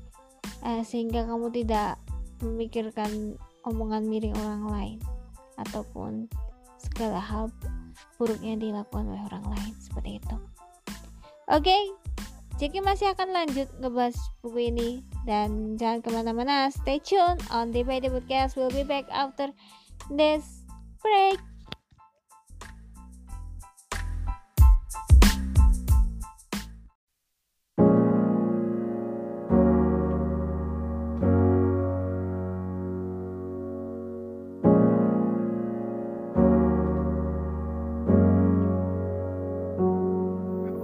eh, 0.62 0.82
sehingga 0.86 1.26
kamu 1.26 1.50
tidak 1.50 1.98
memikirkan 2.40 3.34
omongan 3.66 4.06
miring 4.06 4.38
orang 4.38 4.64
lain 4.70 4.98
ataupun 5.58 6.30
segala 6.78 7.18
hal 7.18 7.50
buruk 8.18 8.38
yang 8.38 8.62
dilakukan 8.62 9.10
oleh 9.10 9.22
orang 9.32 9.44
lain 9.50 9.74
seperti 9.82 10.22
itu. 10.22 10.36
Oke 11.50 11.68
okay, 11.68 11.82
Jeki 12.54 12.86
masih 12.86 13.10
akan 13.10 13.34
lanjut 13.34 13.66
ngebahas 13.82 14.14
buku 14.38 14.70
ini. 14.70 15.02
Dan 15.26 15.74
jangan 15.74 16.04
ke 16.04 16.08
mana-mana 16.14 16.70
stay 16.70 17.02
tune 17.02 17.40
on 17.50 17.74
the 17.74 17.82
by 17.82 17.98
the 17.98 18.12
podcast. 18.12 18.54
We'll 18.54 18.70
be 18.70 18.86
back 18.86 19.10
after 19.10 19.50
this 20.12 20.63
break 21.04 21.38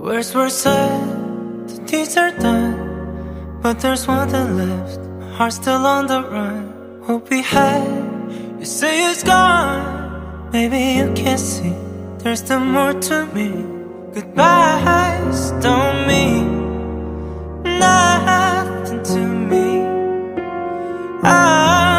Words 0.02 0.34
were 0.34 0.50
said, 0.50 1.68
the 1.68 1.78
deeds 1.86 2.16
are 2.16 2.32
done, 2.32 3.60
but 3.62 3.80
there's 3.80 4.06
one 4.06 4.28
that 4.28 4.50
left. 4.52 5.00
Heart 5.36 5.52
still 5.52 5.86
on 5.86 6.06
the 6.08 6.20
run. 6.22 7.00
Hope 7.04 7.30
we 7.30 7.42
had. 7.42 8.10
You 8.58 8.66
say 8.66 9.10
it's 9.10 9.22
gone, 9.22 9.99
maybe 10.52 10.78
you 10.98 11.12
can't 11.14 11.40
see. 11.40 11.74
There's 12.18 12.40
still 12.40 12.60
more 12.60 12.92
to 12.92 13.26
me. 13.26 13.48
Goodbyes 14.14 15.50
don't 15.62 16.06
mean 16.06 16.46
nothing 17.78 19.02
to 19.02 19.20
me. 19.50 19.80
I'm 21.22 21.89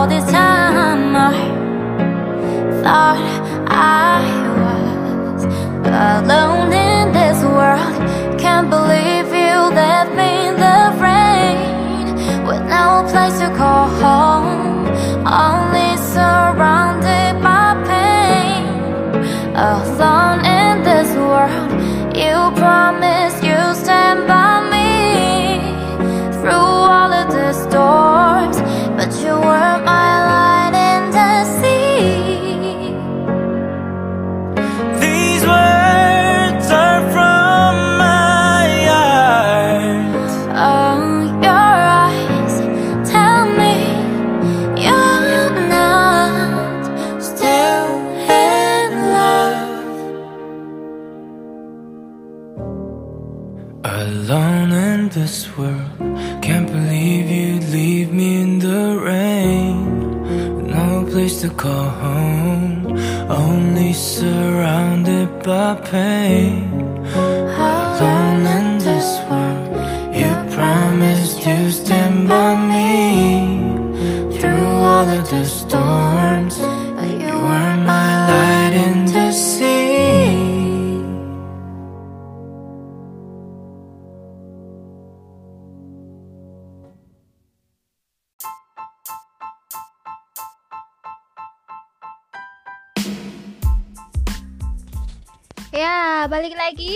all 0.00 0.06
this 0.06 0.24
time. 0.30 1.14
I 1.14 1.30
thought 2.82 3.20
I 3.68 4.22
was 4.60 5.44
alone 5.84 6.72
in 6.72 7.12
this 7.12 7.38
world. 7.44 7.94
Can't 8.40 8.70
believe 8.70 9.19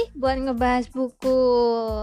lagi 0.04 0.20
buat 0.20 0.36
ngebahas 0.36 0.86
buku. 0.92 1.40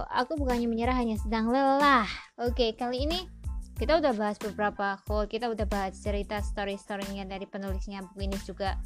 Aku 0.09 0.33
bukannya 0.33 0.65
menyerah, 0.65 0.97
hanya 0.97 1.21
sedang 1.21 1.53
lelah. 1.53 2.09
Oke, 2.41 2.73
kali 2.73 3.05
ini 3.05 3.29
kita 3.77 4.01
udah 4.01 4.13
bahas 4.17 4.41
beberapa 4.41 4.97
quote 5.05 5.29
Kita 5.29 5.49
udah 5.53 5.69
bahas 5.69 5.93
cerita 6.01 6.41
story-storynya 6.41 7.29
dari 7.29 7.45
penulisnya 7.45 8.01
buku 8.01 8.25
ini 8.25 8.37
juga. 8.41 8.81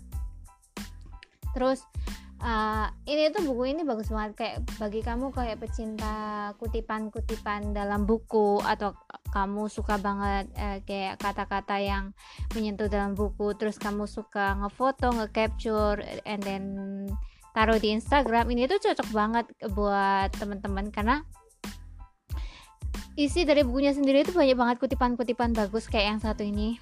Terus, 1.56 1.80
uh, 2.44 2.92
ini 3.08 3.32
tuh 3.32 3.48
buku 3.48 3.72
ini 3.72 3.88
bagus 3.88 4.12
banget. 4.12 4.36
Kayak 4.36 4.56
bagi 4.84 5.00
kamu 5.00 5.32
kayak 5.32 5.64
pecinta 5.64 6.16
kutipan-kutipan 6.60 7.72
dalam 7.72 8.04
buku 8.04 8.60
Atau 8.68 9.00
kamu 9.32 9.72
suka 9.72 9.96
banget 9.96 10.52
uh, 10.60 10.84
kayak 10.84 11.24
kata-kata 11.24 11.80
yang 11.80 12.12
menyentuh 12.52 12.92
dalam 12.92 13.16
buku 13.16 13.56
terus 13.56 13.80
kamu 13.80 14.12
suka 14.12 14.60
ngefoto 14.60 15.16
nge-capture 15.16 16.04
and 16.28 16.44
then 16.44 16.64
taruh 17.56 17.80
di 17.80 17.96
Instagram 17.96 18.52
ini 18.52 18.68
tuh 18.68 18.84
cocok 18.84 19.10
banget 19.16 19.46
buat 19.72 20.30
teman-teman 20.36 20.92
karena 20.92 21.24
isi 23.16 23.48
dari 23.48 23.64
bukunya 23.64 23.96
sendiri 23.96 24.28
itu 24.28 24.36
banyak 24.36 24.60
banget 24.60 24.76
kutipan-kutipan 24.84 25.56
bagus 25.56 25.88
kayak 25.88 26.20
yang 26.20 26.20
satu 26.20 26.44
ini 26.44 26.76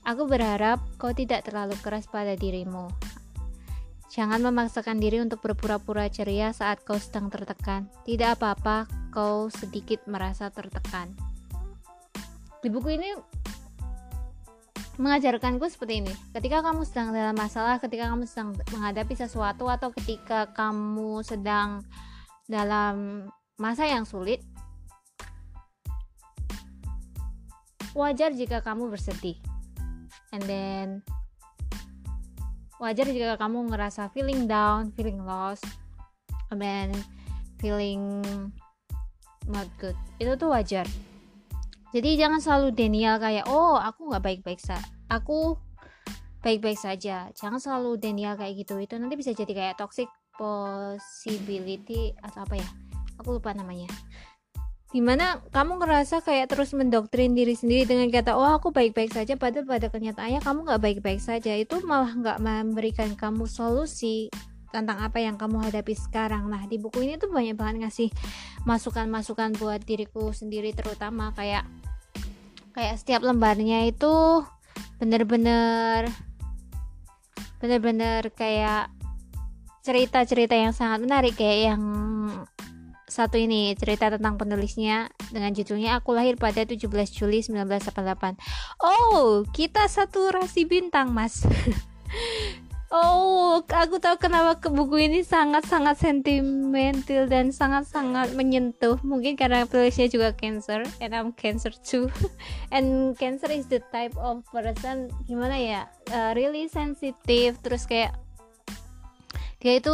Aku 0.00 0.24
berharap 0.24 0.80
kau 0.96 1.12
tidak 1.12 1.44
terlalu 1.44 1.76
keras 1.84 2.08
pada 2.08 2.32
dirimu. 2.32 2.88
Jangan 4.10 4.42
memaksakan 4.42 4.98
diri 4.98 5.20
untuk 5.20 5.44
berpura-pura 5.44 6.08
ceria 6.10 6.50
saat 6.50 6.82
kau 6.82 6.96
sedang 6.96 7.28
tertekan. 7.30 7.86
Tidak 8.08 8.34
apa-apa, 8.34 8.88
kau 9.12 9.52
sedikit 9.52 10.02
merasa 10.08 10.48
tertekan. 10.50 11.12
Di 12.58 12.68
buku 12.72 12.96
ini 12.96 13.12
mengajarkanku 14.98 15.66
seperti 15.70 16.02
ini. 16.02 16.12
Ketika 16.34 16.64
kamu 16.64 16.82
sedang 16.82 17.14
dalam 17.14 17.36
masalah, 17.36 17.78
ketika 17.78 18.10
kamu 18.10 18.24
sedang 18.26 18.56
menghadapi 18.74 19.14
sesuatu 19.14 19.68
atau 19.70 19.94
ketika 19.94 20.50
kamu 20.50 21.22
sedang 21.22 21.84
dalam 22.50 23.26
masa 23.60 23.86
yang 23.86 24.08
sulit, 24.08 24.42
wajar 27.94 28.32
jika 28.34 28.62
kamu 28.62 28.90
bersedih 28.90 29.36
and 30.30 30.42
then 30.46 30.86
wajar 32.80 33.04
jika 33.04 33.36
kamu 33.36 33.68
ngerasa 33.68 34.08
feeling 34.16 34.48
down, 34.48 34.88
feeling 34.96 35.20
lost, 35.20 35.66
and 36.48 36.62
then 36.62 36.88
feeling 37.60 38.22
not 39.44 39.68
good. 39.76 39.94
Itu 40.16 40.38
tuh 40.40 40.54
wajar. 40.54 40.88
Jadi 41.90 42.14
jangan 42.14 42.38
selalu 42.38 42.74
denial 42.74 43.18
kayak 43.18 43.50
oh 43.50 43.74
aku 43.74 44.10
nggak 44.10 44.22
baik-baik 44.22 44.60
sa, 44.62 44.78
aku 45.10 45.58
baik-baik 46.40 46.78
saja. 46.78 47.28
Jangan 47.34 47.58
selalu 47.58 47.98
denial 47.98 48.38
kayak 48.38 48.62
gitu. 48.62 48.78
Itu 48.78 48.96
nanti 48.96 49.18
bisa 49.18 49.34
jadi 49.34 49.50
kayak 49.50 49.78
toxic 49.78 50.06
possibility 50.38 52.14
atau 52.22 52.46
apa 52.46 52.54
ya? 52.56 52.68
Aku 53.20 53.36
lupa 53.36 53.52
namanya 53.52 53.90
di 54.90 54.98
mana 54.98 55.38
kamu 55.54 55.78
ngerasa 55.78 56.18
kayak 56.26 56.50
terus 56.50 56.74
mendoktrin 56.74 57.30
diri 57.30 57.54
sendiri 57.54 57.86
dengan 57.86 58.10
kata 58.10 58.34
oh 58.34 58.58
aku 58.58 58.74
baik-baik 58.74 59.14
saja 59.14 59.38
padahal 59.38 59.62
pada 59.62 59.86
kenyataannya 59.86 60.42
kamu 60.42 60.58
nggak 60.66 60.82
baik-baik 60.82 61.22
saja 61.22 61.54
itu 61.54 61.78
malah 61.86 62.10
nggak 62.10 62.42
memberikan 62.42 63.14
kamu 63.14 63.46
solusi 63.46 64.26
tentang 64.74 64.98
apa 64.98 65.22
yang 65.22 65.38
kamu 65.38 65.62
hadapi 65.62 65.94
sekarang 65.94 66.50
nah 66.50 66.66
di 66.66 66.82
buku 66.82 67.06
ini 67.06 67.22
tuh 67.22 67.30
banyak 67.30 67.54
banget 67.54 67.86
ngasih 67.86 68.08
masukan-masukan 68.66 69.54
buat 69.62 69.78
diriku 69.86 70.34
sendiri 70.34 70.74
terutama 70.74 71.30
kayak 71.38 71.62
kayak 72.74 72.98
setiap 73.00 73.20
lembarnya 73.26 73.86
itu 73.90 74.44
bener-bener 75.02 76.06
bener-bener 77.60 78.32
kayak 78.32 78.88
cerita-cerita 79.80 80.56
yang 80.56 80.72
sangat 80.76 81.00
menarik 81.04 81.36
kayak 81.36 81.72
yang 81.72 81.82
satu 83.10 83.36
ini 83.42 83.74
cerita 83.74 84.06
tentang 84.06 84.38
penulisnya 84.38 85.10
dengan 85.34 85.50
judulnya 85.50 85.98
Aku 85.98 86.14
Lahir 86.14 86.38
pada 86.38 86.62
17 86.62 86.86
Juli 87.10 87.42
1988. 87.42 88.38
Oh, 88.78 89.42
kita 89.50 89.90
satu 89.90 90.30
rasi 90.30 90.62
bintang, 90.62 91.10
Mas. 91.10 91.42
oh, 92.90 93.62
aku 93.66 93.96
tahu 94.02 94.18
kenapa 94.18 94.58
ke 94.58 94.68
buku 94.70 95.06
ini 95.06 95.22
sangat-sangat 95.22 95.98
sentimental 95.98 97.30
dan 97.30 97.54
sangat-sangat 97.54 98.34
menyentuh. 98.34 98.98
Mungkin 99.06 99.38
karena 99.38 99.64
penulisnya 99.64 100.10
juga 100.10 100.34
Cancer, 100.34 100.82
and 100.98 101.14
I'm 101.14 101.30
Cancer 101.34 101.70
too. 101.70 102.10
and 102.74 103.14
Cancer 103.14 103.50
is 103.50 103.70
the 103.70 103.82
type 103.94 104.14
of 104.18 104.42
person 104.50 105.10
gimana 105.30 105.56
ya, 105.56 105.82
uh, 106.10 106.34
really 106.34 106.66
sensitive, 106.66 107.56
terus 107.62 107.86
kayak 107.86 108.14
dia 109.60 109.76
itu 109.76 109.92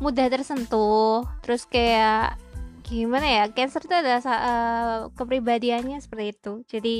mudah 0.00 0.26
tersentuh 0.32 1.28
terus 1.44 1.68
kayak 1.68 2.40
gimana 2.86 3.26
ya 3.28 3.44
cancer 3.52 3.84
itu 3.84 3.92
ada 3.92 4.16
uh, 4.24 4.98
kepribadiannya 5.12 6.00
seperti 6.00 6.32
itu 6.32 6.52
jadi 6.64 6.98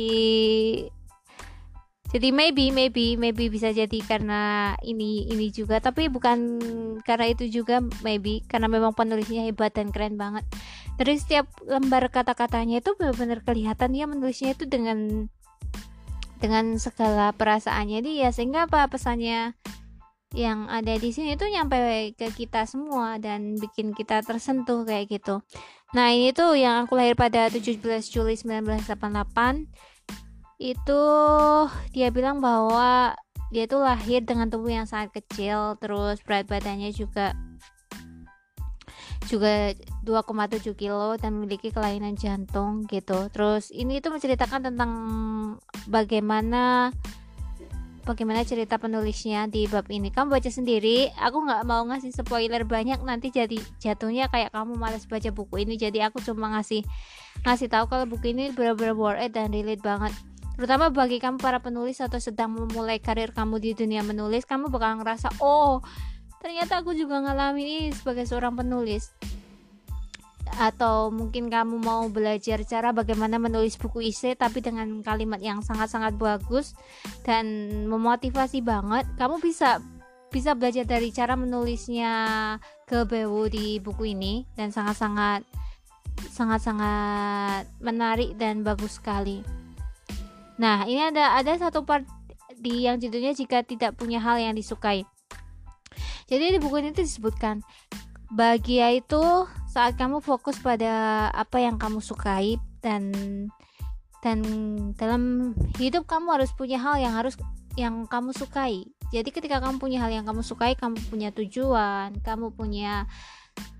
jadi 2.09 2.33
maybe 2.33 2.73
maybe 2.73 3.21
maybe 3.21 3.53
bisa 3.53 3.69
jadi 3.69 4.01
karena 4.01 4.73
ini 4.81 5.29
ini 5.29 5.53
juga. 5.53 5.77
Tapi 5.77 6.09
bukan 6.09 6.57
karena 7.05 7.27
itu 7.29 7.53
juga 7.53 7.85
maybe. 8.01 8.41
Karena 8.49 8.65
memang 8.65 8.97
penulisnya 8.97 9.45
hebat 9.45 9.77
dan 9.77 9.93
keren 9.93 10.17
banget. 10.17 10.49
Dari 10.97 11.21
setiap 11.21 11.53
lembar 11.69 12.09
kata-katanya 12.09 12.81
itu 12.81 12.97
benar-benar 12.97 13.45
kelihatan. 13.45 13.93
Dia 13.93 14.09
menulisnya 14.09 14.57
itu 14.57 14.65
dengan 14.65 15.29
dengan 16.41 16.81
segala 16.81 17.37
perasaannya 17.37 18.01
dia. 18.01 18.33
Sehingga 18.33 18.73
apa 18.73 18.89
pesannya 18.89 19.53
yang 20.33 20.65
ada 20.69 20.97
di 20.97 21.13
sini 21.13 21.37
tuh 21.37 21.53
nyampe 21.53 22.13
ke 22.17 22.33
kita 22.33 22.65
semua 22.65 23.21
dan 23.21 23.57
bikin 23.61 23.93
kita 23.93 24.25
tersentuh 24.25 24.89
kayak 24.89 25.13
gitu. 25.13 25.45
Nah, 25.93 26.13
ini 26.13 26.37
tuh 26.37 26.53
yang 26.53 26.85
aku 26.85 27.01
lahir 27.01 27.17
pada 27.17 27.49
17 27.49 27.81
Juli 28.13 28.37
1988 28.37 29.89
itu 30.59 31.03
dia 31.95 32.11
bilang 32.11 32.43
bahwa 32.43 33.15
dia 33.49 33.65
tuh 33.65 33.81
lahir 33.81 34.27
dengan 34.27 34.51
tubuh 34.53 34.69
yang 34.75 34.85
sangat 34.85 35.23
kecil, 35.23 35.79
terus 35.81 36.21
berat 36.21 36.45
badannya 36.51 36.93
juga 36.93 37.33
juga 39.29 39.77
2,7 40.05 40.73
kilo 40.73 41.15
dan 41.21 41.37
memiliki 41.37 41.69
kelainan 41.73 42.17
jantung 42.17 42.85
gitu. 42.89 43.29
Terus 43.33 43.69
ini 43.71 44.01
tuh 44.01 44.17
menceritakan 44.17 44.73
tentang 44.73 44.91
bagaimana 45.87 46.91
bagaimana 48.09 48.41
cerita 48.41 48.81
penulisnya 48.81 49.45
di 49.53 49.69
bab 49.69 49.85
ini. 49.93 50.09
Kamu 50.09 50.33
baca 50.33 50.49
sendiri 50.49 51.13
aku 51.13 51.45
nggak 51.45 51.63
mau 51.69 51.85
ngasih 51.93 52.09
spoiler 52.17 52.65
banyak 52.65 52.97
nanti 53.05 53.29
jadi 53.29 53.61
jatuhnya 53.85 54.33
kayak 54.33 54.49
kamu 54.57 54.81
males 54.81 55.05
baca 55.05 55.29
buku 55.29 55.69
ini. 55.69 55.77
Jadi 55.77 56.01
aku 56.01 56.25
cuma 56.25 56.49
ngasih 56.57 56.81
ngasih 57.45 57.69
tahu 57.69 57.85
kalau 57.93 58.09
buku 58.09 58.33
ini 58.33 58.49
benar-benar 58.57 58.97
worth 58.97 59.21
it 59.21 59.37
dan 59.37 59.53
relate 59.53 59.85
banget 59.85 60.17
terutama 60.59 60.91
bagi 60.91 61.23
kamu 61.23 61.39
para 61.39 61.63
penulis 61.63 62.03
atau 62.03 62.19
sedang 62.19 62.51
memulai 62.51 62.99
karir 62.99 63.31
kamu 63.31 63.63
di 63.63 63.79
dunia 63.79 64.03
menulis 64.03 64.43
kamu 64.43 64.67
bakal 64.75 64.99
ngerasa 64.99 65.39
oh 65.39 65.79
ternyata 66.43 66.83
aku 66.83 66.99
juga 66.99 67.23
ngalamin 67.23 67.63
ini 67.63 67.83
sebagai 67.95 68.27
seorang 68.27 68.59
penulis 68.59 69.15
atau 70.59 71.15
mungkin 71.15 71.47
kamu 71.47 71.79
mau 71.79 72.11
belajar 72.11 72.59
cara 72.67 72.91
bagaimana 72.91 73.39
menulis 73.39 73.79
buku 73.79 74.11
isi 74.11 74.35
tapi 74.35 74.59
dengan 74.59 74.99
kalimat 75.07 75.39
yang 75.39 75.63
sangat-sangat 75.63 76.19
bagus 76.19 76.75
dan 77.23 77.47
memotivasi 77.87 78.59
banget 78.59 79.07
kamu 79.15 79.39
bisa 79.39 79.79
bisa 80.35 80.59
belajar 80.59 80.83
dari 80.83 81.15
cara 81.15 81.39
menulisnya 81.39 82.13
ke 82.91 83.07
Bewu 83.07 83.47
di 83.47 83.79
buku 83.79 84.19
ini 84.19 84.43
dan 84.59 84.75
sangat-sangat 84.75 85.47
sangat-sangat 86.35 87.71
menarik 87.79 88.35
dan 88.35 88.67
bagus 88.67 88.99
sekali. 88.99 89.41
Nah, 90.59 90.85
ini 90.91 91.01
ada 91.11 91.39
ada 91.39 91.55
satu 91.55 91.87
part 91.87 92.05
di 92.59 92.85
yang 92.91 92.99
judulnya 92.99 93.33
jika 93.33 93.63
tidak 93.63 93.95
punya 93.95 94.19
hal 94.19 94.37
yang 94.43 94.59
disukai. 94.59 95.07
Jadi 96.29 96.55
di 96.55 96.59
buku 96.61 96.83
ini 96.83 96.91
disebutkan 96.93 97.65
bahagia 98.29 98.93
itu 98.93 99.49
saat 99.71 99.97
kamu 99.97 100.21
fokus 100.21 100.61
pada 100.61 101.29
apa 101.33 101.63
yang 101.63 101.81
kamu 101.81 102.05
sukai 102.05 102.61
dan 102.85 103.09
dan 104.21 104.43
dalam 104.99 105.55
hidup 105.79 106.05
kamu 106.05 106.37
harus 106.37 106.51
punya 106.53 106.77
hal 106.77 106.99
yang 106.99 107.15
harus 107.15 107.39
yang 107.79 108.05
kamu 108.11 108.35
sukai. 108.35 108.91
Jadi 109.15 109.31
ketika 109.31 109.63
kamu 109.63 109.79
punya 109.79 110.03
hal 110.05 110.11
yang 110.13 110.27
kamu 110.27 110.43
sukai, 110.43 110.75
kamu 110.75 110.99
punya 111.09 111.31
tujuan, 111.33 112.19
kamu 112.21 112.53
punya 112.53 113.07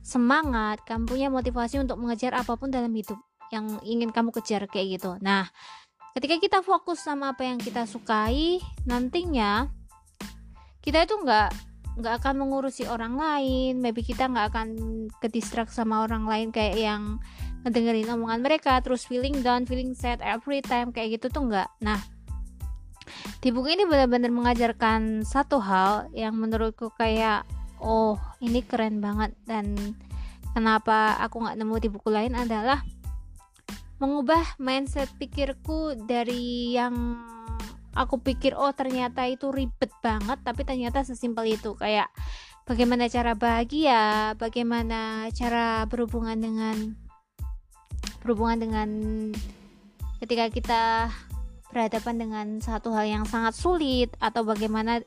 semangat, 0.01 0.81
kamu 0.87 1.05
punya 1.05 1.29
motivasi 1.29 1.83
untuk 1.83 2.01
mengejar 2.01 2.33
apa 2.33 2.55
pun 2.57 2.73
dalam 2.73 2.95
hidup 2.95 3.19
yang 3.53 3.83
ingin 3.85 4.09
kamu 4.15 4.33
kejar 4.33 4.65
kayak 4.71 4.97
gitu. 4.97 5.19
Nah, 5.21 5.51
ketika 6.19 6.35
kita 6.43 6.59
fokus 6.67 6.99
sama 6.99 7.31
apa 7.31 7.47
yang 7.47 7.63
kita 7.63 7.87
sukai, 7.87 8.59
nantinya 8.91 9.71
kita 10.83 11.07
itu 11.07 11.15
nggak 11.15 11.51
nggak 11.95 12.15
akan 12.19 12.35
mengurusi 12.43 12.91
orang 12.91 13.15
lain. 13.15 13.79
Maybe 13.79 14.03
kita 14.03 14.27
nggak 14.27 14.51
akan 14.51 14.69
kedistrak 15.23 15.71
sama 15.71 16.03
orang 16.03 16.27
lain 16.27 16.51
kayak 16.51 16.75
yang 16.75 17.23
ngedengerin 17.63 18.11
omongan 18.19 18.43
mereka 18.43 18.83
terus 18.83 19.07
feeling 19.07 19.47
down 19.47 19.63
feeling 19.63 19.95
sad 19.95 20.19
every 20.19 20.59
time 20.59 20.91
kayak 20.91 21.23
gitu 21.23 21.31
tuh 21.31 21.47
nggak. 21.47 21.71
Nah 21.87 22.03
di 23.39 23.55
buku 23.55 23.79
ini 23.79 23.87
benar-benar 23.87 24.35
mengajarkan 24.35 25.23
satu 25.23 25.63
hal 25.63 26.11
yang 26.19 26.35
menurutku 26.35 26.91
kayak 26.99 27.47
oh 27.79 28.19
ini 28.43 28.67
keren 28.67 28.99
banget. 28.99 29.39
Dan 29.47 29.95
kenapa 30.51 31.15
aku 31.23 31.47
nggak 31.47 31.63
nemu 31.63 31.75
di 31.79 31.89
buku 31.95 32.11
lain 32.11 32.35
adalah 32.35 32.83
mengubah 33.99 34.59
mindset 34.63 35.11
pikirku 35.19 35.95
dari 36.07 36.75
yang 36.75 37.19
aku 37.99 38.23
pikir 38.23 38.55
oh 38.55 38.71
ternyata 38.71 39.27
itu 39.27 39.51
ribet 39.51 39.91
banget 40.03 40.39
tapi 40.47 40.63
ternyata 40.63 41.03
sesimpel 41.03 41.59
itu. 41.59 41.75
Kayak 41.75 42.11
bagaimana 42.69 43.11
cara 43.11 43.33
bahagia 43.35 44.35
bagaimana 44.37 45.33
cara 45.35 45.89
berhubungan 45.89 46.39
dengan 46.39 46.77
berhubungan 48.23 48.59
dengan 48.61 48.89
ketika 50.21 50.47
kita 50.53 50.83
berhadapan 51.73 52.17
dengan 52.17 52.47
satu 52.61 52.93
hal 52.93 53.09
yang 53.09 53.25
sangat 53.25 53.57
sulit 53.57 54.13
atau 54.21 54.45
bagaimana 54.45 55.01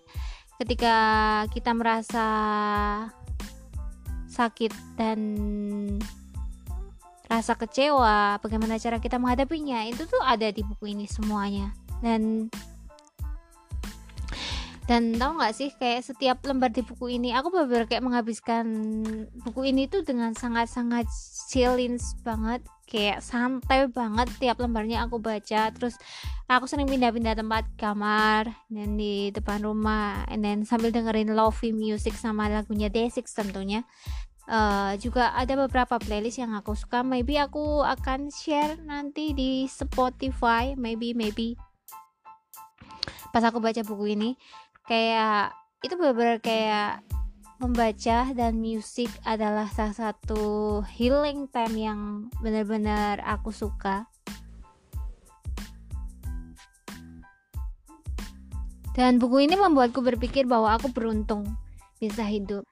ketika 0.62 0.96
kita 1.50 1.74
merasa 1.74 2.28
sakit 4.30 4.74
dan 4.96 5.20
rasa 7.32 7.56
kecewa, 7.56 8.44
bagaimana 8.44 8.76
cara 8.76 9.00
kita 9.00 9.16
menghadapinya, 9.16 9.88
itu 9.88 10.04
tuh 10.04 10.20
ada 10.20 10.52
di 10.52 10.68
buku 10.68 10.92
ini 10.92 11.08
semuanya. 11.08 11.72
Dan 12.04 12.52
dan 14.92 15.16
tahu 15.16 15.40
nggak 15.40 15.56
sih 15.56 15.72
kayak 15.80 16.04
setiap 16.04 16.44
lembar 16.44 16.68
di 16.68 16.84
buku 16.84 17.16
ini 17.16 17.32
aku 17.32 17.48
benar-benar 17.48 17.88
kayak 17.88 18.04
menghabiskan 18.04 18.66
buku 19.40 19.72
ini 19.72 19.88
tuh 19.88 20.04
dengan 20.04 20.36
sangat-sangat 20.36 21.08
chillins 21.48 22.12
banget 22.28 22.60
kayak 22.92 23.24
santai 23.24 23.88
banget 23.88 24.28
tiap 24.36 24.60
lembarnya 24.60 25.08
aku 25.08 25.24
baca 25.24 25.72
terus 25.72 25.96
aku 26.52 26.68
sering 26.68 26.92
pindah-pindah 26.92 27.40
tempat 27.40 27.64
kamar 27.80 28.52
dan 28.68 29.00
di 29.00 29.32
depan 29.32 29.64
rumah 29.64 30.28
then 30.36 30.68
sambil 30.68 30.92
dengerin 30.92 31.32
lofi 31.32 31.72
music 31.72 32.12
sama 32.20 32.52
lagunya 32.52 32.92
Desix 32.92 33.32
tentunya 33.32 33.88
uh, 34.52 34.94
juga 35.00 35.32
ada 35.32 35.56
beberapa 35.56 35.96
playlist 35.98 36.44
yang 36.44 36.52
aku 36.54 36.76
suka. 36.76 37.02
Maybe 37.02 37.40
aku 37.40 37.82
akan 37.82 38.28
share 38.30 38.76
nanti 38.84 39.32
di 39.32 39.66
Spotify. 39.72 40.76
Maybe 40.76 41.16
maybe. 41.16 41.56
Pas 43.32 43.42
aku 43.48 43.64
baca 43.64 43.80
buku 43.88 44.20
ini 44.20 44.36
kayak 44.86 45.56
itu 45.82 45.96
benar-benar 45.96 46.44
kayak 46.44 47.00
membaca 47.62 48.34
dan 48.34 48.58
musik 48.60 49.08
adalah 49.24 49.70
salah 49.72 49.94
satu 49.96 50.82
healing 50.98 51.48
time 51.48 51.76
yang 51.80 52.00
benar-benar 52.44 53.24
aku 53.24 53.56
suka. 53.56 54.12
Dan 58.92 59.24
buku 59.24 59.48
ini 59.48 59.56
membuatku 59.56 60.04
berpikir 60.04 60.44
bahwa 60.44 60.76
aku 60.76 60.92
beruntung 60.92 61.48
bisa 62.04 62.28
hidup 62.28 62.68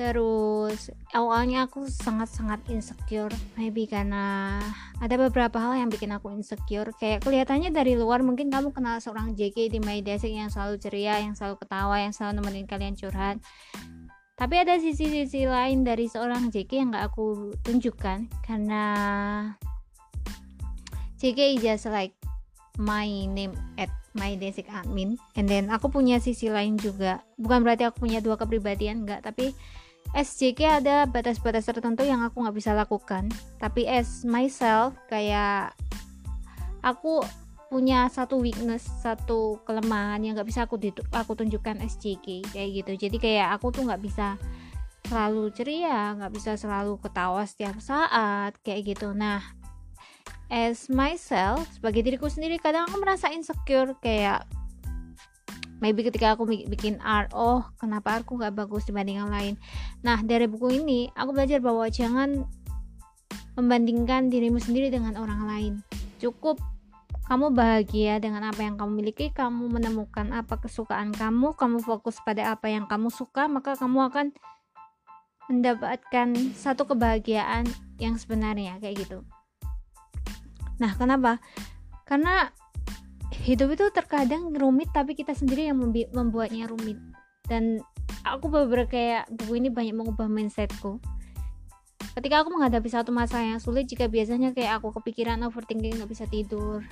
Terus 0.00 0.88
awalnya 1.12 1.68
aku 1.68 1.84
sangat-sangat 1.84 2.64
insecure, 2.72 3.28
maybe 3.60 3.84
karena 3.84 4.56
ada 4.96 5.12
beberapa 5.20 5.60
hal 5.60 5.76
yang 5.76 5.92
bikin 5.92 6.08
aku 6.16 6.32
insecure. 6.32 6.88
Kayak 6.96 7.20
kelihatannya 7.20 7.68
dari 7.68 8.00
luar 8.00 8.24
mungkin 8.24 8.48
kamu 8.48 8.72
kenal 8.72 8.96
seorang 9.04 9.36
JK 9.36 9.68
di 9.68 9.76
My 9.76 10.00
Desik 10.00 10.32
yang 10.32 10.48
selalu 10.48 10.80
ceria, 10.80 11.20
yang 11.20 11.36
selalu 11.36 11.60
ketawa, 11.60 12.00
yang 12.00 12.16
selalu 12.16 12.40
nemenin 12.40 12.64
kalian 12.64 12.96
curhat. 12.96 13.44
Tapi 14.40 14.54
ada 14.56 14.80
sisi-sisi 14.80 15.44
lain 15.44 15.84
dari 15.84 16.08
seorang 16.08 16.48
JK 16.48 16.70
yang 16.80 16.96
gak 16.96 17.12
aku 17.12 17.52
tunjukkan 17.60 18.24
karena 18.40 18.84
JK 21.20 21.60
just 21.60 21.92
like 21.92 22.16
my 22.80 23.04
name 23.28 23.52
at 23.76 23.92
my 24.16 24.32
basic 24.40 24.64
admin 24.72 25.20
and 25.36 25.46
then 25.46 25.70
aku 25.70 25.86
punya 25.92 26.18
sisi 26.18 26.50
lain 26.50 26.74
juga 26.80 27.22
bukan 27.38 27.62
berarti 27.62 27.86
aku 27.86 28.08
punya 28.08 28.18
dua 28.18 28.34
kepribadian 28.34 29.06
enggak 29.06 29.22
tapi 29.22 29.54
SJK 30.10 30.82
ada 30.82 31.06
batas-batas 31.06 31.70
tertentu 31.70 32.02
yang 32.02 32.26
aku 32.26 32.42
nggak 32.42 32.56
bisa 32.56 32.74
lakukan. 32.74 33.30
Tapi 33.62 33.86
as 33.86 34.26
myself 34.26 34.98
kayak 35.06 35.70
aku 36.82 37.22
punya 37.70 38.10
satu 38.10 38.42
weakness 38.42 38.82
satu 38.98 39.62
kelemahan 39.62 40.18
yang 40.26 40.34
nggak 40.34 40.50
bisa 40.50 40.66
aku 40.66 40.74
aku 41.14 41.32
tunjukkan 41.38 41.78
SJK 41.86 42.50
kayak 42.50 42.68
gitu. 42.82 42.92
Jadi 43.06 43.16
kayak 43.22 43.54
aku 43.54 43.70
tuh 43.70 43.86
nggak 43.86 44.02
bisa 44.02 44.34
selalu 45.06 45.50
ceria 45.54 46.14
nggak 46.18 46.32
bisa 46.34 46.54
selalu 46.58 46.98
ketawa 46.98 47.46
setiap 47.46 47.78
saat 47.78 48.58
kayak 48.66 48.98
gitu. 48.98 49.14
Nah 49.14 49.38
as 50.50 50.90
myself 50.90 51.62
sebagai 51.78 52.02
diriku 52.02 52.26
sendiri 52.26 52.58
kadang 52.58 52.90
aku 52.90 52.98
merasa 52.98 53.30
insecure 53.30 53.94
kayak 54.02 54.42
maybe 55.80 56.06
ketika 56.06 56.36
aku 56.36 56.46
bikin 56.46 57.00
art 57.02 57.32
oh 57.34 57.64
kenapa 57.80 58.20
aku 58.20 58.36
nggak 58.36 58.54
bagus 58.54 58.86
dibanding 58.86 59.18
yang 59.18 59.32
lain 59.32 59.58
nah 60.04 60.20
dari 60.20 60.46
buku 60.46 60.80
ini 60.80 61.08
aku 61.16 61.34
belajar 61.34 61.58
bahwa 61.58 61.88
jangan 61.88 62.44
membandingkan 63.58 64.30
dirimu 64.30 64.62
sendiri 64.62 64.92
dengan 64.92 65.18
orang 65.18 65.42
lain 65.48 65.72
cukup 66.20 66.60
kamu 67.30 67.54
bahagia 67.54 68.18
dengan 68.18 68.42
apa 68.50 68.66
yang 68.66 68.74
kamu 68.74 68.90
miliki, 68.90 69.30
kamu 69.30 69.70
menemukan 69.70 70.34
apa 70.34 70.58
kesukaan 70.58 71.14
kamu, 71.14 71.54
kamu 71.54 71.78
fokus 71.78 72.18
pada 72.26 72.50
apa 72.50 72.66
yang 72.66 72.90
kamu 72.90 73.06
suka, 73.06 73.46
maka 73.46 73.78
kamu 73.78 74.10
akan 74.10 74.26
mendapatkan 75.46 76.34
satu 76.58 76.90
kebahagiaan 76.90 77.70
yang 78.02 78.18
sebenarnya 78.18 78.82
kayak 78.82 79.06
gitu. 79.06 79.22
Nah, 80.82 80.90
kenapa? 80.98 81.38
Karena 82.02 82.50
hidup 83.40 83.72
itu 83.72 83.88
terkadang 83.88 84.52
rumit 84.52 84.92
tapi 84.92 85.16
kita 85.16 85.32
sendiri 85.32 85.72
yang 85.72 85.80
membuatnya 86.12 86.68
rumit. 86.68 87.00
Dan 87.48 87.80
aku 88.22 88.52
beberapa 88.52 88.86
kayak 88.86 89.32
buku 89.32 89.58
ini 89.58 89.68
banyak 89.72 89.96
mengubah 89.96 90.28
mindsetku. 90.28 91.00
Ketika 92.14 92.42
aku 92.42 92.52
menghadapi 92.52 92.90
satu 92.90 93.14
masalah 93.14 93.56
yang 93.56 93.60
sulit 93.62 93.88
jika 93.88 94.10
biasanya 94.10 94.52
kayak 94.52 94.82
aku 94.82 94.92
kepikiran 95.00 95.40
overthinking 95.46 95.96
nggak 95.96 96.10
bisa 96.10 96.28
tidur. 96.28 96.84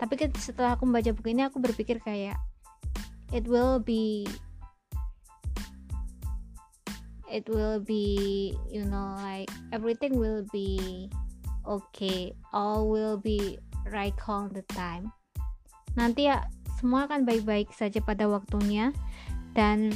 Tapi 0.00 0.12
setelah 0.34 0.74
aku 0.74 0.88
membaca 0.88 1.14
buku 1.14 1.30
ini 1.30 1.46
aku 1.46 1.62
berpikir 1.62 2.02
kayak 2.02 2.34
it 3.30 3.46
will 3.46 3.78
be 3.78 4.26
it 7.30 7.46
will 7.46 7.78
be 7.78 8.52
you 8.68 8.82
know 8.82 9.14
like 9.22 9.48
everything 9.70 10.18
will 10.18 10.42
be 10.50 11.06
okay. 11.62 12.34
All 12.50 12.90
will 12.90 13.16
be 13.16 13.62
right 13.90 14.14
all 14.28 14.46
the 14.46 14.62
time. 14.70 15.10
Nanti 15.98 16.30
ya 16.30 16.46
semua 16.78 17.06
akan 17.06 17.26
baik-baik 17.26 17.70
saja 17.74 17.98
pada 18.02 18.26
waktunya. 18.30 18.94
Dan 19.52 19.92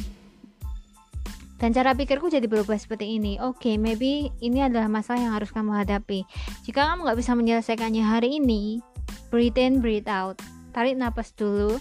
dan 1.57 1.73
cara 1.73 1.97
pikirku 1.97 2.29
jadi 2.29 2.45
berubah 2.45 2.77
seperti 2.77 3.17
ini. 3.17 3.41
Oke 3.41 3.73
okay, 3.73 3.75
maybe 3.81 4.29
ini 4.45 4.61
adalah 4.61 4.93
masalah 4.93 5.25
yang 5.25 5.33
harus 5.33 5.49
kamu 5.49 5.73
hadapi. 5.73 6.29
Jika 6.69 6.93
kamu 6.93 7.09
nggak 7.09 7.19
bisa 7.19 7.33
menyelesaikannya 7.33 8.05
hari 8.05 8.37
ini 8.37 8.85
breathe 9.33 9.57
in 9.57 9.81
breathe 9.81 10.09
out. 10.09 10.37
Tarik 10.77 11.01
nafas 11.01 11.33
dulu. 11.33 11.81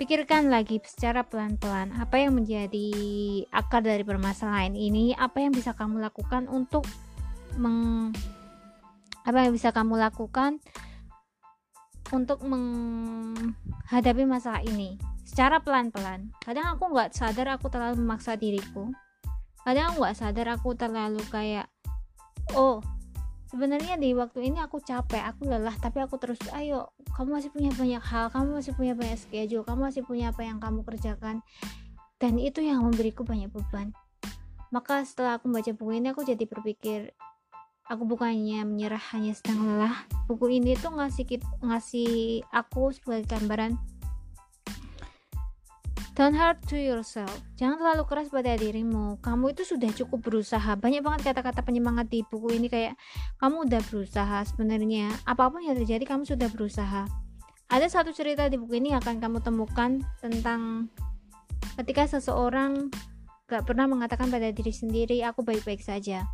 Pikirkan 0.00 0.48
lagi 0.48 0.78
secara 0.86 1.26
pelan-pelan 1.26 1.90
apa 1.98 2.22
yang 2.22 2.38
menjadi 2.38 2.88
akar 3.50 3.82
dari 3.82 4.06
permasalahan 4.06 4.72
ini 4.72 5.12
apa 5.18 5.42
yang 5.42 5.50
bisa 5.52 5.74
kamu 5.74 5.98
lakukan 5.98 6.46
untuk 6.46 6.86
meng 7.58 8.14
apa 9.26 9.44
yang 9.44 9.52
bisa 9.52 9.74
kamu 9.74 9.98
lakukan 10.00 10.62
untuk 12.14 12.40
menghadapi 12.44 14.24
masalah 14.24 14.64
ini 14.64 14.96
secara 15.28 15.60
pelan-pelan. 15.60 16.32
Kadang 16.40 16.76
aku 16.76 16.88
nggak 16.88 17.12
sadar 17.12 17.56
aku 17.56 17.68
terlalu 17.68 18.00
memaksa 18.00 18.34
diriku. 18.34 18.88
Kadang 19.62 19.92
aku 19.92 20.06
nggak 20.06 20.16
sadar 20.16 20.46
aku 20.56 20.72
terlalu 20.72 21.20
kayak, 21.28 21.68
oh 22.56 22.80
sebenarnya 23.48 23.96
di 23.96 24.12
waktu 24.12 24.48
ini 24.48 24.60
aku 24.60 24.80
capek, 24.80 25.24
aku 25.24 25.48
lelah, 25.48 25.76
tapi 25.80 26.04
aku 26.04 26.20
terus, 26.20 26.40
ayo, 26.52 26.92
kamu 27.16 27.40
masih 27.40 27.50
punya 27.52 27.72
banyak 27.72 28.02
hal, 28.04 28.28
kamu 28.28 28.60
masih 28.60 28.72
punya 28.76 28.92
banyak 28.92 29.18
schedule, 29.20 29.64
kamu 29.64 29.80
masih 29.88 30.02
punya 30.04 30.32
apa 30.32 30.44
yang 30.44 30.60
kamu 30.60 30.84
kerjakan, 30.84 31.40
dan 32.20 32.36
itu 32.36 32.60
yang 32.60 32.84
memberiku 32.84 33.24
banyak 33.24 33.48
beban. 33.48 33.96
Maka 34.68 35.00
setelah 35.08 35.40
aku 35.40 35.48
baca 35.48 35.72
buku 35.72 35.96
ini, 35.96 36.12
aku 36.12 36.28
jadi 36.28 36.44
berpikir, 36.44 37.16
aku 37.88 38.04
bukannya 38.04 38.68
menyerah 38.68 39.00
hanya 39.16 39.32
sedang 39.32 39.64
lelah 39.64 40.04
buku 40.28 40.60
ini 40.60 40.76
tuh 40.76 40.92
ngasih 40.92 41.40
ngasih 41.64 42.44
aku 42.52 42.92
sebagai 42.92 43.24
gambaran 43.28 43.76
Don't 46.18 46.34
hurt 46.34 46.58
to 46.66 46.74
yourself. 46.74 47.30
Jangan 47.54 47.78
terlalu 47.78 48.02
keras 48.10 48.26
pada 48.26 48.58
dirimu. 48.58 49.22
Kamu 49.22 49.54
itu 49.54 49.62
sudah 49.62 49.86
cukup 49.94 50.26
berusaha. 50.26 50.74
Banyak 50.74 50.98
banget 50.98 51.30
kata-kata 51.30 51.62
penyemangat 51.62 52.10
di 52.10 52.26
buku 52.26 52.58
ini 52.58 52.66
kayak 52.66 52.98
kamu 53.38 53.70
udah 53.70 53.78
berusaha 53.86 54.42
sebenarnya. 54.50 55.14
Apa 55.22 55.46
pun 55.46 55.62
yang 55.62 55.78
terjadi 55.78 56.02
kamu 56.02 56.26
sudah 56.26 56.50
berusaha. 56.50 57.06
Ada 57.70 57.86
satu 57.86 58.10
cerita 58.10 58.50
di 58.50 58.58
buku 58.58 58.82
ini 58.82 58.98
akan 58.98 59.22
kamu 59.22 59.46
temukan 59.46 60.02
tentang 60.18 60.90
ketika 61.78 62.10
seseorang 62.18 62.90
gak 63.46 63.62
pernah 63.62 63.86
mengatakan 63.86 64.26
pada 64.26 64.50
diri 64.50 64.74
sendiri 64.74 65.22
aku 65.22 65.46
baik-baik 65.46 65.78
saja 65.78 66.26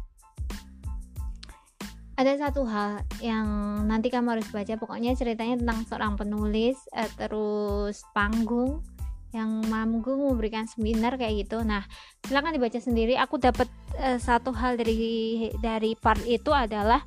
ada 2.15 2.33
satu 2.39 2.62
hal 2.62 3.03
yang 3.19 3.47
nanti 3.91 4.07
kamu 4.07 4.39
harus 4.39 4.49
baca 4.55 4.79
pokoknya 4.79 5.19
ceritanya 5.19 5.59
tentang 5.59 5.83
seorang 5.91 6.15
penulis 6.15 6.79
uh, 6.95 7.11
terus 7.19 8.07
panggung 8.15 8.87
yang 9.35 9.67
manggung 9.67 10.23
memberikan 10.23 10.62
seminar 10.71 11.19
kayak 11.19 11.47
gitu. 11.47 11.67
Nah 11.67 11.83
silahkan 12.23 12.55
dibaca 12.55 12.79
sendiri. 12.79 13.19
Aku 13.19 13.43
dapat 13.43 13.67
uh, 13.99 14.15
satu 14.23 14.55
hal 14.55 14.79
dari 14.79 15.51
dari 15.59 15.99
part 15.99 16.23
itu 16.23 16.55
adalah 16.55 17.03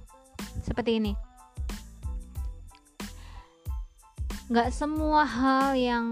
seperti 0.60 1.00
ini. 1.00 1.16
Nggak 4.52 4.76
semua 4.76 5.24
hal 5.24 5.80
yang 5.80 6.08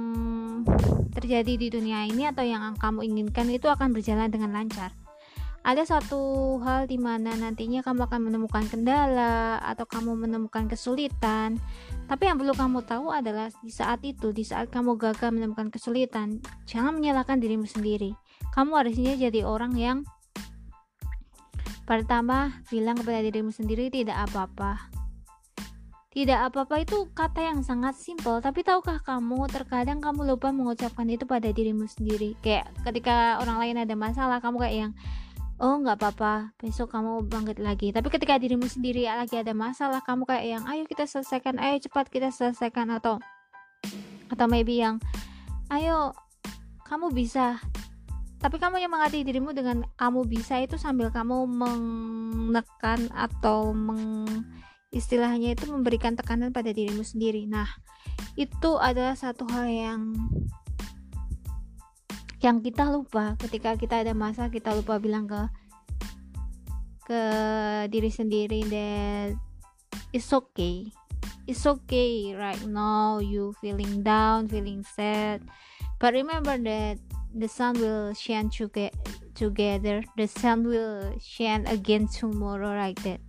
terjadi 1.11 1.53
di 1.55 1.67
dunia 1.67 2.07
ini 2.07 2.27
atau 2.31 2.43
yang 2.47 2.75
kamu 2.79 3.07
inginkan 3.11 3.47
itu 3.51 3.67
akan 3.67 3.91
berjalan 3.91 4.27
dengan 4.27 4.51
lancar 4.55 4.91
ada 5.65 5.81
satu 5.81 6.55
hal 6.61 6.85
di 6.85 7.01
mana 7.01 7.33
nantinya 7.33 7.81
kamu 7.81 8.05
akan 8.05 8.29
menemukan 8.29 8.69
kendala 8.69 9.57
atau 9.65 9.89
kamu 9.89 10.13
menemukan 10.13 10.69
kesulitan. 10.69 11.57
Tapi 12.05 12.29
yang 12.29 12.37
perlu 12.37 12.53
kamu 12.53 12.85
tahu 12.85 13.09
adalah 13.09 13.49
di 13.65 13.73
saat 13.73 14.05
itu 14.05 14.29
di 14.29 14.45
saat 14.45 14.69
kamu 14.69 14.93
gagal 15.01 15.33
menemukan 15.33 15.73
kesulitan 15.73 16.37
jangan 16.69 16.93
menyalahkan 16.93 17.41
dirimu 17.41 17.65
sendiri. 17.65 18.13
Kamu 18.53 18.77
harusnya 18.77 19.17
jadi 19.17 19.41
orang 19.41 19.73
yang 19.73 19.97
pertama 21.89 22.61
bilang 22.69 23.01
kepada 23.01 23.25
dirimu 23.25 23.49
sendiri 23.49 23.89
tidak 23.89 24.21
apa-apa. 24.29 24.93
Tidak 26.13 26.45
apa-apa 26.47 26.79
itu 26.79 27.09
kata 27.11 27.43
yang 27.43 27.59
sangat 27.65 27.99
simpel, 27.99 28.39
tapi 28.39 28.63
tahukah 28.63 29.03
kamu 29.03 29.51
terkadang 29.51 29.99
kamu 29.99 30.29
lupa 30.29 30.47
mengucapkan 30.53 31.09
itu 31.11 31.27
pada 31.27 31.51
dirimu 31.51 31.89
sendiri. 31.91 32.39
Kayak 32.39 32.71
ketika 32.87 33.41
orang 33.43 33.59
lain 33.59 33.83
ada 33.83 33.99
masalah, 33.99 34.39
kamu 34.39 34.63
kayak 34.63 34.77
yang 34.79 34.91
oh 35.59 35.75
nggak 35.79 35.97
apa-apa. 36.01 36.55
Besok 36.59 36.91
kamu 36.91 37.27
bangkit 37.27 37.59
lagi. 37.63 37.91
Tapi 37.95 38.07
ketika 38.11 38.35
dirimu 38.35 38.67
sendiri 38.67 39.07
lagi 39.07 39.39
ada 39.39 39.55
masalah 39.55 40.03
kamu 40.03 40.27
kayak 40.27 40.45
yang 40.45 40.63
ayo 40.67 40.83
kita 40.87 41.07
selesaikan 41.07 41.59
ayo 41.59 41.79
cepat 41.79 42.11
kita 42.11 42.29
selesaikan 42.31 42.91
atau 42.91 43.19
atau 44.27 44.45
maybe 44.49 44.81
yang 44.81 44.99
ayo 45.71 46.11
kamu 46.85 47.11
bisa. 47.15 47.59
Tapi 48.35 48.61
kamu 48.61 48.83
mengerti 48.85 49.25
dirimu 49.25 49.55
dengan 49.55 49.87
kamu 49.97 50.27
bisa 50.29 50.59
itu 50.61 50.77
sambil 50.77 51.09
kamu 51.09 51.49
menekan 51.49 53.09
atau 53.15 53.73
meng 53.73 54.27
istilahnya 54.93 55.57
itu 55.57 55.67
memberikan 55.67 56.13
tekanan 56.13 56.53
pada 56.53 56.69
dirimu 56.69 57.01
sendiri. 57.01 57.49
Nah 57.49 57.67
itu 58.37 58.77
adalah 58.77 59.15
satu 59.17 59.47
hal 59.49 59.65
yang 59.65 60.01
yang 62.45 62.61
kita 62.61 62.93
lupa 62.93 63.33
ketika 63.41 63.73
kita 63.73 64.05
ada 64.05 64.13
masa 64.13 64.53
kita 64.53 64.69
lupa 64.77 65.01
bilang 65.01 65.25
ke 65.25 65.49
ke 67.09 67.21
diri 67.89 68.13
sendiri 68.13 68.61
that 68.69 69.33
it's 70.13 70.29
okay. 70.29 70.85
It's 71.49 71.65
okay 71.65 72.37
right 72.37 72.61
now 72.69 73.17
you 73.17 73.57
feeling 73.57 74.05
down 74.05 74.45
feeling 74.45 74.85
sad. 74.85 75.41
But 75.97 76.13
remember 76.13 76.61
that 76.61 77.01
the 77.33 77.49
sun 77.49 77.81
will 77.81 78.13
shine 78.13 78.53
together. 79.33 80.05
The 80.13 80.29
sun 80.29 80.69
will 80.69 81.17
shine 81.17 81.65
again 81.65 82.05
tomorrow 82.05 82.77
like 82.77 83.01
that. 83.05 83.25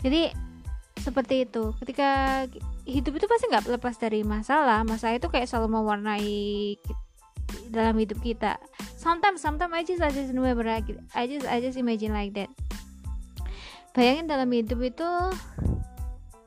Jadi 0.00 0.32
seperti 1.00 1.44
itu. 1.48 1.76
Ketika 1.80 2.44
hidup 2.88 3.12
itu 3.16 3.26
pasti 3.28 3.44
nggak 3.48 3.68
lepas 3.76 3.96
dari 4.00 4.24
masalah. 4.24 4.84
Masalah 4.84 5.16
itu 5.20 5.28
kayak 5.28 5.48
selalu 5.48 5.80
mewarnai 5.80 6.76
dalam 7.68 7.96
hidup 7.98 8.18
kita. 8.22 8.56
Sometimes 8.94 9.42
sometimes 9.42 9.74
I 9.74 9.82
just 9.84 10.00
I 10.00 10.10
just 10.14 10.32
remember 10.32 10.64
I 10.68 10.80
just 11.26 11.44
I 11.46 11.58
just 11.60 11.76
imagine 11.76 12.14
like 12.14 12.32
that. 12.38 12.50
Bayangin 13.94 14.26
dalam 14.26 14.50
hidup 14.50 14.80
itu 14.82 15.08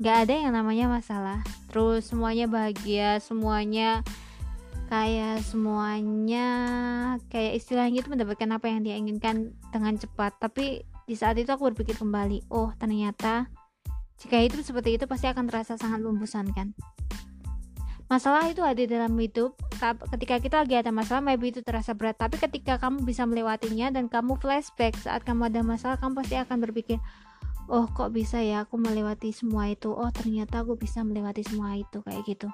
gak 0.04 0.28
ada 0.28 0.34
yang 0.36 0.54
namanya 0.54 0.92
masalah. 0.92 1.40
Terus 1.72 2.10
semuanya 2.12 2.48
bahagia 2.50 3.24
semuanya 3.24 4.04
kayak 4.88 5.44
semuanya 5.44 6.48
kayak 7.28 7.60
istilahnya 7.60 8.04
itu 8.04 8.10
mendapatkan 8.12 8.50
apa 8.56 8.66
yang 8.72 8.84
dia 8.84 8.96
inginkan 8.96 9.56
dengan 9.72 9.96
cepat. 9.96 10.36
Tapi 10.40 10.84
di 11.08 11.16
saat 11.16 11.40
itu 11.40 11.48
aku 11.48 11.72
berpikir 11.72 11.96
kembali 11.96 12.52
oh 12.52 12.76
ternyata 12.76 13.48
jika 14.20 14.44
itu 14.44 14.60
seperti 14.60 15.00
itu 15.00 15.08
pasti 15.08 15.32
akan 15.32 15.48
terasa 15.48 15.80
sangat 15.80 16.04
membosankan 16.04 16.76
masalah 18.08 18.48
itu 18.48 18.64
ada 18.64 18.80
dalam 18.84 19.14
hidup. 19.20 19.56
Ketika 20.16 20.40
kita 20.40 20.56
lagi 20.64 20.76
ada 20.80 20.92
masalah 20.92 21.22
maybe 21.24 21.52
itu 21.52 21.62
terasa 21.62 21.94
berat. 21.94 22.16
Tapi 22.20 22.40
ketika 22.40 22.80
kamu 22.80 23.04
bisa 23.04 23.28
melewatinya 23.28 23.92
dan 23.92 24.08
kamu 24.08 24.40
flashback 24.40 24.96
saat 25.00 25.24
kamu 25.28 25.52
ada 25.52 25.62
masalah 25.64 25.96
kamu 26.00 26.24
pasti 26.24 26.36
akan 26.40 26.58
berpikir 26.64 27.00
oh 27.68 27.84
kok 27.92 28.16
bisa 28.16 28.40
ya 28.40 28.64
aku 28.64 28.80
melewati 28.80 29.36
semua 29.36 29.68
itu? 29.68 29.92
Oh 29.92 30.08
ternyata 30.10 30.64
aku 30.64 30.80
bisa 30.80 31.04
melewati 31.04 31.44
semua 31.44 31.76
itu 31.76 32.00
kayak 32.02 32.24
gitu. 32.24 32.48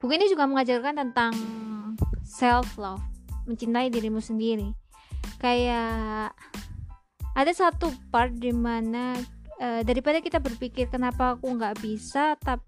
Buku 0.00 0.18
ini 0.18 0.26
juga 0.26 0.50
mengajarkan 0.50 0.98
tentang 0.98 1.32
self 2.26 2.74
love 2.80 3.04
mencintai 3.46 3.92
dirimu 3.92 4.18
sendiri. 4.18 4.74
Kayak 5.38 6.34
ada 7.32 7.52
satu 7.54 7.92
part 8.10 8.34
di 8.34 8.50
mana 8.50 9.14
uh, 9.62 9.80
daripada 9.86 10.18
kita 10.18 10.42
berpikir 10.42 10.90
kenapa 10.90 11.38
aku 11.38 11.46
nggak 11.54 11.78
bisa 11.78 12.34
tapi 12.42 12.66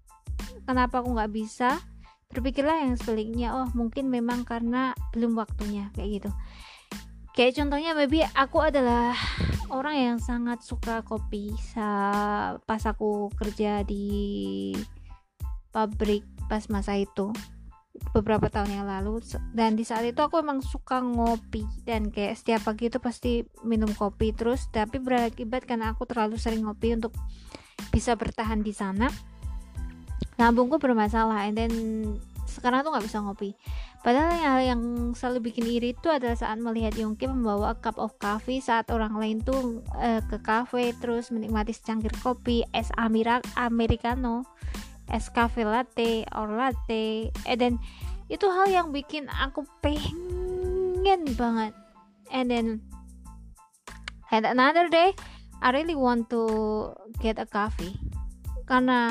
kenapa 0.63 1.03
aku 1.03 1.11
nggak 1.15 1.33
bisa? 1.35 1.77
Berpikirlah 2.31 2.83
yang 2.83 2.95
sebaliknya 2.95 3.55
oh 3.55 3.67
mungkin 3.75 4.07
memang 4.07 4.47
karena 4.47 4.95
belum 5.11 5.35
waktunya 5.35 5.91
kayak 5.93 6.23
gitu. 6.23 6.31
Kayak 7.35 7.59
contohnya 7.59 7.91
maybe 7.91 8.23
aku 8.31 8.63
adalah 8.63 9.11
orang 9.67 9.95
yang 9.99 10.17
sangat 10.23 10.63
suka 10.63 11.03
kopi 11.03 11.51
sa 11.59 11.87
pas 12.63 12.79
aku 12.87 13.27
kerja 13.35 13.83
di 13.83 14.71
pabrik 15.75 16.23
pas 16.47 16.63
masa 16.71 16.95
itu 16.95 17.35
beberapa 18.11 18.47
tahun 18.51 18.83
yang 18.83 18.87
lalu. 18.87 19.23
Dan 19.51 19.79
di 19.79 19.83
saat 19.87 20.03
itu 20.07 20.19
aku 20.19 20.39
emang 20.39 20.59
suka 20.63 20.99
ngopi. 20.99 21.65
Dan 21.83 22.11
kayak 22.11 22.39
setiap 22.39 22.67
pagi 22.67 22.87
itu 22.87 22.99
pasti 22.99 23.43
minum 23.63 23.91
kopi 23.91 24.31
terus. 24.35 24.67
Tapi 24.71 24.99
berakibat 24.99 25.63
karena 25.63 25.91
aku 25.95 26.07
terlalu 26.07 26.35
sering 26.39 26.67
ngopi 26.67 26.95
untuk 26.95 27.15
bisa 27.91 28.15
bertahan 28.15 28.63
di 28.63 28.71
sana. 28.75 29.07
Lambungku 30.35 30.79
bermasalah. 30.79 31.47
And 31.47 31.55
then 31.55 31.73
sekarang 32.45 32.85
tuh 32.85 32.95
nggak 32.95 33.05
bisa 33.07 33.19
ngopi. 33.19 33.57
Padahal 34.05 34.37
yang 34.37 34.57
yang 34.61 34.81
selalu 35.17 35.49
bikin 35.49 35.65
iri 35.65 35.97
itu 35.97 36.13
adalah 36.13 36.37
saat 36.37 36.61
melihat 36.61 36.93
Yongki 36.93 37.25
membawa 37.25 37.73
cup 37.81 37.97
of 37.97 38.13
coffee 38.21 38.61
saat 38.61 38.85
orang 38.93 39.17
lain 39.17 39.41
tuh 39.41 39.81
uh, 39.97 40.21
ke 40.29 40.37
cafe 40.45 40.93
terus 41.01 41.33
menikmati 41.33 41.73
secangkir 41.73 42.13
kopi 42.21 42.61
es 42.69 42.93
amira 43.01 43.41
americano 43.57 44.45
es 45.09 45.29
cafe 45.29 45.65
latte 45.65 46.25
or 46.33 46.49
latte. 46.49 47.29
And 47.45 47.59
then 47.61 47.75
itu 48.31 48.45
hal 48.49 48.69
yang 48.69 48.87
bikin 48.89 49.29
aku 49.29 49.65
pengen 49.81 51.21
banget. 51.37 51.73
And 52.33 52.49
then 52.49 52.67
and 54.33 54.45
another 54.49 54.89
day 54.89 55.13
I 55.61 55.71
really 55.71 55.97
want 55.97 56.29
to 56.33 56.43
get 57.21 57.37
a 57.37 57.45
coffee. 57.45 57.97
Karena 58.65 59.09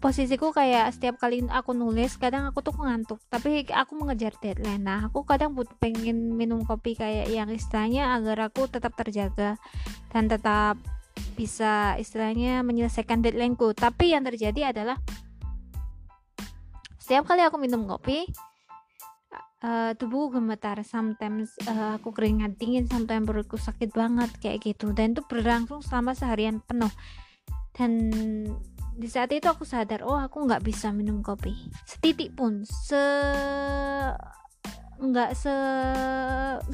posisiku 0.00 0.52
kayak 0.52 0.92
setiap 0.92 1.16
kali 1.16 1.44
aku 1.48 1.72
nulis 1.72 2.16
kadang 2.16 2.48
aku 2.48 2.64
tuh 2.64 2.76
ngantuk. 2.76 3.20
Tapi 3.28 3.68
aku 3.68 3.92
mengejar 3.96 4.32
deadline. 4.40 4.84
Nah 4.84 5.12
aku 5.12 5.24
kadang 5.28 5.52
pengen 5.80 6.36
minum 6.36 6.64
kopi 6.64 6.96
kayak 6.96 7.28
yang 7.28 7.48
istilahnya 7.52 8.16
agar 8.16 8.48
aku 8.48 8.68
tetap 8.68 8.96
terjaga 8.96 9.60
dan 10.12 10.28
tetap 10.28 10.80
bisa 11.36 11.94
istilahnya 12.00 12.62
menyelesaikan 12.62 13.22
deadlineku. 13.22 13.74
Tapi 13.76 14.16
yang 14.16 14.26
terjadi 14.26 14.72
adalah 14.72 14.98
setiap 16.98 17.24
kali 17.24 17.40
aku 17.40 17.56
minum 17.56 17.88
kopi 17.88 18.28
uh, 19.62 19.92
tubuhku 19.96 20.38
gemetar. 20.38 20.78
Sometimes 20.86 21.54
uh, 21.66 21.98
aku 21.98 22.14
keringat 22.14 22.58
dingin 22.58 22.86
sometimes 22.86 23.26
perutku 23.26 23.58
sakit 23.58 23.90
banget 23.94 24.30
kayak 24.38 24.62
gitu. 24.62 24.92
Dan 24.94 25.14
itu 25.16 25.22
berlangsung 25.26 25.82
selama 25.82 26.14
seharian 26.14 26.62
penuh. 26.62 26.90
Dan 27.74 28.10
di 28.98 29.06
saat 29.06 29.30
itu 29.30 29.46
aku 29.46 29.62
sadar 29.62 30.02
oh 30.02 30.18
aku 30.18 30.42
nggak 30.42 30.62
bisa 30.66 30.90
minum 30.90 31.22
kopi. 31.22 31.54
Setitik 31.86 32.34
pun 32.34 32.66
se 32.66 33.02
nggak 34.98 35.30
se 35.38 35.54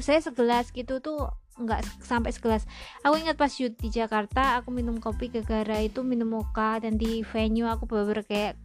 saya 0.01 0.19
segelas 0.19 0.73
gitu 0.73 0.97
tuh 0.97 1.29
nggak 1.55 1.87
sampai 2.03 2.35
segelas 2.35 2.67
aku 2.99 3.15
ingat 3.15 3.39
pas 3.39 3.47
shoot 3.47 3.71
di 3.79 3.87
Jakarta 3.87 4.59
aku 4.59 4.75
minum 4.75 4.99
kopi 4.99 5.31
gara-gara 5.31 5.79
itu 5.79 6.03
minum 6.03 6.27
mocha 6.27 6.83
dan 6.83 6.99
di 6.99 7.23
venue 7.31 7.63
aku 7.63 7.87
bener-bener 7.87 8.27
kayak 8.27 8.59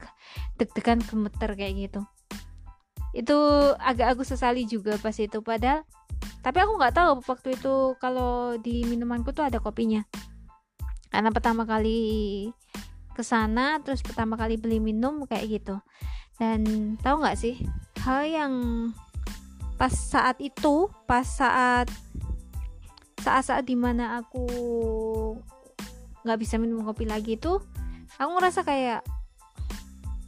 deg-degan 0.59 0.99
gemeter 1.07 1.55
kayak 1.55 1.74
gitu. 1.86 2.01
Itu 3.14 3.38
agak 3.78 4.18
aku 4.18 4.22
sesali 4.26 4.66
juga 4.66 4.99
pas 4.99 5.14
itu 5.14 5.38
padahal 5.38 5.86
tapi 6.43 6.59
aku 6.59 6.72
nggak 6.80 6.95
tahu 6.97 7.11
waktu 7.30 7.49
itu 7.55 7.74
kalau 8.03 8.59
di 8.59 8.82
minumanku 8.88 9.30
tuh 9.30 9.47
ada 9.47 9.62
kopinya. 9.62 10.03
Karena 11.11 11.30
pertama 11.30 11.62
kali 11.62 12.51
ke 13.14 13.22
sana 13.22 13.78
terus 13.86 14.03
pertama 14.03 14.34
kali 14.34 14.59
beli 14.59 14.82
minum 14.82 15.22
kayak 15.30 15.62
gitu. 15.62 15.78
Dan 16.43 16.97
tahu 17.05 17.22
nggak 17.22 17.38
sih 17.38 17.55
hal 18.03 18.26
yang 18.26 18.55
pas 19.78 19.93
saat 19.93 20.36
itu 20.43 20.88
pas 21.05 21.24
saat 21.24 21.88
saat-saat 23.21 23.64
di 23.68 23.77
mana 23.77 24.21
aku 24.21 24.45
nggak 26.25 26.39
bisa 26.41 26.61
minum 26.61 26.85
kopi 26.85 27.09
lagi 27.09 27.41
tuh 27.41 27.64
aku 28.21 28.31
ngerasa 28.37 28.61
kayak 28.64 29.01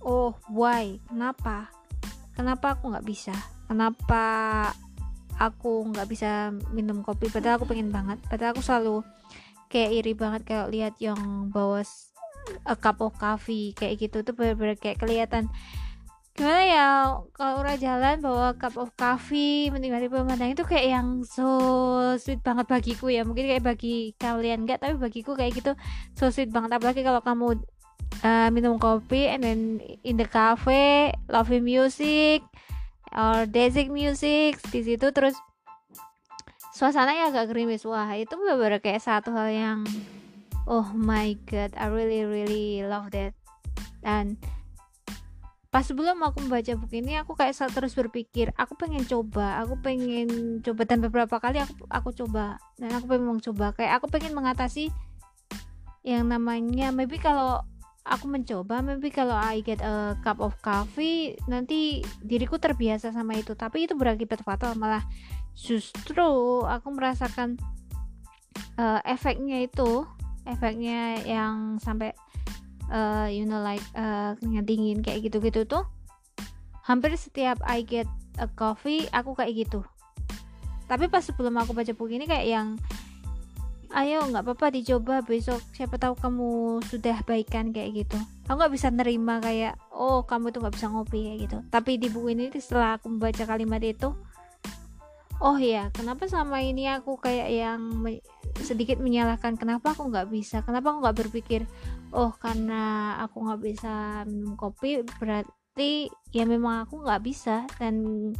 oh 0.03 0.34
why? 0.51 0.99
Kenapa? 1.09 1.70
Kenapa 2.34 2.76
aku 2.76 2.93
nggak 2.93 3.07
bisa? 3.07 3.34
Kenapa 3.70 4.24
aku 5.38 5.88
nggak 5.90 6.09
bisa 6.11 6.53
minum 6.74 7.01
kopi? 7.01 7.30
Padahal 7.30 7.59
aku 7.59 7.70
pengen 7.70 7.95
banget. 7.95 8.18
Padahal 8.26 8.53
aku 8.55 8.62
selalu 8.62 8.97
kayak 9.72 10.05
iri 10.05 10.12
banget 10.12 10.43
kalau 10.45 10.66
lihat 10.68 10.99
yang 11.01 11.49
bawa 11.49 11.80
a 12.66 12.74
cup 12.76 13.01
of 13.01 13.14
coffee 13.16 13.72
kayak 13.72 14.03
gitu 14.03 14.26
tuh 14.26 14.34
bener-bener 14.34 14.76
kayak 14.76 15.01
kelihatan 15.01 15.49
gimana 16.33 16.62
ya 16.64 16.87
kalau 17.37 17.61
orang 17.61 17.76
jalan 17.76 18.16
bawa 18.24 18.57
cup 18.57 18.80
of 18.80 18.89
coffee 18.97 19.68
menikmati 19.68 20.09
pemandangan 20.09 20.57
itu 20.57 20.64
kayak 20.64 20.87
yang 20.89 21.09
so 21.28 21.61
sweet 22.16 22.41
banget 22.41 22.64
bagiku 22.64 23.12
ya. 23.12 23.20
Mungkin 23.28 23.53
kayak 23.53 23.64
bagi 23.64 24.16
kalian 24.16 24.64
enggak 24.64 24.80
tapi 24.80 24.97
bagiku 24.97 25.37
kayak 25.37 25.53
gitu 25.61 25.76
so 26.16 26.33
sweet 26.33 26.49
banget. 26.49 26.72
Apalagi 26.72 27.05
kalau 27.05 27.20
kamu 27.20 27.61
uh, 28.24 28.49
minum 28.49 28.80
kopi 28.80 29.28
and 29.28 29.45
then 29.45 29.61
in 30.09 30.16
the 30.16 30.24
cafe 30.24 31.12
loving 31.28 31.68
music 31.68 32.41
or 33.12 33.45
dancing 33.45 33.93
music 33.93 34.57
di 34.72 34.80
situ 34.80 35.12
terus 35.12 35.37
suasananya 36.72 37.28
agak 37.28 37.53
gerimis. 37.53 37.85
Wah 37.85 38.09
itu 38.16 38.33
benar-benar 38.33 38.80
kayak 38.80 39.05
satu 39.05 39.37
hal 39.37 39.53
yang 39.53 39.78
oh 40.64 40.89
my 40.97 41.37
god 41.45 41.76
I 41.76 41.93
really 41.93 42.24
really 42.24 42.80
love 42.89 43.12
that. 43.12 43.37
Dan 44.01 44.41
pas 45.73 45.81
sebelum 45.81 46.20
aku 46.20 46.45
membaca 46.45 46.68
buku 46.77 47.01
ini 47.01 47.16
aku 47.16 47.33
kayak 47.33 47.57
terus 47.73 47.97
berpikir 47.97 48.53
aku 48.61 48.77
pengen 48.77 49.09
coba 49.09 49.64
aku 49.64 49.81
pengen 49.81 50.61
coba 50.61 50.85
dan 50.85 51.01
beberapa 51.01 51.41
kali 51.41 51.64
aku 51.64 51.89
aku 51.89 52.12
coba 52.12 52.61
dan 52.77 52.93
aku 52.93 53.09
pengen 53.09 53.33
mencoba. 53.33 53.73
Kayak 53.73 53.93
aku 53.97 54.12
pengen 54.12 54.37
mengatasi 54.37 54.93
yang 56.05 56.29
namanya 56.29 56.93
maybe 56.93 57.16
kalau 57.16 57.64
aku 58.05 58.29
mencoba 58.29 58.85
maybe 58.85 59.09
kalau 59.09 59.33
I 59.33 59.64
get 59.64 59.81
a 59.81 60.12
cup 60.20 60.45
of 60.45 60.61
coffee 60.61 61.41
nanti 61.49 62.05
diriku 62.20 62.61
terbiasa 62.61 63.09
sama 63.09 63.41
itu. 63.41 63.57
Tapi 63.57 63.89
itu 63.89 63.97
berakibat 63.97 64.45
fatal 64.45 64.77
malah 64.77 65.01
justru 65.57 66.29
aku 66.68 66.89
merasakan 66.93 67.57
uh, 68.77 69.01
efeknya 69.09 69.64
itu 69.64 70.05
efeknya 70.45 71.16
yang 71.25 71.81
sampai 71.81 72.12
uh, 72.93 73.26
you 73.26 73.49
know 73.49 73.64
like 73.64 73.82
uh, 73.97 74.36
keringat 74.38 74.68
dingin 74.68 74.99
kayak 75.01 75.24
gitu-gitu 75.26 75.64
tuh 75.64 75.88
hampir 76.84 77.16
setiap 77.16 77.59
I 77.64 77.82
get 77.82 78.07
a 78.36 78.47
coffee 78.47 79.09
aku 79.11 79.32
kayak 79.38 79.66
gitu. 79.66 79.80
Tapi 80.90 81.09
pas 81.09 81.24
sebelum 81.24 81.57
aku 81.57 81.72
baca 81.72 81.93
buku 81.97 82.20
ini 82.20 82.28
kayak 82.28 82.47
yang 82.47 82.68
ayo 83.93 84.24
nggak 84.28 84.45
apa-apa 84.45 84.74
dicoba 84.74 85.24
besok. 85.24 85.62
Siapa 85.72 85.97
tahu 85.97 86.18
kamu 86.18 86.82
sudah 86.84 87.22
baikan 87.24 87.72
kayak 87.72 88.05
gitu. 88.05 88.18
Aku 88.51 88.59
nggak 88.59 88.74
bisa 88.74 88.93
nerima 88.93 89.40
kayak 89.40 89.78
oh 89.95 90.26
kamu 90.26 90.53
tuh 90.53 90.61
nggak 90.61 90.74
bisa 90.76 90.86
ngopi 90.90 91.32
kayak 91.32 91.38
gitu. 91.49 91.57
Tapi 91.70 91.97
di 91.97 92.09
buku 92.12 92.34
ini 92.34 92.51
setelah 92.59 92.99
aku 93.01 93.09
membaca 93.09 93.45
kalimat 93.47 93.80
itu 93.80 94.12
oh 95.43 95.59
ya 95.59 95.90
kenapa 95.90 96.30
sama 96.30 96.62
ini 96.62 96.86
aku 96.86 97.18
kayak 97.18 97.51
yang 97.51 98.07
sedikit 98.62 99.03
menyalahkan 99.03 99.59
kenapa 99.59 99.95
aku 99.95 100.11
nggak 100.11 100.28
bisa? 100.30 100.62
Kenapa 100.66 100.93
aku 100.93 100.99
nggak 101.03 101.18
berpikir 101.18 101.61
oh 102.12 102.32
karena 102.36 103.16
aku 103.24 103.42
nggak 103.48 103.60
bisa 103.64 104.22
minum 104.28 104.54
kopi 104.54 105.00
berarti 105.16 106.12
ya 106.30 106.44
memang 106.44 106.86
aku 106.86 107.02
nggak 107.02 107.22
bisa. 107.24 107.64
Dan 107.80 108.30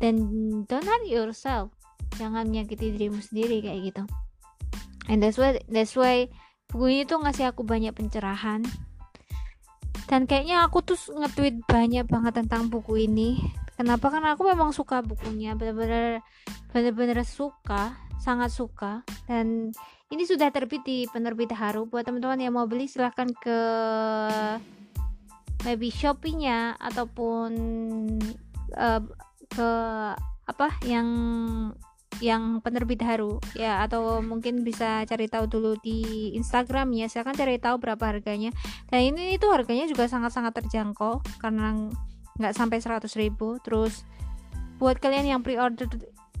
dan 0.00 0.16
don't 0.66 0.88
hurt 0.88 1.04
yourself. 1.06 1.70
Jangan 2.16 2.48
menyakiti 2.48 2.94
dirimu 2.94 3.20
sendiri 3.20 3.60
kayak 3.60 3.80
gitu. 3.92 4.02
And 5.08 5.20
that's 5.20 5.36
why 5.36 5.60
that's 5.68 5.94
why 5.94 6.32
buku 6.72 7.00
ini 7.00 7.02
tuh 7.04 7.20
ngasih 7.20 7.52
aku 7.52 7.62
banyak 7.62 7.92
pencerahan. 7.92 8.64
Dan 10.04 10.28
kayaknya 10.28 10.68
aku 10.68 10.84
tuh 10.84 10.96
nge-tweet 10.96 11.64
banyak 11.64 12.04
banget 12.04 12.44
tentang 12.44 12.68
buku 12.68 13.08
ini 13.08 13.40
kenapa? 13.74 14.10
Karena 14.10 14.34
aku 14.34 14.46
memang 14.46 14.70
suka 14.74 15.02
bukunya 15.02 15.54
bener-bener 15.58 16.22
bener-bener 16.74 17.22
suka 17.22 17.94
sangat 18.24 18.50
suka. 18.50 19.04
Dan 19.28 19.70
ini 20.08 20.24
sudah 20.24 20.48
terbit 20.48 20.80
di 20.86 21.04
penerbit 21.12 21.52
Haru. 21.52 21.84
Buat 21.84 22.08
teman-teman 22.08 22.40
yang 22.40 22.56
mau 22.56 22.64
beli 22.64 22.88
silahkan 22.88 23.28
ke 23.36 23.58
maybe 25.68 25.92
Shopee-nya 25.92 26.80
ataupun 26.80 27.50
uh, 28.76 29.02
ke 29.52 29.70
apa 30.44 30.68
yang 30.88 31.08
yang 32.22 32.64
penerbit 32.64 33.04
Haru. 33.04 33.42
Ya 33.52 33.84
atau 33.84 34.24
mungkin 34.24 34.64
bisa 34.64 35.04
cari 35.04 35.28
tahu 35.28 35.44
dulu 35.44 35.76
di 35.84 36.32
Instagram 36.32 36.96
ya 36.96 37.10
silahkan 37.12 37.36
cari 37.36 37.60
tahu 37.60 37.76
berapa 37.76 38.00
harganya. 38.00 38.54
Dan 38.88 39.12
ini 39.12 39.36
itu 39.36 39.50
harganya 39.52 39.84
juga 39.84 40.08
sangat-sangat 40.08 40.64
terjangkau 40.64 41.20
karena 41.42 41.92
nggak 42.38 42.54
sampai 42.54 42.78
100 42.82 43.06
ribu. 43.20 43.58
Terus 43.62 44.06
buat 44.78 44.98
kalian 44.98 45.38
yang 45.38 45.40
pre-order 45.40 45.86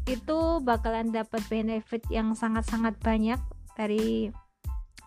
itu 0.04 0.38
bakalan 0.60 1.08
dapat 1.14 1.40
benefit 1.48 2.04
yang 2.12 2.36
sangat-sangat 2.36 2.98
banyak 3.00 3.40
dari 3.74 4.28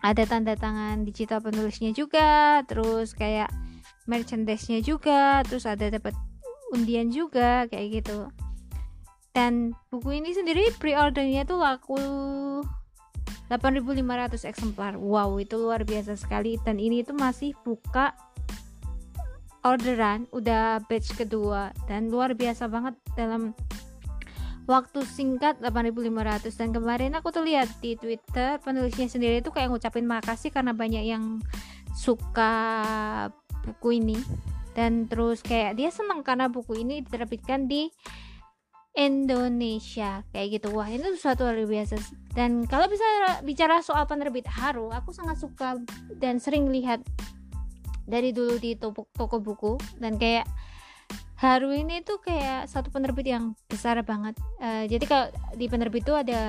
ada 0.02 0.22
tanda 0.26 0.54
tangan 0.54 1.02
digital 1.02 1.42
penulisnya 1.42 1.90
juga 1.90 2.62
terus 2.70 3.14
kayak 3.14 3.50
merchandise-nya 4.06 4.78
juga 4.82 5.42
terus 5.42 5.66
ada 5.66 5.90
dapat 5.90 6.14
undian 6.74 7.10
juga 7.10 7.66
kayak 7.70 8.02
gitu. 8.02 8.28
Dan 9.32 9.76
buku 9.92 10.18
ini 10.18 10.34
sendiri 10.34 10.74
pre-ordernya 10.82 11.46
tuh 11.46 11.62
laku 11.62 12.00
8500 13.48 14.44
eksemplar. 14.44 14.98
Wow 14.98 15.38
itu 15.38 15.56
luar 15.56 15.86
biasa 15.86 16.18
sekali. 16.18 16.58
Dan 16.60 16.82
ini 16.82 17.06
tuh 17.06 17.14
masih 17.16 17.54
buka 17.62 18.12
orderan 19.74 20.24
udah 20.32 20.80
batch 20.88 21.12
kedua 21.18 21.74
dan 21.84 22.08
luar 22.08 22.32
biasa 22.32 22.70
banget 22.70 22.96
dalam 23.12 23.52
waktu 24.68 25.00
singkat 25.08 25.56
8500 25.64 26.52
dan 26.52 26.68
kemarin 26.76 27.12
aku 27.16 27.32
tuh 27.32 27.40
lihat 27.44 27.72
di 27.80 27.96
Twitter 27.96 28.60
penulisnya 28.60 29.08
sendiri 29.08 29.40
tuh 29.40 29.52
kayak 29.52 29.72
ngucapin 29.72 30.04
makasih 30.04 30.52
karena 30.52 30.76
banyak 30.76 31.08
yang 31.08 31.40
suka 31.96 32.52
buku 33.64 33.98
ini. 33.98 34.18
Dan 34.76 35.10
terus 35.10 35.42
kayak 35.42 35.74
dia 35.74 35.90
senang 35.90 36.22
karena 36.22 36.46
buku 36.46 36.78
ini 36.86 37.02
diterbitkan 37.02 37.66
di 37.66 37.90
Indonesia 38.94 40.22
kayak 40.30 40.60
gitu. 40.60 40.70
Wah 40.70 40.86
itu 40.86 41.18
sesuatu 41.18 41.48
luar 41.48 41.58
biasa. 41.66 41.98
Dan 42.30 42.62
kalau 42.70 42.86
bisa 42.86 43.02
bicara 43.42 43.82
soal 43.82 44.06
penerbit 44.06 44.46
Haru 44.46 44.94
aku 44.94 45.10
sangat 45.10 45.42
suka 45.42 45.82
dan 46.22 46.38
sering 46.38 46.70
lihat 46.70 47.02
dari 48.08 48.32
dulu 48.32 48.56
di 48.56 48.74
toko, 48.80 49.06
toko 49.12 49.36
buku 49.38 49.76
dan 50.00 50.16
kayak 50.16 50.48
Haru 51.38 51.70
ini 51.70 52.02
tuh 52.02 52.18
kayak 52.18 52.66
satu 52.66 52.90
penerbit 52.90 53.30
yang 53.30 53.54
besar 53.70 53.94
banget. 54.02 54.34
Uh, 54.58 54.90
jadi 54.90 55.06
kalau 55.06 55.26
di 55.54 55.70
penerbit 55.70 56.02
itu 56.02 56.10
ada 56.10 56.42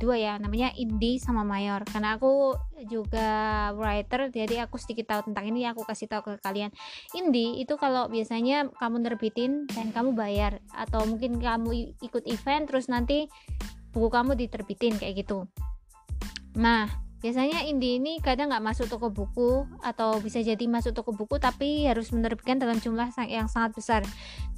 dua 0.00 0.16
ya, 0.16 0.40
namanya 0.40 0.72
Indie 0.72 1.20
sama 1.20 1.44
Mayor. 1.44 1.84
Karena 1.84 2.16
aku 2.16 2.56
juga 2.88 3.28
writer, 3.76 4.32
jadi 4.32 4.64
aku 4.64 4.80
sedikit 4.80 5.12
tahu 5.12 5.28
tentang 5.28 5.52
ini. 5.52 5.68
Aku 5.68 5.84
kasih 5.84 6.08
tahu 6.08 6.32
ke 6.32 6.40
kalian. 6.40 6.72
Indie 7.12 7.60
itu 7.60 7.76
kalau 7.76 8.08
biasanya 8.08 8.72
kamu 8.80 9.04
nerbitin 9.04 9.68
dan 9.68 9.92
kamu 9.92 10.16
bayar, 10.16 10.64
atau 10.72 11.04
mungkin 11.04 11.36
kamu 11.36 11.92
ikut 12.00 12.24
event, 12.24 12.72
terus 12.72 12.88
nanti 12.88 13.28
buku 13.92 14.08
kamu 14.08 14.32
diterbitin 14.32 14.96
kayak 14.96 15.28
gitu. 15.28 15.44
Nah, 16.56 16.88
Biasanya 17.22 17.62
indie 17.70 18.02
ini 18.02 18.18
kadang 18.18 18.50
nggak 18.50 18.66
masuk 18.66 18.90
toko 18.90 19.14
buku 19.14 19.62
atau 19.78 20.18
bisa 20.18 20.42
jadi 20.42 20.66
masuk 20.66 20.90
toko 20.90 21.14
buku 21.14 21.38
tapi 21.38 21.86
harus 21.86 22.10
menerbitkan 22.10 22.58
dalam 22.58 22.82
jumlah 22.82 23.14
yang 23.30 23.46
sangat 23.46 23.78
besar. 23.78 24.02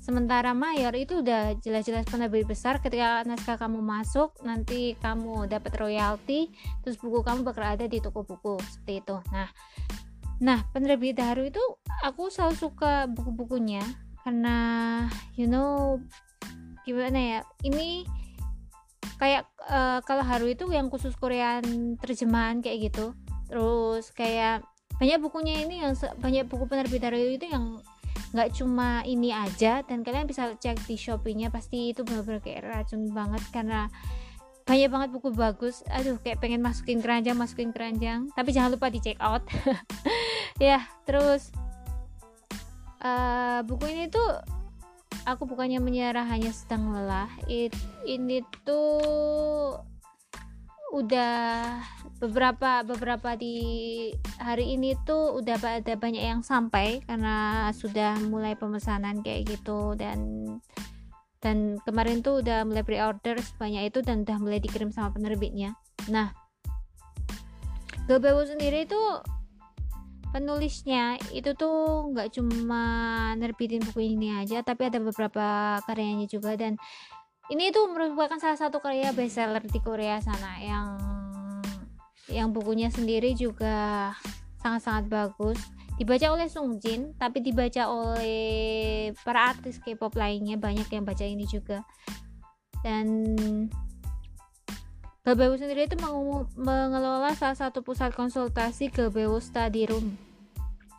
Sementara 0.00 0.56
mayor 0.56 0.96
itu 0.96 1.20
udah 1.20 1.60
jelas-jelas 1.60 2.08
penerbit 2.08 2.48
besar 2.48 2.80
ketika 2.80 3.20
naskah 3.28 3.60
kamu 3.60 3.84
masuk 3.84 4.32
nanti 4.40 4.96
kamu 5.04 5.44
dapat 5.44 5.76
royalti 5.76 6.48
terus 6.80 6.96
buku 6.96 7.20
kamu 7.20 7.44
bakal 7.44 7.68
ada 7.68 7.84
di 7.84 8.00
toko 8.00 8.24
buku 8.24 8.56
seperti 8.64 9.04
itu. 9.04 9.16
Nah, 9.28 9.48
nah 10.40 10.64
penerbit 10.72 11.20
baru 11.20 11.44
itu 11.44 11.60
aku 12.00 12.32
selalu 12.32 12.56
suka 12.56 13.04
buku-bukunya 13.12 13.84
karena 14.24 14.56
you 15.36 15.44
know 15.44 16.00
gimana 16.88 17.20
ya 17.20 17.40
ini 17.60 18.08
kayak 19.20 19.48
uh, 19.66 20.00
kalau 20.04 20.22
Haru 20.24 20.50
itu 20.50 20.68
yang 20.70 20.92
khusus 20.92 21.14
Korean 21.16 21.96
terjemahan 21.98 22.60
kayak 22.60 22.92
gitu. 22.92 23.16
Terus 23.48 24.10
kayak 24.12 24.64
banyak 24.98 25.18
bukunya 25.18 25.66
ini 25.66 25.82
yang 25.82 25.94
banyak 26.18 26.46
buku 26.46 26.64
penerbit 26.70 27.02
Haru 27.02 27.18
itu 27.18 27.46
yang 27.46 27.80
nggak 28.34 28.50
cuma 28.58 29.06
ini 29.06 29.30
aja 29.30 29.86
dan 29.86 30.02
kalian 30.02 30.26
bisa 30.26 30.58
cek 30.58 30.82
di 30.90 30.98
Shopee-nya 30.98 31.54
pasti 31.54 31.94
itu 31.94 32.02
benar-benar 32.02 32.42
kayak 32.42 32.66
racun 32.66 33.14
banget 33.14 33.42
karena 33.54 33.86
banyak 34.64 34.90
banget 34.90 35.08
buku 35.12 35.28
bagus. 35.30 35.84
Aduh 35.92 36.18
kayak 36.18 36.40
pengen 36.40 36.64
masukin 36.64 36.98
keranjang 37.04 37.36
masukin 37.36 37.70
keranjang. 37.70 38.32
Tapi 38.32 38.50
jangan 38.50 38.74
lupa 38.74 38.90
di 38.90 39.00
check 39.00 39.20
out. 39.20 39.44
Ya 40.62 40.86
terus 41.02 41.50
uh, 43.02 43.58
buku 43.66 43.90
ini 43.90 44.06
tuh 44.06 44.38
aku 45.22 45.46
bukannya 45.46 45.78
menyerah 45.78 46.26
hanya 46.26 46.50
sedang 46.50 46.90
lelah. 46.90 47.30
It, 47.46 47.74
ini 48.04 48.42
tuh 48.66 49.78
udah 50.94 51.82
beberapa 52.22 52.86
beberapa 52.86 53.34
di 53.34 53.56
hari 54.38 54.78
ini 54.78 54.94
tuh 55.02 55.42
udah 55.42 55.58
ada 55.58 55.94
banyak 55.98 56.22
yang 56.22 56.42
sampai 56.46 57.02
karena 57.02 57.68
sudah 57.74 58.18
mulai 58.26 58.54
pemesanan 58.54 59.22
kayak 59.22 59.58
gitu. 59.58 59.94
Dan 59.94 60.46
dan 61.44 61.76
kemarin 61.84 62.24
tuh 62.24 62.40
udah 62.40 62.64
mulai 62.64 62.80
pre-order 62.80 63.36
sebanyak 63.42 63.92
itu 63.92 64.00
dan 64.00 64.24
udah 64.24 64.38
mulai 64.40 64.58
dikirim 64.62 64.94
sama 64.94 65.12
penerbitnya. 65.12 65.76
Nah 66.08 66.32
Gobewo 68.04 68.44
sendiri 68.44 68.84
itu 68.84 69.00
penulisnya 70.34 71.14
itu 71.30 71.54
tuh 71.54 72.10
nggak 72.10 72.34
cuma 72.34 72.82
nerbitin 73.38 73.78
buku 73.86 74.18
ini 74.18 74.34
aja 74.34 74.66
tapi 74.66 74.90
ada 74.90 74.98
beberapa 74.98 75.78
karyanya 75.86 76.26
juga. 76.26 76.58
Dan 76.58 76.74
ini 77.54 77.70
tuh 77.70 77.86
merupakan 77.94 78.34
salah 78.42 78.58
satu 78.58 78.82
karya 78.82 79.14
bestseller 79.14 79.62
di 79.62 79.78
Korea 79.78 80.18
sana 80.18 80.58
yang 80.58 80.88
yang 82.26 82.50
bukunya 82.50 82.90
sendiri 82.90 83.38
juga 83.38 84.10
sangat-sangat 84.58 85.06
bagus. 85.06 85.60
Dibaca 85.94 86.34
oleh 86.34 86.50
Sung 86.50 86.82
Jin 86.82 87.14
tapi 87.14 87.38
dibaca 87.38 87.86
oleh 87.86 89.14
para 89.22 89.54
artis 89.54 89.78
K-pop 89.78 90.18
lainnya 90.18 90.58
banyak 90.58 90.90
yang 90.90 91.06
baca 91.06 91.22
ini 91.22 91.46
juga. 91.46 91.86
Dan 92.82 93.06
Gabewu 95.24 95.56
sendiri 95.56 95.88
itu 95.88 95.96
mengelola 96.60 97.32
salah 97.32 97.56
satu 97.56 97.80
pusat 97.80 98.12
konsultasi 98.12 98.92
Gabewu 98.92 99.40
Study 99.40 99.88
Room 99.88 100.20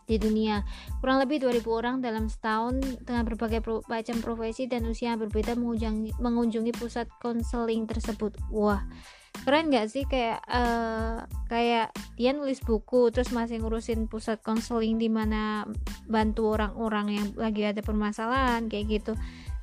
di 0.09 0.17
dunia. 0.17 0.65
Kurang 0.97 1.21
lebih 1.21 1.45
2000 1.45 1.61
orang 1.69 1.95
dalam 2.01 2.25
setahun 2.25 2.81
dengan 3.05 3.25
berbagai 3.25 3.61
pro 3.61 3.85
macam 3.85 4.17
profesi 4.25 4.65
dan 4.65 4.85
usia 4.89 5.13
yang 5.13 5.21
berbeda 5.21 5.53
mengunjungi, 5.53 6.17
mengunjungi 6.17 6.73
pusat 6.73 7.05
konseling 7.21 7.85
tersebut. 7.85 8.33
Wah, 8.49 8.81
keren 9.45 9.69
gak 9.69 9.93
sih 9.93 10.09
kayak 10.09 10.41
uh, 10.49 11.25
kayak 11.45 11.93
dia 12.17 12.33
nulis 12.33 12.61
buku 12.65 13.13
terus 13.13 13.29
masih 13.29 13.61
ngurusin 13.61 14.09
pusat 14.09 14.41
konseling 14.41 14.97
di 14.97 15.09
mana 15.09 15.69
bantu 16.09 16.57
orang-orang 16.57 17.13
yang 17.13 17.27
lagi 17.37 17.61
ada 17.61 17.85
permasalahan 17.85 18.69
kayak 18.69 19.01
gitu. 19.01 19.13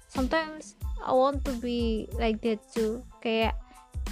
Sometimes 0.06 0.78
I 1.02 1.10
want 1.14 1.42
to 1.50 1.54
be 1.58 2.06
like 2.14 2.38
that 2.46 2.62
too. 2.70 3.02
Kayak 3.18 3.58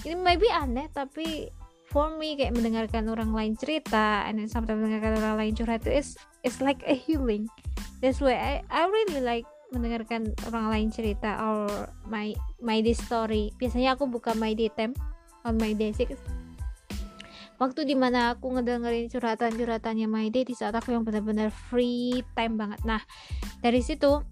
ini 0.06 0.16
maybe 0.16 0.48
aneh 0.48 0.88
tapi 0.92 1.52
for 1.90 2.14
me 2.16 2.38
kayak 2.38 2.54
mendengarkan 2.54 3.10
orang 3.10 3.34
lain 3.34 3.58
cerita 3.58 4.22
and 4.24 4.38
then 4.38 4.46
sometimes 4.46 4.78
mendengarkan 4.78 5.18
orang 5.18 5.36
lain 5.36 5.52
curhat 5.58 5.82
itu 5.82 5.90
is 5.90 6.08
it's 6.46 6.62
like 6.62 6.80
a 6.86 6.94
healing. 6.94 7.50
That's 7.98 8.22
why 8.22 8.38
I 8.38 8.52
I 8.70 8.86
really 8.86 9.20
like 9.20 9.44
mendengarkan 9.74 10.34
orang 10.50 10.70
lain 10.70 10.88
cerita 10.94 11.36
or 11.42 11.90
my 12.06 12.32
my 12.62 12.78
day 12.78 12.94
story. 12.94 13.50
Biasanya 13.58 13.98
aku 13.98 14.06
buka 14.06 14.38
my 14.38 14.54
day 14.54 14.70
time 14.70 14.94
on 15.42 15.58
my 15.58 15.74
day 15.74 15.90
six. 15.90 16.14
Waktu 17.60 17.84
di 17.84 17.92
mana 17.92 18.32
aku 18.32 18.56
ngedengerin 18.56 19.12
curhatan-curhatannya 19.12 20.08
my 20.08 20.32
day 20.32 20.48
di 20.48 20.56
saat 20.56 20.72
aku 20.72 20.96
yang 20.96 21.04
benar-benar 21.04 21.52
free 21.52 22.24
time 22.32 22.56
banget. 22.56 22.80
Nah 22.88 23.02
dari 23.60 23.84
situ 23.84 24.22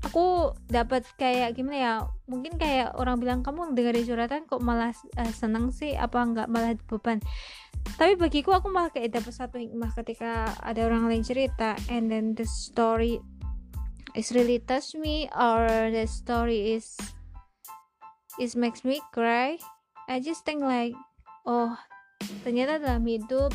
aku 0.00 0.56
dapat 0.72 1.04
kayak 1.20 1.52
gimana 1.52 1.76
ya 1.76 1.94
mungkin 2.24 2.56
kayak 2.56 2.96
orang 2.96 3.20
bilang 3.20 3.40
kamu 3.44 3.76
dengerin 3.76 4.08
curhatan 4.08 4.42
kok 4.48 4.64
malah 4.64 4.96
uh, 5.20 5.32
seneng 5.32 5.68
sih 5.68 5.92
apa 5.92 6.24
nggak 6.24 6.48
malah 6.48 6.72
beban? 6.88 7.20
Tapi 7.96 8.16
bagiku 8.16 8.56
aku 8.56 8.72
malah 8.72 8.88
kayak 8.92 9.20
dapat 9.20 9.32
satu 9.32 9.60
hikmah 9.60 9.92
ketika 9.96 10.52
ada 10.64 10.88
orang 10.88 11.08
lain 11.08 11.24
cerita 11.24 11.76
and 11.92 12.08
then 12.08 12.32
the 12.32 12.44
story 12.48 13.20
is 14.16 14.32
really 14.32 14.60
touch 14.64 14.96
me 14.96 15.28
or 15.36 15.68
the 15.92 16.08
story 16.08 16.76
is 16.76 16.96
is 18.40 18.56
makes 18.56 18.84
me 18.84 19.04
cry. 19.12 19.60
I 20.08 20.24
just 20.24 20.48
think 20.48 20.64
like 20.64 20.96
oh 21.44 21.76
ternyata 22.44 22.80
dalam 22.80 23.04
hidup 23.04 23.52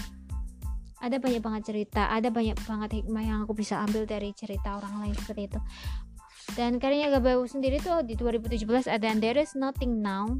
ada 1.01 1.21
banyak 1.21 1.43
banget 1.43 1.69
cerita, 1.69 2.09
ada 2.09 2.33
banyak 2.33 2.57
banget 2.65 3.03
hikmah 3.03 3.21
yang 3.21 3.39
aku 3.45 3.53
bisa 3.53 3.77
ambil 3.83 4.09
dari 4.09 4.33
cerita 4.33 4.79
orang 4.79 5.05
lain 5.05 5.13
seperti 5.13 5.53
itu 5.53 5.59
dan 6.53 6.77
karyanya 6.77 7.17
Gabawu 7.17 7.49
sendiri 7.49 7.81
tuh 7.81 8.05
di 8.05 8.13
2017 8.13 8.85
ada 8.85 9.09
There 9.17 9.41
Is 9.41 9.57
Nothing 9.57 10.05
Now. 10.05 10.37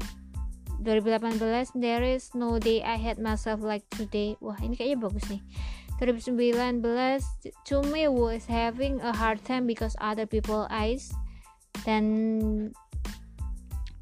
2018 0.86 1.74
There 1.74 2.06
Is 2.06 2.30
No 2.38 2.62
Day 2.62 2.86
I 2.86 2.94
Had 2.94 3.18
Myself 3.18 3.66
Like 3.66 3.82
Today. 3.90 4.38
Wah 4.38 4.54
ini 4.62 4.78
kayaknya 4.78 5.02
bagus 5.02 5.26
nih. 5.26 5.42
2019 5.98 6.84
To 7.66 7.76
Me 7.90 8.06
Was 8.06 8.46
Having 8.46 9.02
a 9.02 9.10
Hard 9.10 9.42
Time 9.42 9.66
Because 9.66 9.98
Other 9.98 10.28
People 10.28 10.70
Eyes. 10.70 11.10
Dan 11.82 12.04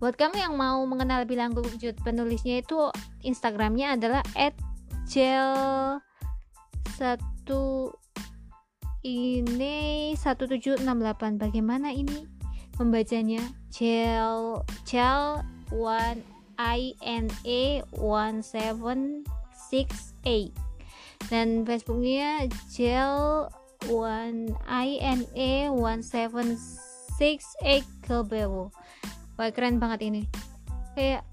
buat 0.03 0.21
kamu 0.21 0.37
yang 0.37 0.55
mau 0.61 0.85
mengenal 0.85 1.25
lebih 1.25 1.41
lanjut 1.41 1.97
penulisnya 2.05 2.61
itu 2.61 2.93
Instagramnya 3.25 3.97
adalah 3.97 4.21
@gel 5.09 5.57
satu 6.99 7.89
ini 9.05 10.17
1768 10.17 10.81
bagaimana 11.37 11.93
ini? 11.93 12.25
Membacanya? 12.81 13.45
Cel 13.69 14.65
Cel 14.89 15.45
1 15.71 16.25
I 16.57 16.97
N 17.05 17.29
A 17.45 17.85
1768 17.93 20.57
dan 21.31 21.63
Facebooknya 21.69 22.49
Cel 22.73 23.47
1 23.87 24.57
I 24.67 24.89
N 24.99 25.23
A 25.37 25.69
1768 25.69 27.85
Kelbewo 28.03 28.73
wah 29.37 29.51
keren 29.53 29.77
banget 29.79 30.03
ini. 30.09 30.25
Kayak 30.97 31.29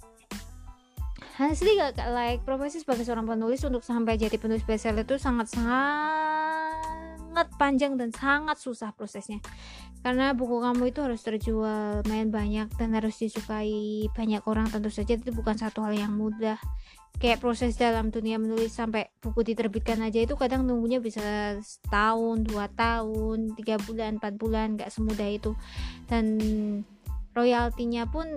Honestly 1.40 1.72
gak 1.74 1.98
like 2.14 2.46
profesi 2.46 2.78
sebagai 2.84 3.02
seorang 3.02 3.26
penulis 3.26 3.66
untuk 3.66 3.82
sampai 3.82 4.14
jadi 4.14 4.38
penulis 4.38 4.62
bestseller 4.62 5.02
itu 5.02 5.18
sangat-sangat 5.18 7.02
sangat 7.32 7.48
panjang 7.56 7.96
dan 7.96 8.12
sangat 8.12 8.60
susah 8.60 8.92
prosesnya. 8.92 9.40
Karena 10.04 10.36
buku 10.36 10.60
kamu 10.60 10.92
itu 10.92 11.00
harus 11.00 11.24
terjual 11.24 12.04
main 12.12 12.28
banyak 12.28 12.68
dan 12.76 12.92
harus 12.92 13.16
disukai 13.24 14.12
banyak 14.12 14.44
orang 14.44 14.68
tentu 14.68 14.92
saja. 14.92 15.16
Itu 15.16 15.32
bukan 15.32 15.56
satu 15.56 15.80
hal 15.88 15.96
yang 15.96 16.12
mudah. 16.12 16.60
Kayak 17.24 17.40
proses 17.40 17.80
dalam 17.80 18.12
dunia 18.12 18.36
menulis 18.36 18.76
sampai 18.76 19.08
buku 19.24 19.48
diterbitkan 19.48 20.04
aja 20.04 20.20
itu 20.20 20.36
kadang 20.36 20.68
nunggunya 20.68 21.00
bisa 21.00 21.56
setahun 21.64 22.44
dua 22.44 22.68
tahun 22.76 23.56
tiga 23.56 23.80
bulan 23.88 24.20
empat 24.20 24.36
bulan 24.36 24.76
gak 24.76 24.92
semudah 24.92 25.30
itu. 25.32 25.56
Dan 26.12 26.36
royaltinya 27.32 28.04
pun 28.12 28.28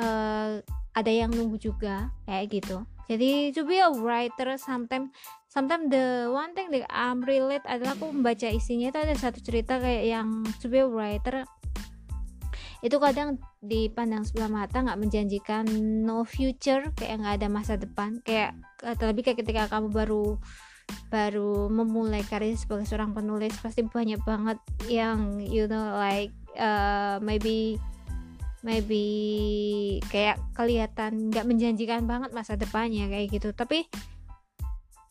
uh, 0.00 0.62
ada 0.96 1.12
yang 1.12 1.28
nunggu 1.36 1.60
juga 1.60 2.08
kayak 2.24 2.48
gitu. 2.48 2.88
Jadi 3.12 3.52
to 3.52 3.68
be 3.68 3.76
a 3.76 3.92
writer 3.92 4.56
sometimes 4.56 5.12
sometimes 5.52 5.92
the 5.92 6.32
one 6.32 6.56
thing 6.56 6.72
that 6.72 6.88
I'm 6.88 7.20
relate 7.20 7.62
adalah 7.68 7.92
aku 7.92 8.08
membaca 8.08 8.48
isinya 8.48 8.88
itu 8.88 8.96
ada 8.96 9.12
satu 9.12 9.44
cerita 9.44 9.76
kayak 9.76 10.04
yang 10.08 10.28
a 10.48 10.82
writer. 10.88 11.44
Itu 12.82 12.98
kadang 12.98 13.38
dipandang 13.62 14.24
sebelah 14.24 14.50
mata 14.50 14.80
nggak 14.80 14.98
menjanjikan 14.98 15.68
no 16.02 16.24
future 16.24 16.88
kayak 16.96 17.20
nggak 17.20 17.34
ada 17.44 17.48
masa 17.52 17.76
depan. 17.76 18.24
Kayak 18.24 18.56
terlebih 18.96 19.28
kayak 19.28 19.44
ketika 19.44 19.68
kamu 19.68 19.92
baru 19.92 20.40
baru 21.12 21.68
memulai 21.70 22.24
karir 22.26 22.56
sebagai 22.58 22.88
seorang 22.88 23.14
penulis 23.14 23.54
pasti 23.62 23.86
banyak 23.86 24.18
banget 24.26 24.58
yang 24.90 25.38
you 25.38 25.70
know 25.70 25.94
like 25.94 26.34
uh, 26.58 27.22
maybe 27.22 27.78
maybe 28.66 29.04
kayak 30.10 30.42
kelihatan 30.58 31.30
nggak 31.30 31.46
menjanjikan 31.46 32.02
banget 32.08 32.34
masa 32.34 32.58
depannya 32.58 33.06
kayak 33.06 33.30
gitu. 33.30 33.54
Tapi 33.54 33.86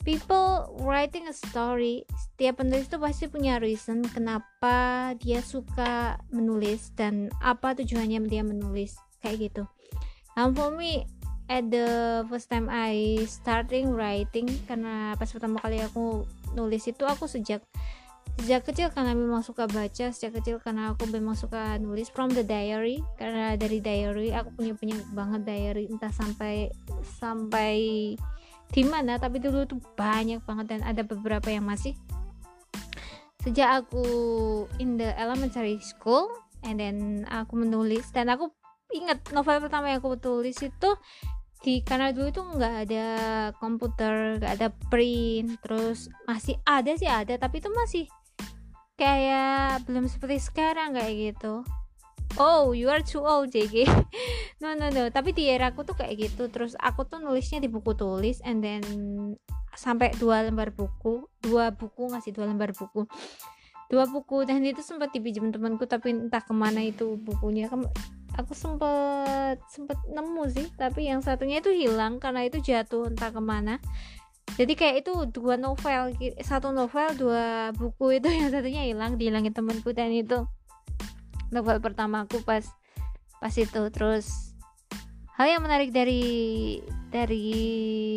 people 0.01 0.73
writing 0.81 1.29
a 1.29 1.35
story 1.35 2.05
setiap 2.17 2.61
penulis 2.61 2.89
itu 2.89 2.97
pasti 2.97 3.25
punya 3.29 3.61
reason 3.61 4.01
kenapa 4.05 5.11
dia 5.21 5.39
suka 5.45 6.17
menulis 6.33 6.93
dan 6.97 7.29
apa 7.41 7.77
tujuannya 7.77 8.21
dia 8.25 8.41
menulis 8.41 8.97
kayak 9.21 9.51
gitu. 9.51 9.63
Um, 10.33 10.57
for 10.57 10.73
me 10.73 11.05
at 11.51 11.67
the 11.67 12.23
first 12.31 12.47
time 12.47 12.71
I 12.71 13.21
starting 13.27 13.91
writing 13.91 14.47
karena 14.65 15.13
pas 15.19 15.27
pertama 15.27 15.59
kali 15.59 15.83
aku 15.83 16.25
nulis 16.55 16.87
itu 16.87 17.03
aku 17.03 17.27
sejak 17.27 17.61
sejak 18.39 18.63
kecil 18.63 18.87
karena 18.95 19.11
memang 19.11 19.43
suka 19.43 19.67
baca 19.67 20.09
sejak 20.15 20.39
kecil 20.39 20.57
karena 20.63 20.95
aku 20.95 21.03
memang 21.11 21.35
suka 21.35 21.75
nulis 21.77 22.07
from 22.07 22.31
the 22.31 22.41
diary 22.41 23.03
karena 23.19 23.59
dari 23.59 23.83
diary 23.83 24.31
aku 24.31 24.55
punya 24.55 24.73
punya 24.73 24.95
banget 25.11 25.43
diary 25.43 25.91
entah 25.91 26.09
sampai 26.09 26.71
sampai 27.19 27.75
di 28.71 28.83
mana? 28.87 29.19
Tapi 29.19 29.37
dulu 29.43 29.67
tuh 29.67 29.79
banyak 29.99 30.41
banget 30.47 30.65
dan 30.75 30.81
ada 30.87 31.03
beberapa 31.03 31.51
yang 31.51 31.67
masih. 31.67 31.93
Sejak 33.43 33.83
aku 33.83 34.05
in 34.79 34.95
the 34.95 35.11
elementary 35.19 35.77
school 35.83 36.31
and 36.63 36.79
then 36.79 37.27
aku 37.27 37.59
menulis. 37.59 38.07
Dan 38.15 38.31
aku 38.31 38.49
ingat 38.95 39.23
novel 39.35 39.59
pertama 39.63 39.91
yang 39.91 39.99
aku 40.03 40.19
tulis 40.19 40.57
itu 40.59 40.89
di 41.61 41.85
karena 41.85 42.09
dulu 42.09 42.27
itu 42.33 42.41
nggak 42.41 42.75
ada 42.89 43.07
komputer 43.61 44.41
nggak 44.41 44.53
ada 44.57 44.69
print 44.89 45.61
terus 45.61 46.09
masih 46.25 46.57
ada 46.65 46.89
sih 46.97 47.05
ada 47.05 47.37
tapi 47.37 47.61
itu 47.61 47.69
masih 47.69 48.09
kayak 48.97 49.85
belum 49.85 50.09
seperti 50.09 50.41
sekarang 50.41 50.97
kayak 50.97 51.37
gitu 51.37 51.61
oh 52.39 52.71
you 52.71 52.87
are 52.87 53.03
too 53.03 53.23
old 53.23 53.51
JG 53.51 53.87
no 54.61 54.77
no 54.77 54.87
no. 54.93 55.09
Tapi 55.09 55.33
di 55.35 55.49
era 55.49 55.73
aku 55.73 55.83
tuh 55.83 55.97
kayak 55.97 56.15
gitu. 56.15 56.47
Terus 56.47 56.77
aku 56.77 57.03
tuh 57.07 57.19
nulisnya 57.19 57.59
di 57.59 57.67
buku 57.67 57.97
tulis 57.97 58.39
and 58.45 58.61
then 58.63 58.83
sampai 59.75 60.11
dua 60.19 60.43
lembar 60.43 60.75
buku 60.75 61.25
dua 61.39 61.71
buku 61.71 62.11
ngasih 62.11 62.31
dua 62.31 62.47
lembar 62.47 62.71
buku. 62.71 63.07
Dua 63.91 64.07
buku 64.07 64.47
dan 64.47 64.63
itu 64.63 64.79
sempat 64.79 65.11
dipinjam 65.11 65.51
temanku 65.51 65.83
tapi 65.83 66.15
entah 66.15 66.39
ke 66.39 66.53
mana 66.55 66.79
itu 66.79 67.19
bukunya. 67.19 67.67
Aku 68.39 68.55
sempet 68.55 69.59
sempet 69.67 69.99
nemu 70.07 70.43
sih 70.47 70.67
tapi 70.79 71.11
yang 71.11 71.19
satunya 71.19 71.59
itu 71.59 71.75
hilang 71.75 72.23
karena 72.23 72.47
itu 72.47 72.63
jatuh 72.63 73.11
entah 73.11 73.33
ke 73.33 73.41
mana. 73.43 73.83
Jadi 74.55 74.73
kayak 74.75 74.95
itu 75.07 75.13
dua 75.31 75.55
novel 75.55 76.11
satu 76.43 76.75
novel 76.75 77.07
dua 77.15 77.71
buku 77.75 78.19
itu 78.19 78.27
yang 78.39 78.51
satunya 78.51 78.83
hilang 78.87 79.15
dihilangin 79.15 79.55
temanku 79.55 79.91
dan 79.95 80.11
itu 80.11 80.47
novel 81.51 81.83
pertamaku 81.83 82.41
pas 82.41 82.65
pas 83.37 83.53
itu. 83.53 83.81
Terus 83.91 84.55
hal 85.35 85.47
yang 85.57 85.61
menarik 85.61 85.91
dari 85.91 86.23
dari 87.11 87.47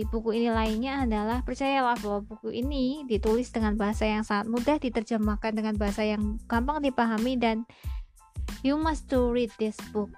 buku 0.06 0.38
ini 0.38 0.48
lainnya 0.54 1.02
adalah 1.02 1.42
percayalah 1.42 1.98
bahwa 1.98 2.22
buku 2.22 2.54
ini 2.54 3.02
ditulis 3.10 3.50
dengan 3.50 3.74
bahasa 3.74 4.06
yang 4.06 4.22
sangat 4.22 4.46
mudah 4.46 4.76
diterjemahkan 4.78 5.50
dengan 5.50 5.74
bahasa 5.74 6.06
yang 6.06 6.38
gampang 6.46 6.78
dipahami 6.78 7.34
dan 7.34 7.66
you 8.62 8.78
must 8.78 9.10
to 9.10 9.34
read 9.34 9.50
this 9.58 9.76
book. 9.90 10.08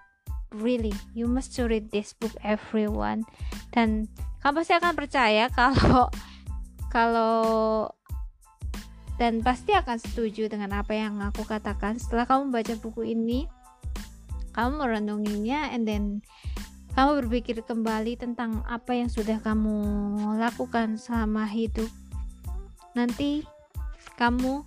Really 0.54 0.94
you 1.16 1.26
must 1.26 1.56
to 1.58 1.66
read 1.66 1.88
this 1.90 2.12
book 2.12 2.32
everyone. 2.44 3.24
Dan 3.72 4.06
kamu 4.44 4.62
pasti 4.62 4.72
akan 4.76 4.94
percaya 4.94 5.48
kalau 5.50 6.12
kalau 6.92 7.34
dan 9.16 9.40
pasti 9.40 9.72
akan 9.72 9.96
setuju 9.96 10.52
dengan 10.52 10.76
apa 10.76 10.92
yang 10.92 11.16
aku 11.24 11.48
katakan 11.48 11.96
setelah 11.96 12.28
kamu 12.28 12.52
baca 12.52 12.74
buku 12.76 13.16
ini. 13.16 13.48
Kamu 14.52 14.80
merenunginya 14.80 15.72
and 15.72 15.84
then 15.84 16.04
kamu 16.96 17.24
berpikir 17.24 17.60
kembali 17.60 18.16
tentang 18.16 18.64
apa 18.64 18.96
yang 18.96 19.12
sudah 19.12 19.40
kamu 19.40 19.76
lakukan 20.40 20.96
selama 21.00 21.44
hidup. 21.48 21.88
Nanti 22.96 23.44
kamu 24.16 24.64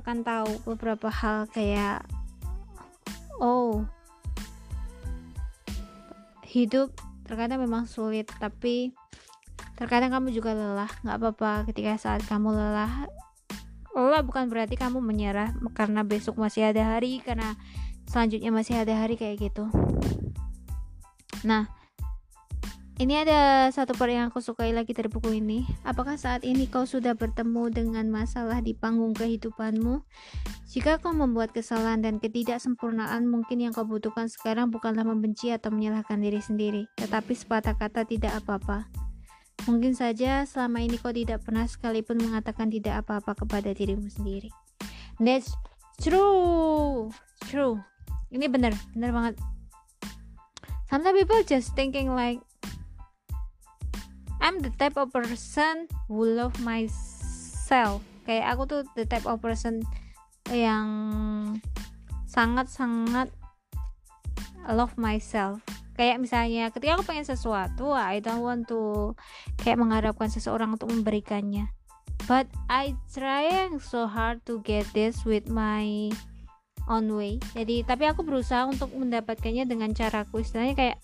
akan 0.00 0.18
tahu 0.24 0.52
beberapa 0.72 1.08
hal 1.08 1.48
kayak 1.48 2.04
oh 3.40 3.84
hidup 6.44 6.92
terkadang 7.24 7.64
memang 7.64 7.88
sulit 7.88 8.28
tapi 8.36 8.92
terkadang 9.76 10.12
kamu 10.12 10.32
juga 10.32 10.52
lelah. 10.52 10.92
Nggak 11.04 11.16
apa-apa 11.20 11.52
ketika 11.72 11.96
saat 11.96 12.20
kamu 12.28 12.52
lelah 12.52 13.08
lelah 14.06 14.26
bukan 14.26 14.50
berarti 14.50 14.74
kamu 14.74 14.98
menyerah 14.98 15.54
karena 15.72 16.02
besok 16.02 16.38
masih 16.38 16.68
ada 16.68 16.96
hari 16.96 17.22
karena 17.22 17.54
selanjutnya 18.10 18.50
masih 18.50 18.78
ada 18.82 18.94
hari 18.98 19.14
kayak 19.14 19.50
gitu 19.50 19.70
nah 21.42 21.66
ini 23.00 23.18
ada 23.18 23.66
satu 23.74 23.98
part 23.98 24.14
yang 24.14 24.30
aku 24.30 24.38
sukai 24.38 24.70
lagi 24.70 24.94
dari 24.94 25.10
buku 25.10 25.42
ini. 25.42 25.66
Apakah 25.82 26.14
saat 26.14 26.46
ini 26.46 26.70
kau 26.70 26.86
sudah 26.86 27.18
bertemu 27.18 27.66
dengan 27.72 28.06
masalah 28.06 28.62
di 28.62 28.78
panggung 28.78 29.10
kehidupanmu? 29.10 30.06
Jika 30.70 31.02
kau 31.02 31.10
membuat 31.10 31.50
kesalahan 31.50 31.98
dan 31.98 32.22
ketidaksempurnaan, 32.22 33.26
mungkin 33.26 33.58
yang 33.58 33.74
kau 33.74 33.82
butuhkan 33.82 34.30
sekarang 34.30 34.70
bukanlah 34.70 35.02
membenci 35.02 35.50
atau 35.50 35.74
menyalahkan 35.74 36.20
diri 36.22 36.38
sendiri, 36.38 36.86
tetapi 36.94 37.34
sepatah 37.34 37.74
kata 37.74 38.06
tidak 38.06 38.38
apa-apa. 38.38 38.86
Mungkin 39.64 39.94
saja 39.94 40.42
selama 40.42 40.82
ini 40.82 40.98
kau 40.98 41.14
tidak 41.14 41.46
pernah 41.46 41.68
sekalipun 41.68 42.18
mengatakan 42.18 42.66
tidak 42.66 43.06
apa-apa 43.06 43.46
kepada 43.46 43.70
dirimu 43.70 44.10
sendiri. 44.10 44.50
That's 45.22 45.54
true, 46.02 47.14
true. 47.46 47.78
Ini 48.34 48.50
benar, 48.50 48.74
benar 48.96 49.10
banget. 49.14 49.34
Sometimes 50.90 51.16
people 51.24 51.40
just 51.46 51.72
thinking 51.78 52.12
like 52.12 52.42
I'm 54.42 54.58
the 54.58 54.74
type 54.74 54.98
of 54.98 55.14
person 55.14 55.86
who 56.10 56.26
love 56.26 56.58
myself 56.58 58.02
kayak 58.26 58.54
aku 58.54 58.62
tuh 58.66 58.80
the 58.94 59.06
type 59.06 59.26
of 59.26 59.38
person 59.42 59.82
yang 60.50 60.88
sangat-sangat 62.26 63.30
love 64.70 64.94
myself 64.98 65.62
kayak 66.02 66.18
misalnya 66.18 66.66
ketika 66.74 66.98
aku 66.98 67.06
pengen 67.06 67.22
sesuatu 67.22 67.94
I 67.94 68.18
don't 68.18 68.42
want 68.42 68.66
to 68.66 69.14
kayak 69.62 69.78
mengharapkan 69.78 70.26
seseorang 70.26 70.74
untuk 70.74 70.90
memberikannya. 70.90 71.70
But 72.26 72.50
I 72.66 72.98
trying 73.14 73.78
so 73.78 74.10
hard 74.10 74.42
to 74.50 74.58
get 74.66 74.82
this 74.98 75.22
with 75.22 75.46
my 75.46 76.10
own 76.90 77.06
way. 77.14 77.38
Jadi 77.54 77.86
tapi 77.86 78.10
aku 78.10 78.26
berusaha 78.26 78.66
untuk 78.66 78.90
mendapatkannya 78.98 79.62
dengan 79.62 79.94
caraku. 79.94 80.42
Istilahnya 80.42 80.74
kayak 80.74 80.98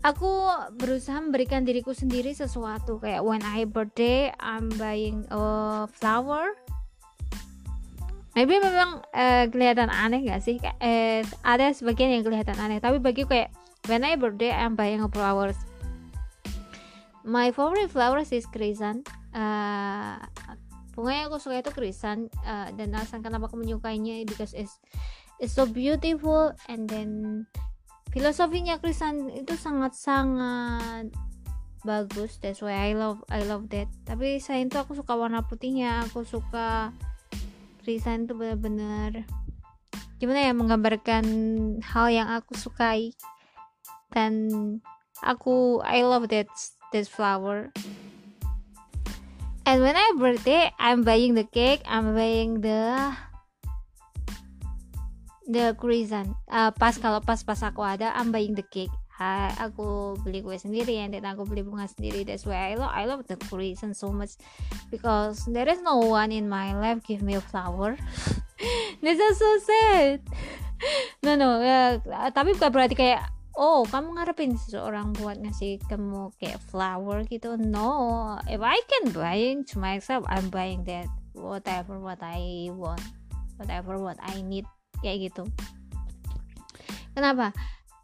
aku 0.00 0.48
berusaha 0.80 1.20
memberikan 1.20 1.68
diriku 1.68 1.92
sendiri 1.92 2.32
sesuatu. 2.32 2.96
Kayak 3.04 3.20
when 3.20 3.44
I 3.44 3.68
birthday 3.68 4.32
I'm 4.40 4.72
buying 4.80 5.28
a 5.28 5.84
flower 5.92 6.56
maybe 8.38 8.62
memang 8.62 9.02
uh, 9.02 9.44
kelihatan 9.50 9.90
aneh 9.90 10.22
gak 10.30 10.38
sih? 10.46 10.62
Eh, 10.78 11.26
ada 11.42 11.74
sebagian 11.74 12.14
yang 12.14 12.22
kelihatan 12.22 12.54
aneh. 12.62 12.78
Tapi 12.78 13.02
bagi 13.02 13.26
kayak 13.26 13.50
when 13.90 14.06
I 14.06 14.14
birthday 14.14 14.54
I'm 14.54 14.78
buying 14.78 15.02
flowers. 15.10 15.58
My 17.26 17.50
favorite 17.50 17.90
flowers 17.90 18.30
is 18.30 18.46
krisan 18.46 19.02
uh, 19.34 20.22
bunga 20.94 21.12
yang 21.14 21.26
aku 21.30 21.38
suka 21.42 21.62
itu 21.62 21.70
krisan 21.74 22.26
uh, 22.42 22.70
dan 22.74 22.90
alasan 22.90 23.22
kenapa 23.22 23.46
aku 23.46 23.58
menyukainya 23.58 24.22
because 24.22 24.54
it's 24.54 24.78
it's 25.42 25.54
so 25.54 25.66
beautiful. 25.66 26.54
And 26.70 26.86
then 26.86 27.10
filosofinya 28.14 28.78
Kristen 28.78 29.30
itu 29.34 29.58
sangat-sangat 29.58 31.10
bagus. 31.86 32.38
That's 32.40 32.62
why 32.62 32.90
I 32.90 32.98
love 32.98 33.22
I 33.30 33.46
love 33.46 33.70
that. 33.74 33.90
Tapi 34.06 34.42
saya 34.42 34.62
itu 34.64 34.78
aku 34.78 34.98
suka 34.98 35.14
warna 35.14 35.44
putihnya. 35.46 36.06
Aku 36.10 36.26
suka 36.26 36.90
Kristen 37.88 38.28
itu 38.28 38.36
benar-benar 38.36 39.24
gimana 40.20 40.44
ya 40.44 40.52
menggambarkan 40.52 41.24
hal 41.80 42.12
yang 42.12 42.28
aku 42.28 42.52
sukai 42.52 43.16
dan 44.12 44.52
aku 45.24 45.80
I 45.80 46.04
love 46.04 46.28
that 46.28 46.52
that 46.92 47.08
flower. 47.08 47.72
And 49.64 49.80
when 49.80 49.96
I 49.96 50.04
birthday 50.20 50.68
I'm 50.76 51.00
buying 51.00 51.32
the 51.32 51.48
cake 51.48 51.80
I'm 51.88 52.12
buying 52.12 52.60
the 52.60 53.16
the 55.48 55.72
reason 55.80 56.36
uh, 56.52 56.68
pas 56.76 56.92
kalau 57.00 57.24
pas 57.24 57.40
pas 57.40 57.56
aku 57.64 57.80
ada 57.80 58.12
I'm 58.12 58.28
buying 58.28 58.52
the 58.52 58.68
cake 58.68 58.92
ha, 59.18 59.50
aku 59.58 60.14
beli 60.22 60.46
kue 60.46 60.54
sendiri 60.54 61.02
dan 61.10 61.26
aku 61.26 61.42
beli 61.42 61.66
bunga 61.66 61.90
sendiri. 61.90 62.22
That's 62.22 62.46
why 62.46 62.70
I 62.70 62.78
love 62.78 62.94
I 62.94 63.04
love 63.10 63.26
the 63.26 63.36
reason 63.50 63.92
so 63.92 64.14
much. 64.14 64.38
Because 64.94 65.42
there 65.50 65.66
is 65.66 65.82
no 65.82 65.98
one 65.98 66.30
in 66.30 66.46
my 66.46 66.72
life 66.78 67.02
give 67.02 67.20
me 67.20 67.34
a 67.34 67.42
flower. 67.42 67.98
This 69.04 69.18
is 69.18 69.36
so 69.38 69.50
sad. 69.58 70.22
No 71.26 71.34
no 71.34 71.58
uh, 71.58 71.98
tapi 72.30 72.54
bukan 72.54 72.70
berarti 72.70 72.94
kayak 72.94 73.26
oh 73.58 73.82
kamu 73.90 74.14
ngarepin 74.14 74.54
seseorang 74.54 75.10
buat 75.10 75.42
ngasih 75.42 75.82
kamu 75.90 76.30
kayak 76.38 76.62
flower 76.70 77.26
gitu. 77.26 77.58
No 77.58 78.38
if 78.46 78.62
I 78.62 78.78
can 78.86 79.10
buying 79.10 79.66
to 79.74 79.82
myself 79.82 80.22
I'm 80.30 80.54
buying 80.54 80.86
that 80.86 81.10
whatever 81.34 81.98
what 81.98 82.22
I 82.22 82.70
want 82.70 83.02
whatever 83.58 83.98
what 83.98 84.22
I 84.22 84.38
need 84.46 84.70
kayak 85.02 85.34
gitu. 85.34 85.50
Kenapa 87.18 87.50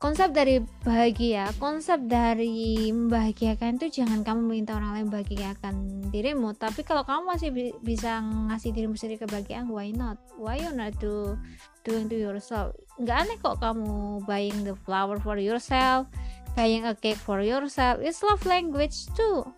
konsep 0.05 0.37
dari 0.37 0.61
bahagia 0.85 1.49
konsep 1.57 1.97
dari 2.05 2.93
membahagiakan 2.93 3.81
itu 3.81 4.05
jangan 4.05 4.21
kamu 4.21 4.61
minta 4.61 4.77
orang 4.77 5.01
lain 5.01 5.09
bahagiakan 5.09 5.75
dirimu. 6.13 6.53
Tapi 6.53 6.85
kalau 6.85 7.09
kamu 7.09 7.25
masih 7.25 7.49
bi 7.49 7.73
bisa 7.81 8.21
ngasih 8.21 8.77
dirimu 8.77 9.01
sendiri 9.01 9.25
kebahagiaan 9.25 9.65
why 9.73 9.89
not? 9.97 10.21
Why 10.37 10.61
you 10.61 10.77
not 10.77 10.93
do 11.01 11.41
doing 11.89 12.13
to 12.13 12.21
yourself? 12.21 12.77
Nggak 13.01 13.17
aneh 13.17 13.37
kok 13.41 13.65
kamu 13.65 14.21
buying 14.29 14.69
the 14.69 14.77
flower 14.85 15.17
for 15.17 15.41
yourself 15.41 16.05
buying 16.53 16.85
a 16.85 16.93
cake 16.93 17.17
for 17.17 17.41
yourself. 17.41 18.05
It's 18.05 18.21
love 18.21 18.45
language 18.45 19.09
too. 19.17 19.49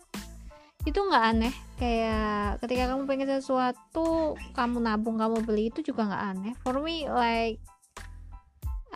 Itu 0.86 1.10
nggak 1.10 1.24
aneh. 1.26 1.54
Kayak 1.74 2.62
ketika 2.62 2.94
kamu 2.94 3.02
pengen 3.10 3.34
sesuatu 3.34 4.38
kamu 4.54 4.78
nabung 4.78 5.18
kamu 5.18 5.42
beli 5.42 5.74
itu 5.74 5.82
juga 5.82 6.06
nggak 6.06 6.24
aneh. 6.38 6.54
For 6.62 6.78
me 6.78 7.10
like 7.10 7.58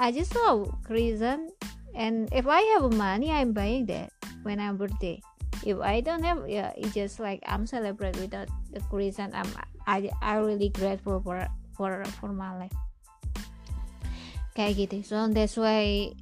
I 0.01 0.09
just 0.17 0.33
love 0.33 0.73
reason 0.89 1.53
and 1.93 2.33
if 2.33 2.49
I 2.49 2.65
have 2.73 2.89
money 2.97 3.29
I'm 3.29 3.53
buying 3.53 3.85
that 3.93 4.09
when 4.49 4.57
I'm 4.57 4.81
birthday. 4.81 5.21
If 5.61 5.77
I 5.85 6.01
don't 6.01 6.25
have 6.25 6.49
yeah 6.49 6.73
it's 6.73 6.97
just 6.97 7.21
like 7.21 7.45
I'm 7.45 7.69
celebrate 7.69 8.17
without 8.17 8.49
the 8.73 8.81
reason 8.89 9.29
I'm 9.37 9.45
I 9.85 10.09
I 10.25 10.41
really 10.41 10.73
grateful 10.73 11.21
for 11.21 11.45
for 11.77 12.01
for 12.17 12.33
my 12.33 12.57
life. 12.57 12.73
Kayak 14.57 14.89
gitu 14.89 15.05
so 15.05 15.29
that's 15.29 15.61
why 15.61 16.17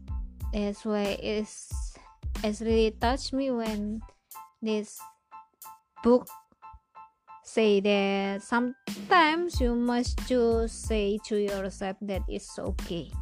that's 0.50 0.82
why 0.82 1.14
it's 1.22 1.70
it's 2.42 2.58
really 2.58 2.90
touched 2.98 3.30
me 3.30 3.54
when 3.54 4.02
this 4.58 4.98
book 6.02 6.26
say 7.46 7.78
that 7.78 8.42
sometimes 8.42 9.62
you 9.62 9.78
must 9.78 10.18
just 10.26 10.82
say 10.90 11.14
to 11.30 11.38
yourself 11.38 11.94
that 12.02 12.26
it's 12.26 12.58
okay 12.58 13.14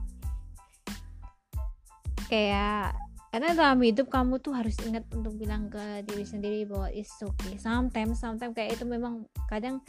kayak 2.27 2.95
karena 3.37 3.53
dalam 3.53 3.85
hidup 3.85 4.09
kamu 4.09 4.41
tuh 4.41 4.57
harus 4.57 4.73
ingat 4.87 5.05
untuk 5.13 5.37
bilang 5.37 5.69
ke 5.69 6.01
diri 6.09 6.25
sendiri 6.25 6.65
bahwa 6.65 6.89
it's 6.89 7.13
okay. 7.21 7.61
Sometimes 7.61 8.17
sometimes 8.17 8.57
kayak 8.57 8.81
itu 8.81 8.89
memang 8.89 9.29
kadang 9.53 9.85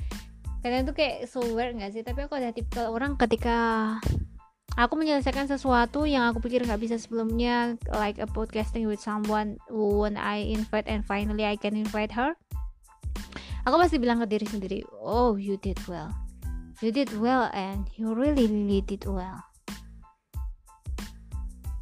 kadang 0.60 0.84
tuh 0.84 0.92
kayak 0.92 1.32
so 1.32 1.40
weird 1.56 1.80
gak 1.80 1.96
sih? 1.96 2.04
Tapi 2.04 2.28
aku 2.28 2.36
ada 2.36 2.52
tipikal 2.52 2.92
orang 2.92 3.16
ketika 3.16 3.96
aku 4.78 4.94
menyelesaikan 5.00 5.50
sesuatu 5.50 6.06
yang 6.06 6.30
aku 6.30 6.44
pikir 6.44 6.62
nggak 6.68 6.78
bisa 6.78 6.96
sebelumnya 7.02 7.80
like 7.98 8.22
a 8.22 8.30
podcasting 8.30 8.86
with 8.86 9.02
someone 9.02 9.58
when 9.74 10.20
I 10.20 10.44
invite 10.54 10.86
and 10.86 11.02
finally 11.02 11.48
I 11.48 11.58
can 11.58 11.74
invite 11.74 12.14
her 12.14 12.38
aku 13.66 13.76
pasti 13.82 13.98
bilang 13.98 14.22
ke 14.22 14.30
diri 14.30 14.46
sendiri 14.46 14.80
oh 15.02 15.36
you 15.36 15.58
did 15.58 15.82
well. 15.90 16.14
You 16.78 16.94
did 16.94 17.10
well 17.18 17.50
and 17.58 17.90
you 17.98 18.14
really 18.14 18.46
really 18.46 18.86
did 18.86 19.10
well 19.10 19.42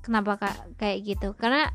kenapa 0.05 0.37
kak 0.37 0.77
kayak 0.77 1.01
gitu? 1.01 1.33
Karena 1.33 1.73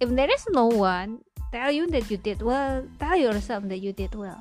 if 0.00 0.08
there 0.08 0.32
is 0.32 0.48
no 0.48 0.72
one 0.72 1.20
tell 1.52 1.68
you 1.68 1.84
that 1.92 2.08
you 2.08 2.16
did 2.16 2.40
well 2.40 2.84
tell 2.96 3.16
yourself 3.16 3.64
that 3.68 3.80
you 3.84 3.92
did 3.92 4.12
well. 4.16 4.40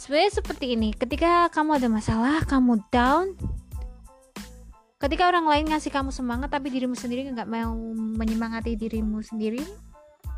Sebenarnya 0.00 0.32
seperti 0.42 0.74
ini 0.74 0.90
ketika 0.96 1.46
kamu 1.54 1.78
ada 1.78 1.88
masalah 1.92 2.42
kamu 2.42 2.82
down 2.90 3.38
ketika 5.00 5.28
orang 5.28 5.48
lain 5.48 5.64
ngasih 5.70 5.92
kamu 5.92 6.10
semangat 6.12 6.52
tapi 6.52 6.68
dirimu 6.72 6.98
sendiri 6.98 7.30
nggak 7.30 7.48
mau 7.48 7.72
menyemangati 7.94 8.76
dirimu 8.76 9.22
sendiri 9.24 9.62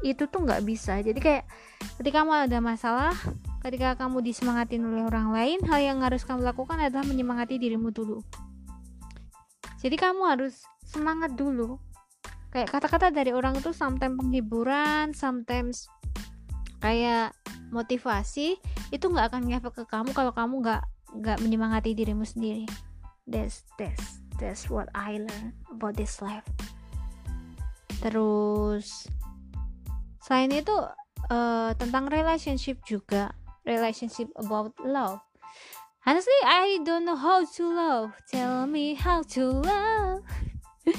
itu 0.03 0.27
tuh 0.27 0.43
nggak 0.43 0.67
bisa. 0.67 0.99
Jadi 0.99 1.19
kayak 1.23 1.47
ketika 2.03 2.27
kamu 2.27 2.51
ada 2.51 2.59
masalah 2.59 3.15
ketika 3.63 3.95
kamu 3.95 4.27
disemangatin 4.27 4.83
oleh 4.83 5.07
orang 5.07 5.31
lain 5.31 5.59
hal 5.71 5.79
yang 5.79 5.99
harus 6.03 6.27
kamu 6.27 6.43
lakukan 6.43 6.83
adalah 6.83 7.07
menyemangati 7.07 7.63
dirimu 7.63 7.95
dulu 7.95 8.19
jadi 9.83 9.97
kamu 9.99 10.23
harus 10.31 10.63
semangat 10.87 11.35
dulu. 11.35 11.83
Kayak 12.55 12.71
kata-kata 12.71 13.11
dari 13.11 13.35
orang 13.35 13.59
itu 13.59 13.75
sometimes 13.75 14.15
penghiburan 14.15 15.11
sometimes 15.11 15.91
kayak 16.79 17.35
motivasi 17.75 18.61
itu 18.95 19.05
nggak 19.09 19.33
akan 19.33 19.49
ngefek 19.49 19.75
ke 19.83 19.85
kamu 19.89 20.13
kalau 20.15 20.31
kamu 20.31 20.63
nggak 20.63 20.83
nggak 21.19 21.39
menyemangati 21.43 21.99
dirimu 21.99 22.23
sendiri. 22.23 22.69
That's 23.27 23.67
that's 23.75 24.23
that's 24.39 24.71
what 24.71 24.87
I 24.95 25.19
learned 25.19 25.59
about 25.75 25.99
this 25.99 26.23
life. 26.23 26.47
Terus 27.99 29.11
selain 30.23 30.55
itu 30.55 30.75
uh, 31.27 31.75
tentang 31.75 32.07
relationship 32.07 32.79
juga. 32.87 33.35
Relationship 33.63 34.27
about 34.39 34.75
love 34.83 35.23
honestly 36.07 36.41
I 36.45 36.81
don't 36.83 37.05
know 37.05 37.17
how 37.17 37.45
to 37.45 37.63
love. 37.67 38.11
Tell 38.31 38.67
me 38.67 38.95
how 38.95 39.23
to 39.37 39.43
love. 39.63 40.23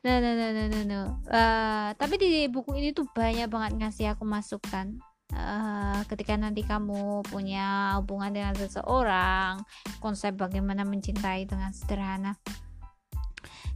No 0.00 0.16
no 0.16 0.32
no 0.32 0.48
no 0.56 0.64
no 0.72 0.80
no. 0.88 1.02
Uh, 1.28 1.92
tapi 2.00 2.16
di 2.16 2.48
buku 2.48 2.72
ini 2.80 2.96
tuh 2.96 3.04
banyak 3.12 3.52
banget 3.52 3.76
ngasih 3.76 4.16
aku 4.16 4.24
masukan. 4.24 4.96
Uh, 5.28 6.00
ketika 6.08 6.40
nanti 6.40 6.64
kamu 6.64 7.20
punya 7.28 7.94
hubungan 8.00 8.32
dengan 8.32 8.56
seseorang 8.56 9.60
konsep 10.00 10.34
bagaimana 10.40 10.88
mencintai 10.88 11.44
dengan 11.44 11.70
sederhana 11.76 12.34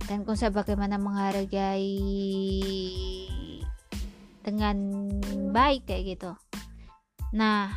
dan 0.09 0.25
konsep 0.25 0.51
bagaimana 0.51 0.97
menghargai 0.97 1.93
dengan 4.41 4.77
baik 5.53 5.85
kayak 5.85 6.17
gitu. 6.17 6.33
Nah 7.37 7.69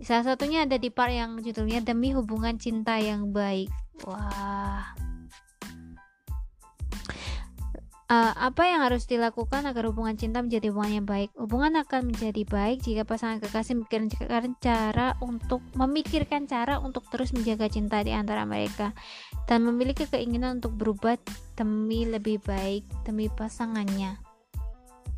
salah 0.00 0.24
satunya 0.34 0.64
ada 0.64 0.80
di 0.80 0.88
part 0.88 1.12
yang 1.12 1.40
judulnya 1.40 1.84
demi 1.84 2.12
hubungan 2.16 2.56
cinta 2.56 2.96
yang 2.96 3.32
baik 3.32 3.68
wah 4.04 4.96
Uh, 8.10 8.34
apa 8.34 8.66
yang 8.66 8.82
harus 8.82 9.06
dilakukan 9.06 9.70
agar 9.70 9.86
hubungan 9.86 10.18
cinta 10.18 10.42
menjadi 10.42 10.74
hubungan 10.74 10.98
yang 10.98 11.06
baik? 11.06 11.30
Hubungan 11.38 11.78
akan 11.78 12.10
menjadi 12.10 12.42
baik 12.42 12.82
jika 12.82 13.06
pasangan 13.06 13.38
kekasih 13.38 13.78
memikirkan 13.78 14.58
cara 14.58 15.14
untuk 15.22 15.62
memikirkan 15.78 16.50
cara 16.50 16.82
untuk 16.82 17.06
terus 17.06 17.30
menjaga 17.30 17.70
cinta 17.70 18.02
di 18.02 18.10
antara 18.10 18.42
mereka 18.42 18.90
dan 19.46 19.62
memiliki 19.62 20.10
keinginan 20.10 20.58
untuk 20.58 20.74
berubah 20.74 21.22
demi 21.54 22.02
lebih 22.02 22.42
baik 22.42 22.82
demi 23.06 23.30
pasangannya. 23.30 24.18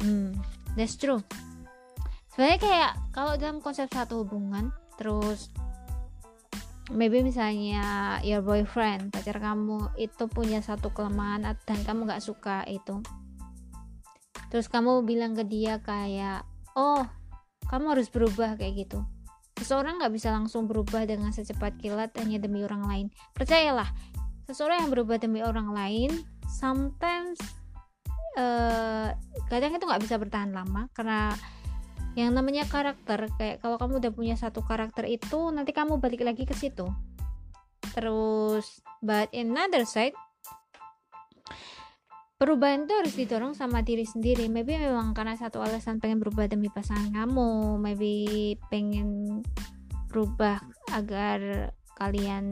Hmm, 0.04 0.36
that's 0.76 1.00
true. 1.00 1.24
Sebenarnya 2.32 2.60
kayak 2.64 2.92
kalau 3.12 3.36
dalam 3.36 3.60
konsep 3.60 3.92
satu 3.92 4.24
hubungan, 4.24 4.72
terus 4.96 5.52
maybe 6.88 7.20
misalnya 7.20 8.16
your 8.24 8.40
boyfriend 8.40 9.12
pacar 9.12 9.36
kamu 9.36 9.92
itu 10.00 10.24
punya 10.32 10.64
satu 10.64 10.88
kelemahan 10.96 11.44
dan 11.68 11.78
kamu 11.84 12.08
gak 12.08 12.24
suka 12.24 12.64
itu. 12.64 13.04
Terus 14.48 14.68
kamu 14.72 15.04
bilang 15.04 15.36
ke 15.36 15.44
dia 15.44 15.80
kayak 15.84 16.48
oh 16.72 17.04
kamu 17.68 18.00
harus 18.00 18.08
berubah 18.08 18.56
kayak 18.56 18.88
gitu. 18.88 19.04
Seseorang 19.60 20.00
gak 20.00 20.16
bisa 20.16 20.32
langsung 20.32 20.64
berubah 20.64 21.04
dengan 21.04 21.36
secepat 21.36 21.76
kilat 21.84 22.16
hanya 22.16 22.40
demi 22.40 22.64
orang 22.64 22.88
lain. 22.88 23.06
Percayalah 23.36 23.92
seseorang 24.48 24.88
yang 24.88 24.90
berubah 24.90 25.20
demi 25.20 25.44
orang 25.44 25.68
lain 25.68 26.10
sometimes 26.48 27.40
uh, 28.36 29.12
kadang 29.48 29.72
itu 29.72 29.84
nggak 29.84 30.02
bisa 30.02 30.20
bertahan 30.20 30.52
lama 30.52 30.92
karena 30.92 31.32
yang 32.12 32.36
namanya 32.36 32.68
karakter 32.68 33.28
kayak 33.40 33.64
kalau 33.64 33.80
kamu 33.80 34.02
udah 34.04 34.12
punya 34.12 34.36
satu 34.36 34.60
karakter 34.60 35.08
itu 35.08 35.48
nanti 35.48 35.72
kamu 35.72 35.96
balik 35.96 36.20
lagi 36.24 36.44
ke 36.44 36.52
situ. 36.52 36.84
Terus 37.92 38.84
but 39.00 39.32
in 39.32 39.52
another 39.56 39.88
side 39.88 40.16
perubahan 42.42 42.90
itu 42.90 42.94
harus 42.98 43.14
didorong 43.14 43.54
sama 43.54 43.86
diri 43.86 44.02
sendiri. 44.02 44.50
Maybe 44.50 44.74
memang 44.74 45.14
karena 45.14 45.38
satu 45.38 45.62
alasan 45.62 46.02
pengen 46.02 46.18
berubah 46.18 46.50
demi 46.50 46.66
pasangan 46.66 47.14
kamu. 47.14 47.78
Maybe 47.78 48.12
pengen 48.66 49.40
berubah 50.10 50.58
agar 50.90 51.70
kalian 51.94 52.50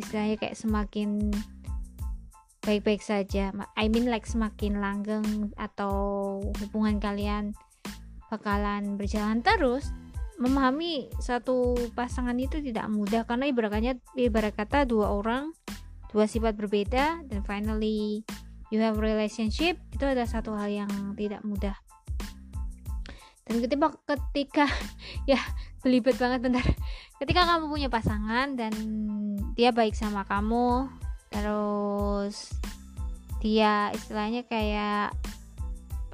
istilahnya 0.00 0.40
kayak 0.40 0.56
semakin 0.56 1.28
baik-baik 2.64 3.04
saja. 3.04 3.52
I 3.76 3.92
mean 3.92 4.08
like 4.08 4.24
semakin 4.24 4.80
langgeng 4.80 5.52
atau 5.60 6.40
hubungan 6.64 6.96
kalian 6.96 7.52
bakalan 8.32 8.98
berjalan 8.98 9.40
terus 9.40 9.90
memahami 10.36 11.08
satu 11.16 11.72
pasangan 11.96 12.36
itu 12.36 12.60
tidak 12.60 12.86
mudah 12.92 13.24
karena 13.24 13.48
ibaratnya 13.48 13.96
ibarat 14.18 14.52
kata 14.52 14.84
dua 14.84 15.08
orang 15.16 15.52
dua 16.12 16.28
sifat 16.28 16.56
berbeda 16.56 17.24
dan 17.24 17.40
finally 17.44 18.20
you 18.68 18.82
have 18.82 18.98
relationship 18.98 19.78
itu 19.94 20.04
ada 20.04 20.26
satu 20.26 20.52
hal 20.58 20.68
yang 20.68 20.90
tidak 21.16 21.40
mudah. 21.46 21.76
Dan 23.46 23.62
ketika 23.62 23.94
ketika 24.04 24.66
ya 25.30 25.38
belibet 25.86 26.18
banget 26.18 26.42
bentar. 26.42 26.66
Ketika 27.16 27.48
kamu 27.48 27.70
punya 27.70 27.88
pasangan 27.88 28.58
dan 28.58 28.72
dia 29.56 29.72
baik 29.72 29.96
sama 29.96 30.26
kamu 30.28 30.90
terus 31.32 32.52
dia 33.40 33.88
istilahnya 33.92 34.44
kayak 34.44 35.16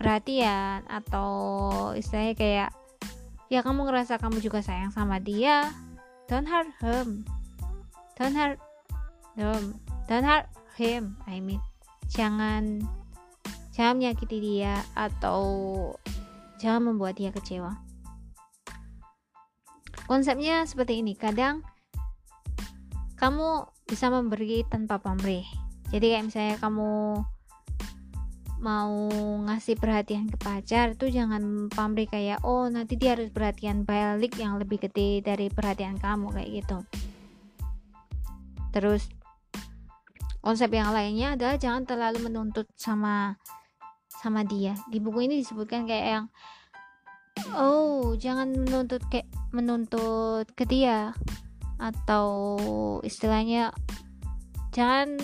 perhatian 0.02 0.82
atau 0.90 1.30
istilahnya 1.94 2.34
kayak 2.34 2.70
ya 3.46 3.62
kamu 3.62 3.86
ngerasa 3.86 4.18
kamu 4.18 4.42
juga 4.42 4.58
sayang 4.58 4.90
sama 4.90 5.22
dia 5.22 5.70
don't 6.26 6.50
hurt 6.50 6.66
him. 6.82 7.22
Don't 8.18 8.34
hurt 8.34 8.58
him. 9.38 9.78
Don't 10.10 10.26
hurt 10.26 10.50
him 10.74 11.14
I 11.30 11.38
mean. 11.38 11.62
Jangan 12.10 12.82
jangan 13.70 14.02
menyakiti 14.02 14.42
dia 14.42 14.82
atau 14.98 15.40
jangan 16.58 16.90
membuat 16.90 17.14
dia 17.14 17.30
kecewa. 17.30 17.78
Konsepnya 20.10 20.66
seperti 20.66 20.98
ini 20.98 21.14
kadang 21.14 21.62
kamu 23.22 23.70
bisa 23.86 24.10
memberi 24.10 24.66
tanpa 24.66 24.98
pamrih. 24.98 25.46
Jadi 25.94 26.10
kayak 26.10 26.26
misalnya 26.26 26.56
kamu 26.58 27.22
mau 28.62 29.10
ngasih 29.42 29.74
perhatian 29.74 30.30
ke 30.30 30.38
pacar 30.38 30.94
itu 30.94 31.10
jangan 31.10 31.66
pamrih 31.66 32.06
kayak 32.06 32.46
oh 32.46 32.70
nanti 32.70 32.94
dia 32.94 33.18
harus 33.18 33.28
perhatian 33.34 33.82
balik 33.82 34.38
yang 34.38 34.54
lebih 34.62 34.78
gede 34.78 35.18
dari 35.18 35.50
perhatian 35.50 35.98
kamu 35.98 36.30
kayak 36.30 36.50
gitu. 36.62 36.78
Terus 38.70 39.10
konsep 40.38 40.70
yang 40.70 40.94
lainnya 40.94 41.34
adalah 41.34 41.58
jangan 41.58 41.82
terlalu 41.82 42.30
menuntut 42.30 42.70
sama 42.78 43.34
sama 44.08 44.46
dia. 44.46 44.78
Di 44.86 45.02
buku 45.02 45.26
ini 45.26 45.42
disebutkan 45.42 45.82
kayak 45.82 46.06
yang 46.06 46.24
oh 47.58 48.14
jangan 48.14 48.54
menuntut 48.54 49.02
kayak 49.10 49.26
menuntut 49.50 50.46
ke 50.54 50.62
dia. 50.70 51.10
Atau 51.82 52.54
istilahnya 53.02 53.74
jangan 54.70 55.18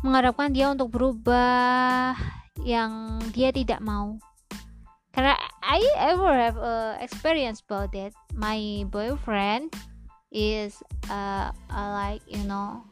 mengharapkan 0.00 0.56
dia 0.56 0.72
untuk 0.72 0.88
berubah 0.88 2.16
yang 2.60 3.22
dia 3.32 3.48
tidak 3.54 3.80
mau. 3.80 4.20
Karena 5.12 5.36
I 5.60 5.80
ever 5.96 6.32
have 6.32 6.56
a 6.56 6.96
experience 7.00 7.64
about 7.64 7.92
that. 7.96 8.12
My 8.32 8.84
boyfriend 8.88 9.72
is 10.32 10.80
uh, 11.12 11.52
like 11.68 12.24
you 12.24 12.44
know 12.48 12.84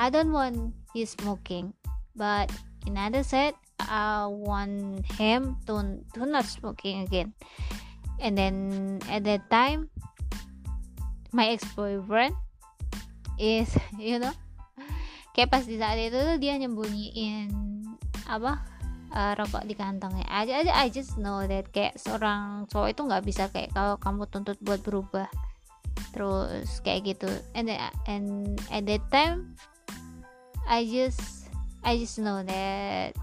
I 0.00 0.08
don't 0.08 0.32
want 0.32 0.72
he 0.96 1.04
smoking 1.04 1.76
but 2.16 2.48
in 2.88 2.96
other 2.96 3.20
side 3.20 3.52
I 3.84 4.24
want 4.28 5.04
him 5.20 5.60
to 5.68 6.00
to 6.16 6.24
not 6.24 6.48
smoking 6.48 7.04
again. 7.04 7.36
And 8.16 8.32
then 8.36 8.56
at 9.12 9.28
that 9.28 9.52
time 9.52 9.92
my 11.36 11.52
ex-boyfriend 11.52 12.32
is 13.36 13.68
you 14.00 14.16
know 14.16 14.32
kayak 15.36 15.52
pas 15.52 15.68
di 15.68 15.76
saat 15.76 16.00
itu 16.00 16.40
dia 16.40 16.56
nyembunyiin 16.56 17.52
apa 18.26 18.62
uh, 19.14 19.32
rokok 19.38 19.64
di 19.64 19.74
kantongnya. 19.78 20.26
Aja 20.28 20.62
aja 20.62 20.72
I 20.76 20.90
just 20.90 21.16
know 21.16 21.42
that 21.46 21.70
kayak 21.70 21.96
seorang 21.96 22.66
cowok 22.68 22.92
itu 22.92 23.00
nggak 23.06 23.24
bisa 23.24 23.48
kayak 23.50 23.72
kalau 23.72 23.96
kamu 23.96 24.26
tuntut 24.28 24.58
buat 24.62 24.82
berubah. 24.82 25.30
Terus 26.12 26.80
kayak 26.84 27.16
gitu. 27.16 27.28
And 27.56 27.70
then, 27.70 27.80
and 28.04 28.26
at 28.68 28.84
that 28.88 29.04
time 29.08 29.56
I 30.66 30.82
just 30.84 31.48
I 31.86 31.96
just 31.96 32.18
know 32.18 32.42
that 32.42 33.14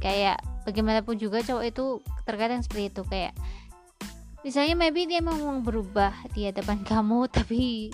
kayak 0.00 0.40
bagaimanapun 0.64 1.16
juga 1.16 1.40
cowok 1.44 1.64
itu 1.64 1.84
terkadang 2.24 2.60
seperti 2.60 2.92
itu 2.92 3.02
kayak 3.06 3.32
misalnya 4.44 4.76
maybe 4.76 5.08
dia 5.08 5.24
memang 5.24 5.64
berubah 5.64 6.12
di 6.36 6.48
hadapan 6.48 6.84
kamu 6.90 7.28
tapi 7.32 7.90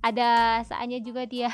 ada 0.00 0.62
saatnya 0.64 1.02
juga 1.02 1.28
dia 1.28 1.52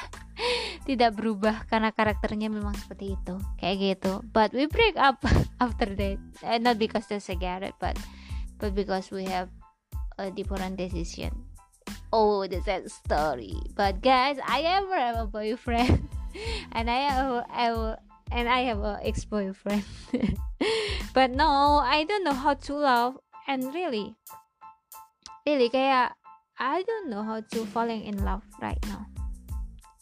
tidak 0.87 1.19
berubah 1.19 1.67
karena 1.67 1.91
karakternya 1.91 2.47
memang 2.47 2.79
seperti 2.79 3.19
itu. 3.19 3.35
Kayak 3.59 3.77
gitu. 3.83 4.13
But 4.31 4.55
we 4.55 4.71
break 4.71 4.95
up 4.95 5.19
after 5.65 5.91
that. 5.99 6.17
Uh, 6.47 6.63
not 6.63 6.79
because 6.79 7.11
a 7.11 7.35
Garrett 7.35 7.75
but 7.83 7.99
but 8.63 8.73
because 8.73 9.11
we 9.11 9.27
have 9.27 9.51
a 10.17 10.31
different 10.31 10.79
decision. 10.79 11.35
Oh 12.15 12.47
that's 12.47 12.71
a 12.71 12.87
story. 12.87 13.59
But 13.75 13.99
guys 13.99 14.39
I 14.47 14.63
ever 14.79 14.95
have 14.95 15.19
a 15.19 15.29
boyfriend. 15.29 16.07
And 16.77 16.93
I 16.93 17.01
have 17.11 17.49
I 17.49 17.67
will 17.73 17.97
and 18.29 18.47
I 18.47 18.69
have 18.71 18.85
a 18.85 19.01
ex-boyfriend. 19.03 19.85
But 21.17 21.33
no 21.33 21.81
I 21.83 22.05
don't 22.05 22.23
know 22.23 22.37
how 22.37 22.55
to 22.71 22.73
love. 22.79 23.19
And 23.51 23.75
really 23.75 24.15
really 25.49 25.73
kayak 25.73 26.15
I 26.61 26.85
don't 26.85 27.09
know 27.09 27.25
how 27.25 27.41
to 27.41 27.59
falling 27.65 28.05
in 28.05 28.21
love 28.21 28.45
right 28.61 28.81
now 28.87 29.16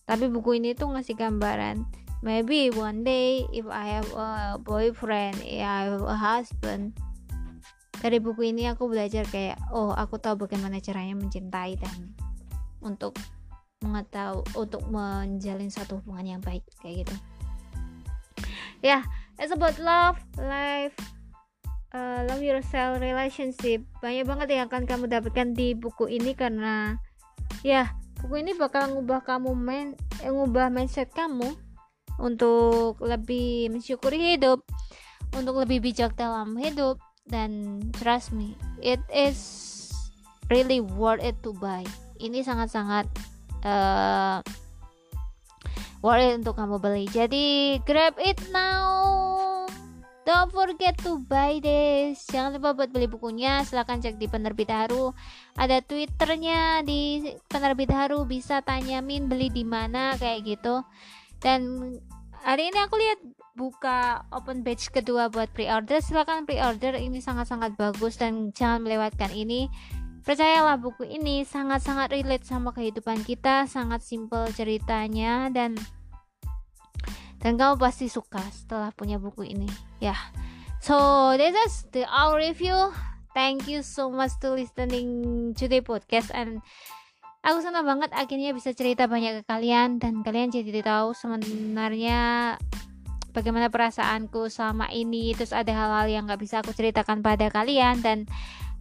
tapi 0.05 0.29
buku 0.29 0.61
ini 0.61 0.77
tuh 0.77 0.93
ngasih 0.93 1.17
gambaran 1.17 1.85
maybe 2.25 2.73
one 2.73 3.05
day 3.05 3.45
if 3.53 3.69
I 3.69 4.01
have 4.01 4.09
a 4.17 4.57
boyfriend 4.57 5.37
if 5.45 5.61
I 5.61 5.93
have 5.93 6.01
a 6.01 6.17
husband. 6.17 6.97
Dari 8.01 8.21
buku 8.21 8.53
ini 8.53 8.69
aku 8.69 8.89
belajar 8.89 9.25
kayak 9.29 9.61
oh 9.73 9.93
aku 9.93 10.21
tahu 10.21 10.45
bagaimana 10.45 10.81
caranya 10.81 11.17
mencintai 11.17 11.81
dan 11.81 12.17
untuk 12.85 13.17
mengetahui 13.81 14.45
untuk 14.57 14.85
menjalin 14.89 15.69
satu 15.69 16.01
hubungan 16.01 16.37
yang 16.37 16.43
baik 16.45 16.65
kayak 16.85 17.05
gitu. 17.05 17.17
Ya 18.85 19.01
yeah, 19.01 19.03
it's 19.41 19.53
about 19.53 19.77
love 19.81 20.21
life 20.37 20.97
uh, 21.97 22.29
love 22.29 22.45
yourself 22.45 23.01
relationship. 23.01 23.85
Banyak 24.05 24.29
banget 24.29 24.47
yang 24.53 24.69
akan 24.69 24.85
kamu 24.85 25.09
dapatkan 25.09 25.57
di 25.57 25.73
buku 25.73 26.13
ini 26.13 26.37
karena 26.37 27.01
ya 27.65 27.89
buku 28.25 28.41
ini 28.41 28.57
bakal 28.57 28.89
ngubah 28.89 29.21
kamu 29.21 29.53
main 29.53 29.93
eh, 30.25 30.33
ngubah 30.33 30.73
mindset 30.73 31.13
kamu 31.13 31.53
untuk 32.17 32.97
lebih 33.05 33.69
mensyukuri 33.69 34.35
hidup 34.35 34.65
untuk 35.37 35.61
lebih 35.61 35.85
bijak 35.85 36.17
dalam 36.17 36.57
hidup 36.57 36.97
dan 37.29 37.81
trust 38.01 38.33
me 38.33 38.57
it 38.81 39.01
is 39.13 39.65
really 40.53 40.81
worth 40.81 41.23
it 41.23 41.37
to 41.41 41.57
buy. 41.57 41.85
Ini 42.21 42.45
sangat-sangat 42.45 43.07
uh, 43.65 44.41
worth 46.05 46.25
it 46.25 46.35
untuk 46.45 46.57
kamu 46.57 46.77
beli. 46.81 47.05
Jadi 47.09 47.79
grab 47.85 48.17
it 48.21 48.41
now 48.53 49.64
Don't 50.25 50.49
forget 50.49 50.97
to 51.05 51.21
buy 51.29 51.61
this. 51.61 52.25
Jangan 52.33 52.57
lupa 52.57 52.73
buat 52.73 52.89
beli 52.89 53.05
bukunya. 53.05 53.61
Silahkan 53.61 54.01
cek 54.01 54.17
di 54.17 54.25
penerbit 54.25 54.73
Haru. 54.73 55.13
Ada 55.53 55.85
twitternya 55.85 56.81
di 56.81 57.29
penerbit 57.53 57.93
Haru. 57.93 58.25
Bisa 58.25 58.65
tanya 58.65 59.05
Min 59.05 59.29
beli 59.29 59.53
di 59.53 59.69
mana 59.69 60.17
kayak 60.17 60.49
gitu. 60.49 60.81
Dan 61.45 61.93
hari 62.41 62.73
ini 62.73 62.79
aku 62.81 62.97
lihat 62.97 63.21
buka 63.53 64.25
open 64.33 64.65
batch 64.65 64.97
kedua 64.97 65.29
buat 65.29 65.53
pre-order. 65.53 66.01
Silahkan 66.01 66.49
pre-order. 66.49 66.97
Ini 66.97 67.21
sangat-sangat 67.21 67.77
bagus 67.77 68.17
dan 68.17 68.49
jangan 68.57 68.81
melewatkan 68.81 69.29
ini. 69.29 69.69
Percayalah 70.25 70.81
buku 70.81 71.05
ini 71.05 71.45
sangat-sangat 71.45 72.09
relate 72.09 72.49
sama 72.49 72.73
kehidupan 72.73 73.29
kita, 73.29 73.69
sangat 73.69 74.01
simple 74.01 74.49
ceritanya 74.57 75.53
dan 75.53 75.77
dan 77.45 77.61
kamu 77.61 77.77
pasti 77.77 78.09
suka 78.09 78.41
setelah 78.49 78.89
punya 78.97 79.21
buku 79.21 79.45
ini. 79.45 79.69
Ya. 80.01 80.17
Yeah. 80.17 80.21
so 80.81 80.97
this 81.37 81.53
is 81.53 81.85
the 81.93 82.09
our 82.09 82.41
review. 82.41 82.75
Thank 83.37 83.69
you 83.69 83.85
so 83.85 84.09
much 84.09 84.33
to 84.41 84.57
listening 84.57 85.53
today 85.53 85.85
podcast. 85.85 86.33
And 86.33 86.65
aku 87.45 87.61
senang 87.61 87.85
banget 87.85 88.17
akhirnya 88.17 88.57
bisa 88.57 88.73
cerita 88.73 89.05
banyak 89.05 89.43
ke 89.43 89.51
kalian 89.51 90.01
dan 90.01 90.25
kalian 90.25 90.49
jadi 90.49 90.81
tahu 90.81 91.13
sebenarnya 91.13 92.55
bagaimana 93.37 93.69
perasaanku 93.69 94.49
selama 94.49 94.89
ini. 94.95 95.37
Terus 95.37 95.53
ada 95.53 95.69
hal-hal 95.75 96.07
yang 96.09 96.25
gak 96.31 96.41
bisa 96.41 96.65
aku 96.65 96.73
ceritakan 96.73 97.21
pada 97.21 97.51
kalian. 97.53 98.01
Dan 98.01 98.25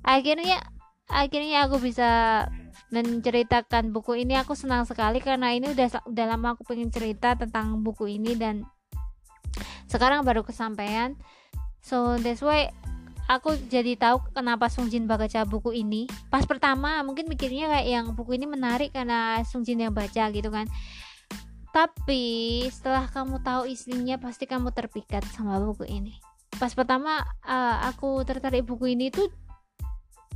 akhirnya 0.06 0.62
akhirnya 1.10 1.68
aku 1.68 1.82
bisa 1.84 2.46
menceritakan 2.94 3.90
buku 3.90 4.22
ini 4.22 4.38
aku 4.38 4.54
senang 4.54 4.86
sekali 4.86 5.18
karena 5.18 5.50
ini 5.50 5.74
udah 5.74 6.06
udah 6.06 6.26
lama 6.30 6.54
aku 6.54 6.62
pengen 6.70 6.94
cerita 6.94 7.34
tentang 7.34 7.82
buku 7.82 8.06
ini 8.22 8.38
dan 8.38 8.62
sekarang 9.90 10.22
baru 10.22 10.46
kesampaian. 10.46 11.18
So 11.82 12.16
that's 12.22 12.46
why 12.46 12.70
aku 13.26 13.58
jadi 13.68 13.98
tahu 13.98 14.22
kenapa 14.38 14.70
Sung 14.70 14.94
Jin 14.94 15.10
baca 15.10 15.42
buku 15.50 15.74
ini. 15.74 16.06
Pas 16.30 16.46
pertama 16.46 17.02
mungkin 17.02 17.26
mikirnya 17.26 17.66
kayak 17.74 17.88
yang 17.90 18.06
buku 18.14 18.38
ini 18.38 18.46
menarik 18.46 18.94
karena 18.94 19.42
Sung 19.42 19.66
Jin 19.66 19.82
yang 19.82 19.94
baca 19.94 20.30
gitu 20.30 20.50
kan. 20.54 20.70
Tapi 21.74 22.64
setelah 22.70 23.10
kamu 23.10 23.42
tahu 23.42 23.66
isinya 23.66 24.22
pasti 24.22 24.46
kamu 24.46 24.70
terpikat 24.70 25.26
sama 25.34 25.58
buku 25.58 25.90
ini. 25.90 26.14
Pas 26.62 26.70
pertama 26.70 27.26
uh, 27.42 27.78
aku 27.90 28.22
tertarik 28.22 28.62
buku 28.62 28.94
ini 28.94 29.10
tuh 29.10 29.26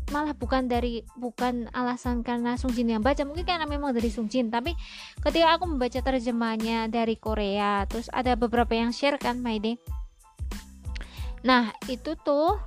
malah 0.10 0.32
bukan 0.32 0.72
dari 0.72 1.04
bukan 1.20 1.68
alasan 1.76 2.24
karena 2.24 2.56
Sung 2.56 2.72
Jin 2.72 2.96
yang 2.96 3.04
baca 3.04 3.28
mungkin 3.28 3.44
karena 3.44 3.68
memang 3.68 3.92
dari 3.92 4.08
Sung 4.08 4.32
Jin. 4.32 4.48
Tapi 4.48 4.72
ketika 5.20 5.60
aku 5.60 5.68
membaca 5.68 6.00
terjemahnya 6.00 6.88
dari 6.88 7.20
Korea 7.20 7.84
terus 7.90 8.08
ada 8.14 8.40
beberapa 8.40 8.72
yang 8.72 8.96
share 8.96 9.20
kan 9.20 9.42
Maide 9.42 9.76
nah 11.46 11.72
itu 11.88 12.18
tuh 12.22 12.58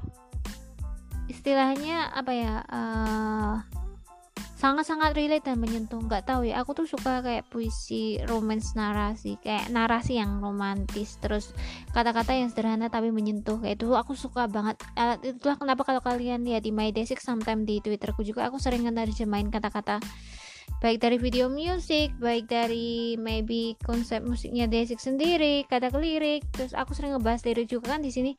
istilahnya 1.27 2.11
apa 2.11 2.33
ya 2.35 2.55
uh, 2.67 3.55
sangat-sangat 4.61 5.17
relate 5.17 5.49
dan 5.49 5.57
menyentuh 5.57 5.97
nggak 6.05 6.29
tahu 6.29 6.45
ya. 6.45 6.61
Aku 6.61 6.77
tuh 6.77 6.85
suka 6.85 7.25
kayak 7.25 7.49
puisi 7.49 8.21
romance 8.29 8.77
narasi 8.77 9.41
kayak 9.41 9.73
narasi 9.73 10.21
yang 10.21 10.45
romantis. 10.45 11.17
Terus 11.17 11.57
kata-kata 11.97 12.37
yang 12.37 12.53
sederhana 12.53 12.93
tapi 12.93 13.09
menyentuh 13.09 13.57
kayak 13.57 13.81
itu 13.81 13.97
aku 13.97 14.13
suka 14.13 14.45
banget. 14.45 14.77
Uh, 15.01 15.17
itulah 15.25 15.57
kenapa 15.57 15.89
kalau 15.89 16.05
kalian 16.05 16.45
lihat 16.45 16.69
di 16.69 16.77
my 16.77 16.93
desik 16.93 17.25
sometimes 17.25 17.65
di 17.65 17.81
twitterku 17.81 18.21
juga 18.21 18.53
aku 18.53 18.61
sering 18.61 18.85
nerjemahin 18.85 19.49
kata-kata. 19.49 19.97
Baik 20.85 21.01
dari 21.01 21.17
video 21.17 21.49
musik 21.49 22.13
baik 22.21 22.49
dari 22.49 23.17
maybe 23.17 23.81
konsep 23.85 24.21
musiknya 24.25 24.69
Desik 24.69 25.01
sendiri 25.01 25.65
kata 25.73 25.89
lirik. 25.97 26.45
Terus 26.53 26.77
aku 26.77 26.93
sering 26.93 27.17
ngebahas 27.17 27.49
lirik 27.49 27.65
juga 27.65 27.97
kan 27.97 28.05
di 28.05 28.13
sini. 28.13 28.37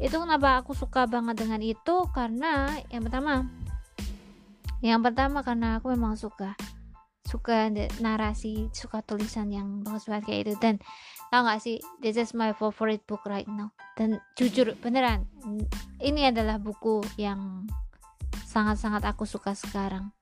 Itu 0.00 0.16
kenapa 0.16 0.64
aku 0.64 0.72
suka 0.72 1.04
banget 1.04 1.44
dengan 1.44 1.60
itu? 1.60 2.08
Karena 2.16 2.72
yang 2.88 3.04
pertama 3.04 3.44
yang 4.82 5.00
pertama 5.00 5.46
karena 5.46 5.78
aku 5.78 5.94
memang 5.94 6.18
suka 6.18 6.58
suka 7.22 7.70
narasi 8.02 8.68
suka 8.76 9.00
tulisan 9.00 9.48
yang 9.48 9.80
bagus 9.80 10.10
banget 10.10 10.24
kayak 10.28 10.40
itu. 10.44 10.54
Dan 10.60 10.74
tau 11.32 11.46
gak 11.46 11.62
sih 11.62 11.80
this 12.02 12.18
is 12.18 12.34
my 12.34 12.52
favorite 12.52 13.00
book 13.08 13.24
right 13.24 13.48
now. 13.48 13.70
Dan 13.96 14.20
jujur 14.36 14.74
beneran 14.82 15.24
ini 16.02 16.28
adalah 16.28 16.58
buku 16.58 17.00
yang 17.16 17.64
sangat-sangat 18.44 19.06
aku 19.08 19.24
suka 19.24 19.56
sekarang. 19.56 20.12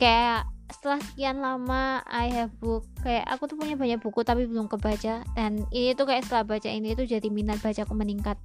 Kayak 0.00 0.48
setelah 0.68 1.00
sekian 1.00 1.40
lama 1.40 2.00
I 2.06 2.30
have 2.32 2.54
book 2.60 2.84
kayak 3.00 3.24
aku 3.28 3.48
tuh 3.48 3.56
punya 3.56 3.74
banyak 3.74 4.00
buku 4.00 4.24
tapi 4.24 4.48
belum 4.48 4.70
kebaca. 4.70 5.26
Dan 5.36 5.66
ini 5.74 5.92
tuh 5.92 6.08
kayak 6.08 6.24
setelah 6.24 6.46
baca 6.56 6.70
ini 6.72 6.96
tuh 6.96 7.04
jadi 7.04 7.28
minat 7.28 7.60
bacaku 7.60 7.92
meningkat 7.92 8.40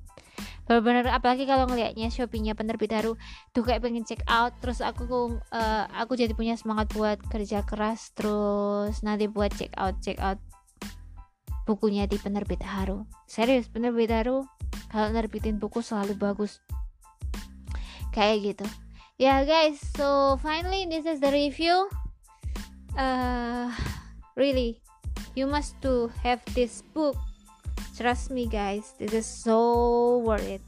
benar-benar 0.63 1.11
apalagi 1.11 1.43
kalau 1.43 1.67
ngelihatnya 1.67 2.07
shopee 2.07 2.55
penerbit 2.55 2.91
baru 2.91 3.19
tuh 3.51 3.67
kayak 3.67 3.83
pengen 3.83 4.07
check 4.07 4.23
out 4.31 4.55
terus 4.63 4.79
aku 4.79 5.35
uh, 5.51 5.85
aku 5.91 6.15
jadi 6.15 6.31
punya 6.31 6.55
semangat 6.55 6.87
buat 6.95 7.19
kerja 7.27 7.67
keras 7.67 8.15
terus 8.15 9.03
nanti 9.03 9.27
buat 9.27 9.51
check 9.53 9.75
out 9.75 9.99
check 9.99 10.15
out 10.23 10.39
bukunya 11.67 12.07
di 12.07 12.15
penerbit 12.15 12.63
Haru 12.63 13.03
serius 13.27 13.67
penerbit 13.67 14.07
Haru 14.11 14.47
kalau 14.93 15.09
nerbitin 15.09 15.57
buku 15.57 15.81
selalu 15.81 16.13
bagus. 16.13 16.61
Kayak 18.13 18.53
gitu. 18.53 18.65
Ya 19.17 19.25
yeah, 19.25 19.39
guys 19.41 19.81
so 19.97 20.37
finally 20.37 20.85
this 20.85 21.09
is 21.09 21.17
the 21.17 21.33
review. 21.33 21.89
Uh 22.93 23.73
really 24.37 24.85
you 25.33 25.49
must 25.49 25.73
to 25.81 26.13
have 26.21 26.45
this 26.53 26.85
book 26.93 27.17
trust 27.93 28.33
me 28.33 28.49
guys 28.49 28.97
this 28.97 29.13
is 29.13 29.27
so 29.29 30.19
worth 30.25 30.45
it. 30.45 30.63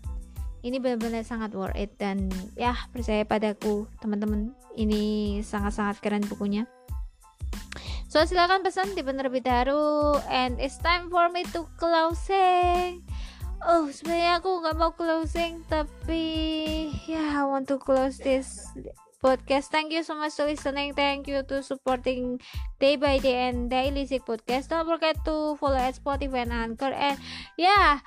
Ini 0.65 0.81
benar-benar 0.81 1.21
sangat 1.21 1.53
worth 1.53 1.77
it. 1.77 1.93
Dan 1.97 2.29
ya 2.57 2.73
percaya 2.89 3.21
padaku 3.25 3.85
teman-teman 4.01 4.53
ini 4.77 5.37
sangat-sangat 5.41 6.01
keren 6.01 6.25
bukunya. 6.25 6.65
So 8.09 8.23
silakan 8.23 8.63
pesan 8.63 8.95
di 8.95 9.03
penerbit 9.03 9.43
baru 9.43 10.15
and 10.31 10.55
it's 10.57 10.79
time 10.79 11.11
for 11.11 11.27
me 11.29 11.43
to 11.51 11.67
closing. 11.75 13.03
Oh 13.65 13.91
sebenarnya 13.91 14.39
aku 14.39 14.61
nggak 14.61 14.77
mau 14.77 14.93
closing 14.93 15.65
tapi 15.67 16.23
ya 17.09 17.17
yeah, 17.17 17.29
I 17.41 17.49
want 17.49 17.65
to 17.73 17.81
close 17.81 18.21
this 18.21 18.71
podcast. 19.25 19.73
Thank 19.73 19.89
you 19.89 20.05
so 20.05 20.13
much 20.13 20.37
for 20.37 20.45
listening. 20.45 20.93
Thank 20.93 21.25
you 21.25 21.41
to 21.49 21.65
supporting 21.65 22.37
day 22.77 22.93
by 22.93 23.17
day 23.17 23.49
and 23.49 23.65
daily 23.65 24.05
sick 24.05 24.21
podcast. 24.21 24.69
Don't 24.69 24.85
forget 24.85 25.17
to 25.25 25.57
follow 25.57 25.81
at 25.81 25.97
Spotify 25.97 26.45
and 26.45 26.53
Anchor. 26.53 26.93
And 26.93 27.17
yeah, 27.57 28.05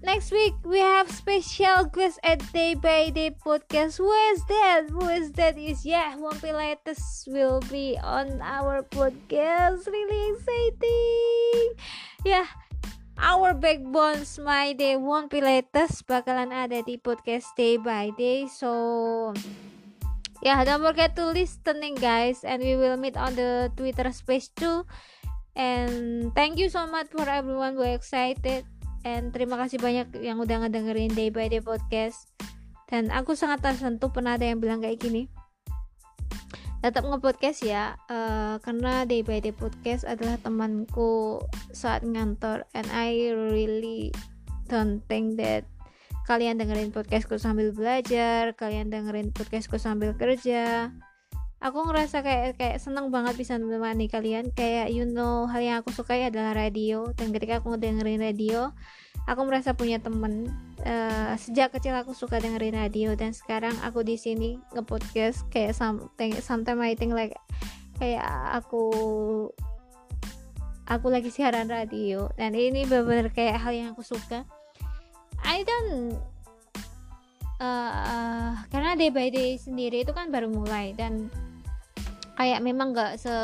next 0.00 0.32
week 0.32 0.56
we 0.64 0.80
have 0.80 1.12
special 1.12 1.84
guest 1.92 2.16
at 2.24 2.40
day 2.56 2.72
by 2.72 3.12
day 3.12 3.36
podcast. 3.36 4.00
Who 4.00 4.08
is 4.32 4.40
that? 4.48 4.88
Who 4.88 5.04
is 5.12 5.36
that? 5.36 5.60
Is 5.60 5.84
yeah, 5.84 6.16
one 6.16 6.40
Pilates 6.40 7.28
will 7.28 7.60
be 7.68 8.00
on 8.00 8.40
our 8.40 8.80
podcast. 8.88 9.84
Really 9.84 10.32
exciting. 10.32 11.68
Yeah. 12.24 12.48
Our 13.20 13.54
backbones 13.54 14.40
my 14.42 14.72
day 14.74 14.96
won't 14.98 15.30
be 15.30 15.38
latest 15.38 16.02
bakalan 16.10 16.50
ada 16.50 16.82
di 16.82 16.98
podcast 16.98 17.54
day 17.54 17.78
by 17.78 18.10
day 18.18 18.50
so 18.50 19.30
yeah 20.44 20.60
don't 20.62 20.84
forget 20.84 21.16
to 21.16 21.32
listening 21.32 21.96
guys. 21.96 22.44
And 22.44 22.60
we 22.60 22.76
will 22.76 23.00
meet 23.00 23.16
on 23.16 23.34
the 23.34 23.72
twitter 23.74 24.06
space 24.12 24.52
too. 24.52 24.84
And 25.56 26.30
thank 26.36 26.60
you 26.60 26.68
so 26.68 26.86
much 26.86 27.10
for 27.10 27.24
everyone 27.24 27.74
who 27.74 27.88
excited. 27.88 28.68
And 29.04 29.32
terima 29.32 29.56
kasih 29.56 29.80
banyak 29.80 30.20
yang 30.20 30.38
udah 30.38 30.68
ngedengerin 30.68 31.16
day 31.16 31.32
by 31.32 31.48
day 31.48 31.64
podcast. 31.64 32.28
Dan 32.88 33.08
aku 33.10 33.34
sangat 33.34 33.64
tersentuh 33.64 34.12
pernah 34.12 34.36
ada 34.36 34.44
yang 34.44 34.60
bilang 34.60 34.84
kayak 34.84 35.00
gini. 35.00 35.26
Tetap 36.84 37.08
ngepodcast 37.08 37.64
ya 37.64 37.96
uh, 38.12 38.60
karena 38.60 39.08
day 39.08 39.24
by 39.24 39.40
day 39.40 39.56
podcast 39.56 40.04
adalah 40.04 40.36
temanku 40.36 41.40
saat 41.72 42.04
ngantor. 42.04 42.68
And 42.76 42.84
I 42.92 43.32
really 43.32 44.12
don't 44.68 45.00
think 45.08 45.40
that 45.40 45.64
kalian 46.24 46.56
dengerin 46.56 46.88
podcastku 46.88 47.36
sambil 47.36 47.68
belajar 47.76 48.56
kalian 48.56 48.88
dengerin 48.88 49.28
podcastku 49.28 49.76
sambil 49.76 50.16
kerja. 50.16 50.88
Aku 51.60 51.84
ngerasa 51.84 52.20
kayak 52.20 52.60
kayak 52.60 52.76
seneng 52.80 53.08
banget 53.08 53.36
bisa 53.36 53.56
menemani 53.60 54.08
kalian. 54.08 54.52
Kayak 54.52 54.92
you 54.92 55.04
know 55.04 55.44
hal 55.48 55.60
yang 55.60 55.76
aku 55.80 55.92
sukai 55.92 56.24
adalah 56.28 56.56
radio. 56.56 57.12
Dan 57.16 57.32
ketika 57.32 57.60
aku 57.60 57.76
dengerin 57.76 58.20
radio 58.20 58.72
aku 59.28 59.40
merasa 59.44 59.76
punya 59.76 60.00
temen. 60.00 60.48
Uh, 60.84 61.32
sejak 61.40 61.72
kecil 61.72 61.96
aku 61.96 62.12
suka 62.16 62.40
dengerin 62.40 62.76
radio. 62.76 63.12
Dan 63.16 63.36
sekarang 63.36 63.76
aku 63.84 64.00
di 64.04 64.16
sini 64.16 64.56
ngepodcast 64.72 65.48
kayak 65.52 65.76
something 65.76 66.36
sometimes 66.40 66.80
I 66.84 66.96
think 66.96 67.12
like 67.16 67.36
kayak 68.00 68.24
aku 68.52 68.92
aku 70.88 71.06
lagi 71.12 71.28
siaran 71.28 71.68
radio. 71.68 72.32
Dan 72.36 72.56
ini 72.56 72.88
benar-benar 72.88 73.32
kayak 73.32 73.60
hal 73.60 73.72
yang 73.76 73.88
aku 73.92 74.04
suka 74.04 74.48
I 75.44 75.62
don't 75.62 76.18
uh, 77.60 78.52
karena 78.72 78.96
day 78.98 79.10
by 79.12 79.28
day 79.30 79.56
sendiri 79.60 80.02
itu 80.02 80.12
kan 80.16 80.32
baru 80.32 80.50
mulai 80.50 80.96
dan 80.96 81.28
kayak 82.34 82.60
memang 82.66 82.92
nggak 82.96 83.20
se 83.20 83.34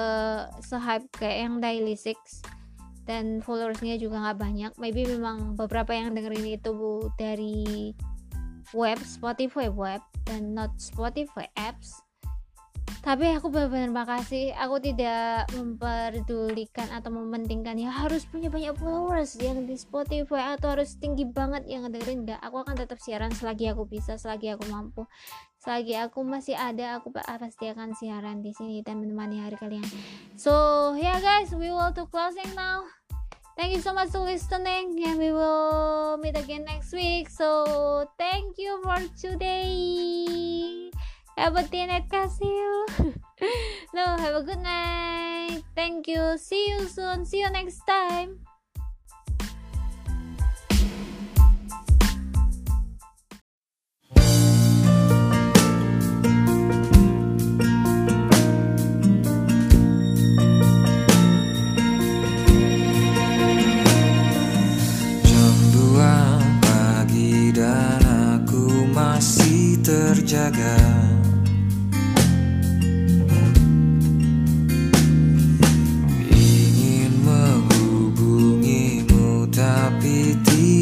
se 0.65 0.77
hype 0.77 1.07
kayak 1.15 1.47
yang 1.47 1.55
daily 1.63 1.95
six 1.95 2.43
dan 3.07 3.43
followersnya 3.43 3.99
juga 3.99 4.23
nggak 4.23 4.39
banyak. 4.39 4.73
Maybe 4.79 5.03
memang 5.07 5.59
beberapa 5.59 5.91
yang 5.91 6.15
dengerin 6.15 6.47
itu 6.59 6.71
bu 6.71 7.11
dari 7.19 7.91
web 8.71 8.99
Spotify 9.03 9.67
web 9.67 10.03
dan 10.27 10.55
not 10.55 10.71
Spotify 10.79 11.51
apps 11.59 11.99
tapi 13.01 13.33
aku 13.33 13.49
benar-benar 13.49 13.89
makasih. 13.89 14.53
Aku 14.61 14.77
tidak 14.77 15.49
memperdulikan 15.57 16.89
atau 16.93 17.09
mementingkan 17.09 17.81
ya 17.81 17.89
harus 17.89 18.29
punya 18.29 18.53
banyak 18.53 18.77
followers 18.77 19.41
yang 19.41 19.65
di 19.65 19.77
Spotify 19.77 20.57
atau 20.57 20.77
harus 20.77 21.01
tinggi 21.01 21.25
banget 21.25 21.65
yang 21.65 21.89
dengerin 21.89 22.29
enggak 22.29 22.41
aku 22.45 22.61
akan 22.61 22.77
tetap 22.77 23.01
siaran 23.01 23.33
selagi 23.33 23.73
aku 23.73 23.89
bisa 23.89 24.21
selagi 24.21 24.53
aku 24.53 24.69
mampu. 24.69 25.09
Selagi 25.61 25.97
aku 25.97 26.21
masih 26.25 26.57
ada 26.57 27.01
aku 27.01 27.13
pasti 27.13 27.73
akan 27.73 27.97
siaran 27.97 28.45
di 28.45 28.53
sini 28.53 28.85
dan 28.85 29.01
menemani 29.01 29.41
hari 29.41 29.57
kalian. 29.57 29.85
So 30.37 30.93
yeah 31.01 31.21
guys 31.25 31.53
we 31.57 31.73
will 31.73 31.93
to 31.97 32.05
closing 32.09 32.53
now. 32.53 32.85
Thank 33.57 33.77
you 33.77 33.83
so 33.85 33.93
much 33.93 34.09
for 34.09 34.25
listening 34.25 34.97
and 35.05 35.21
we 35.21 35.33
will 35.33 36.17
meet 36.21 36.37
again 36.37 36.65
next 36.65 36.93
week. 36.97 37.29
So 37.29 37.65
thank 38.17 38.57
you 38.57 38.81
for 38.85 39.01
today 39.17 40.89
have 41.37 41.57
a 41.57 41.63
night 41.65 42.09
Casio. 42.09 42.87
no, 43.95 44.05
have 44.17 44.35
a 44.35 44.43
good 44.43 44.59
night. 44.59 45.63
Thank 45.75 46.09
you. 46.09 46.39
See 46.39 46.71
you 46.71 46.87
soon. 46.87 47.25
See 47.25 47.41
you 47.41 47.51
next 47.51 47.87
time. 47.87 48.41
terjaga 69.91 71.10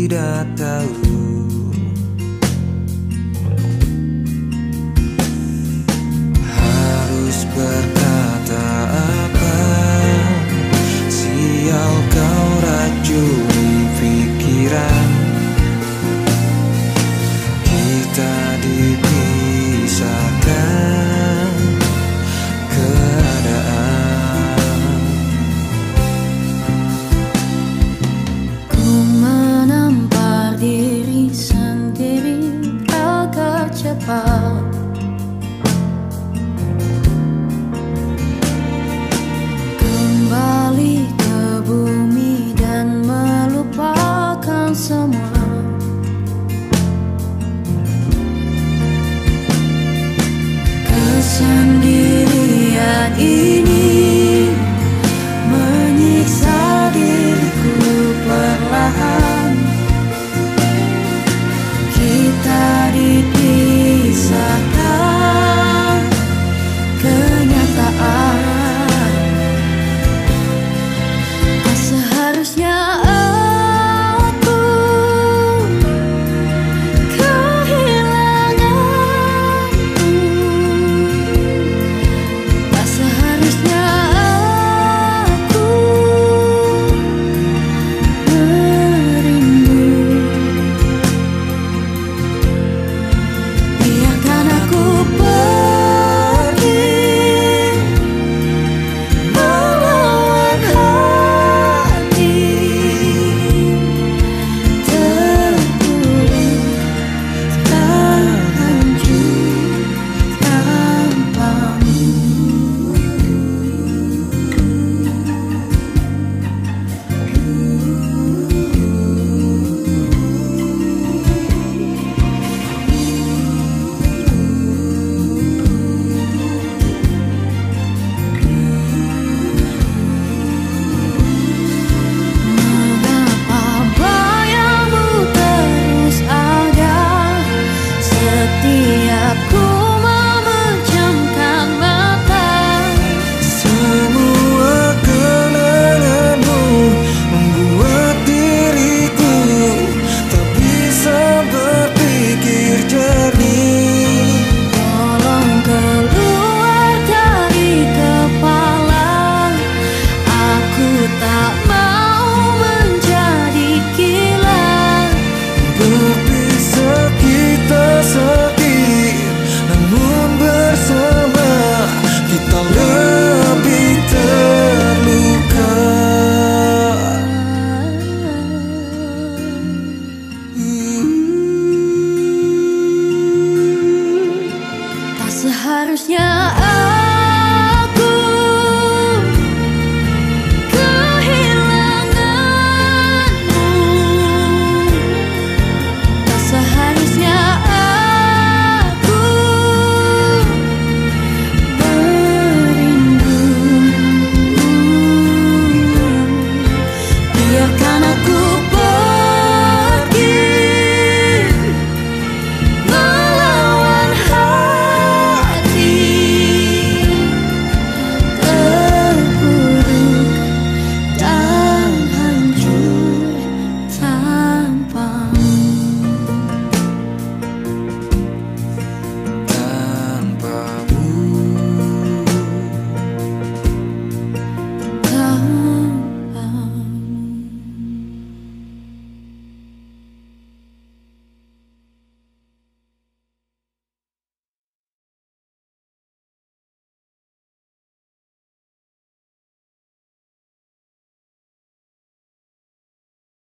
tidak 0.08 0.48
tahu. 0.56 1.20
Harus 6.48 7.44
berkata 7.52 8.64
apa? 8.88 9.60
Sial 11.12 11.94
kau 12.08 12.48
racuni 12.64 13.84
pikiran. 14.00 15.12
Kita 17.68 18.32
dipisahkan. 18.64 20.97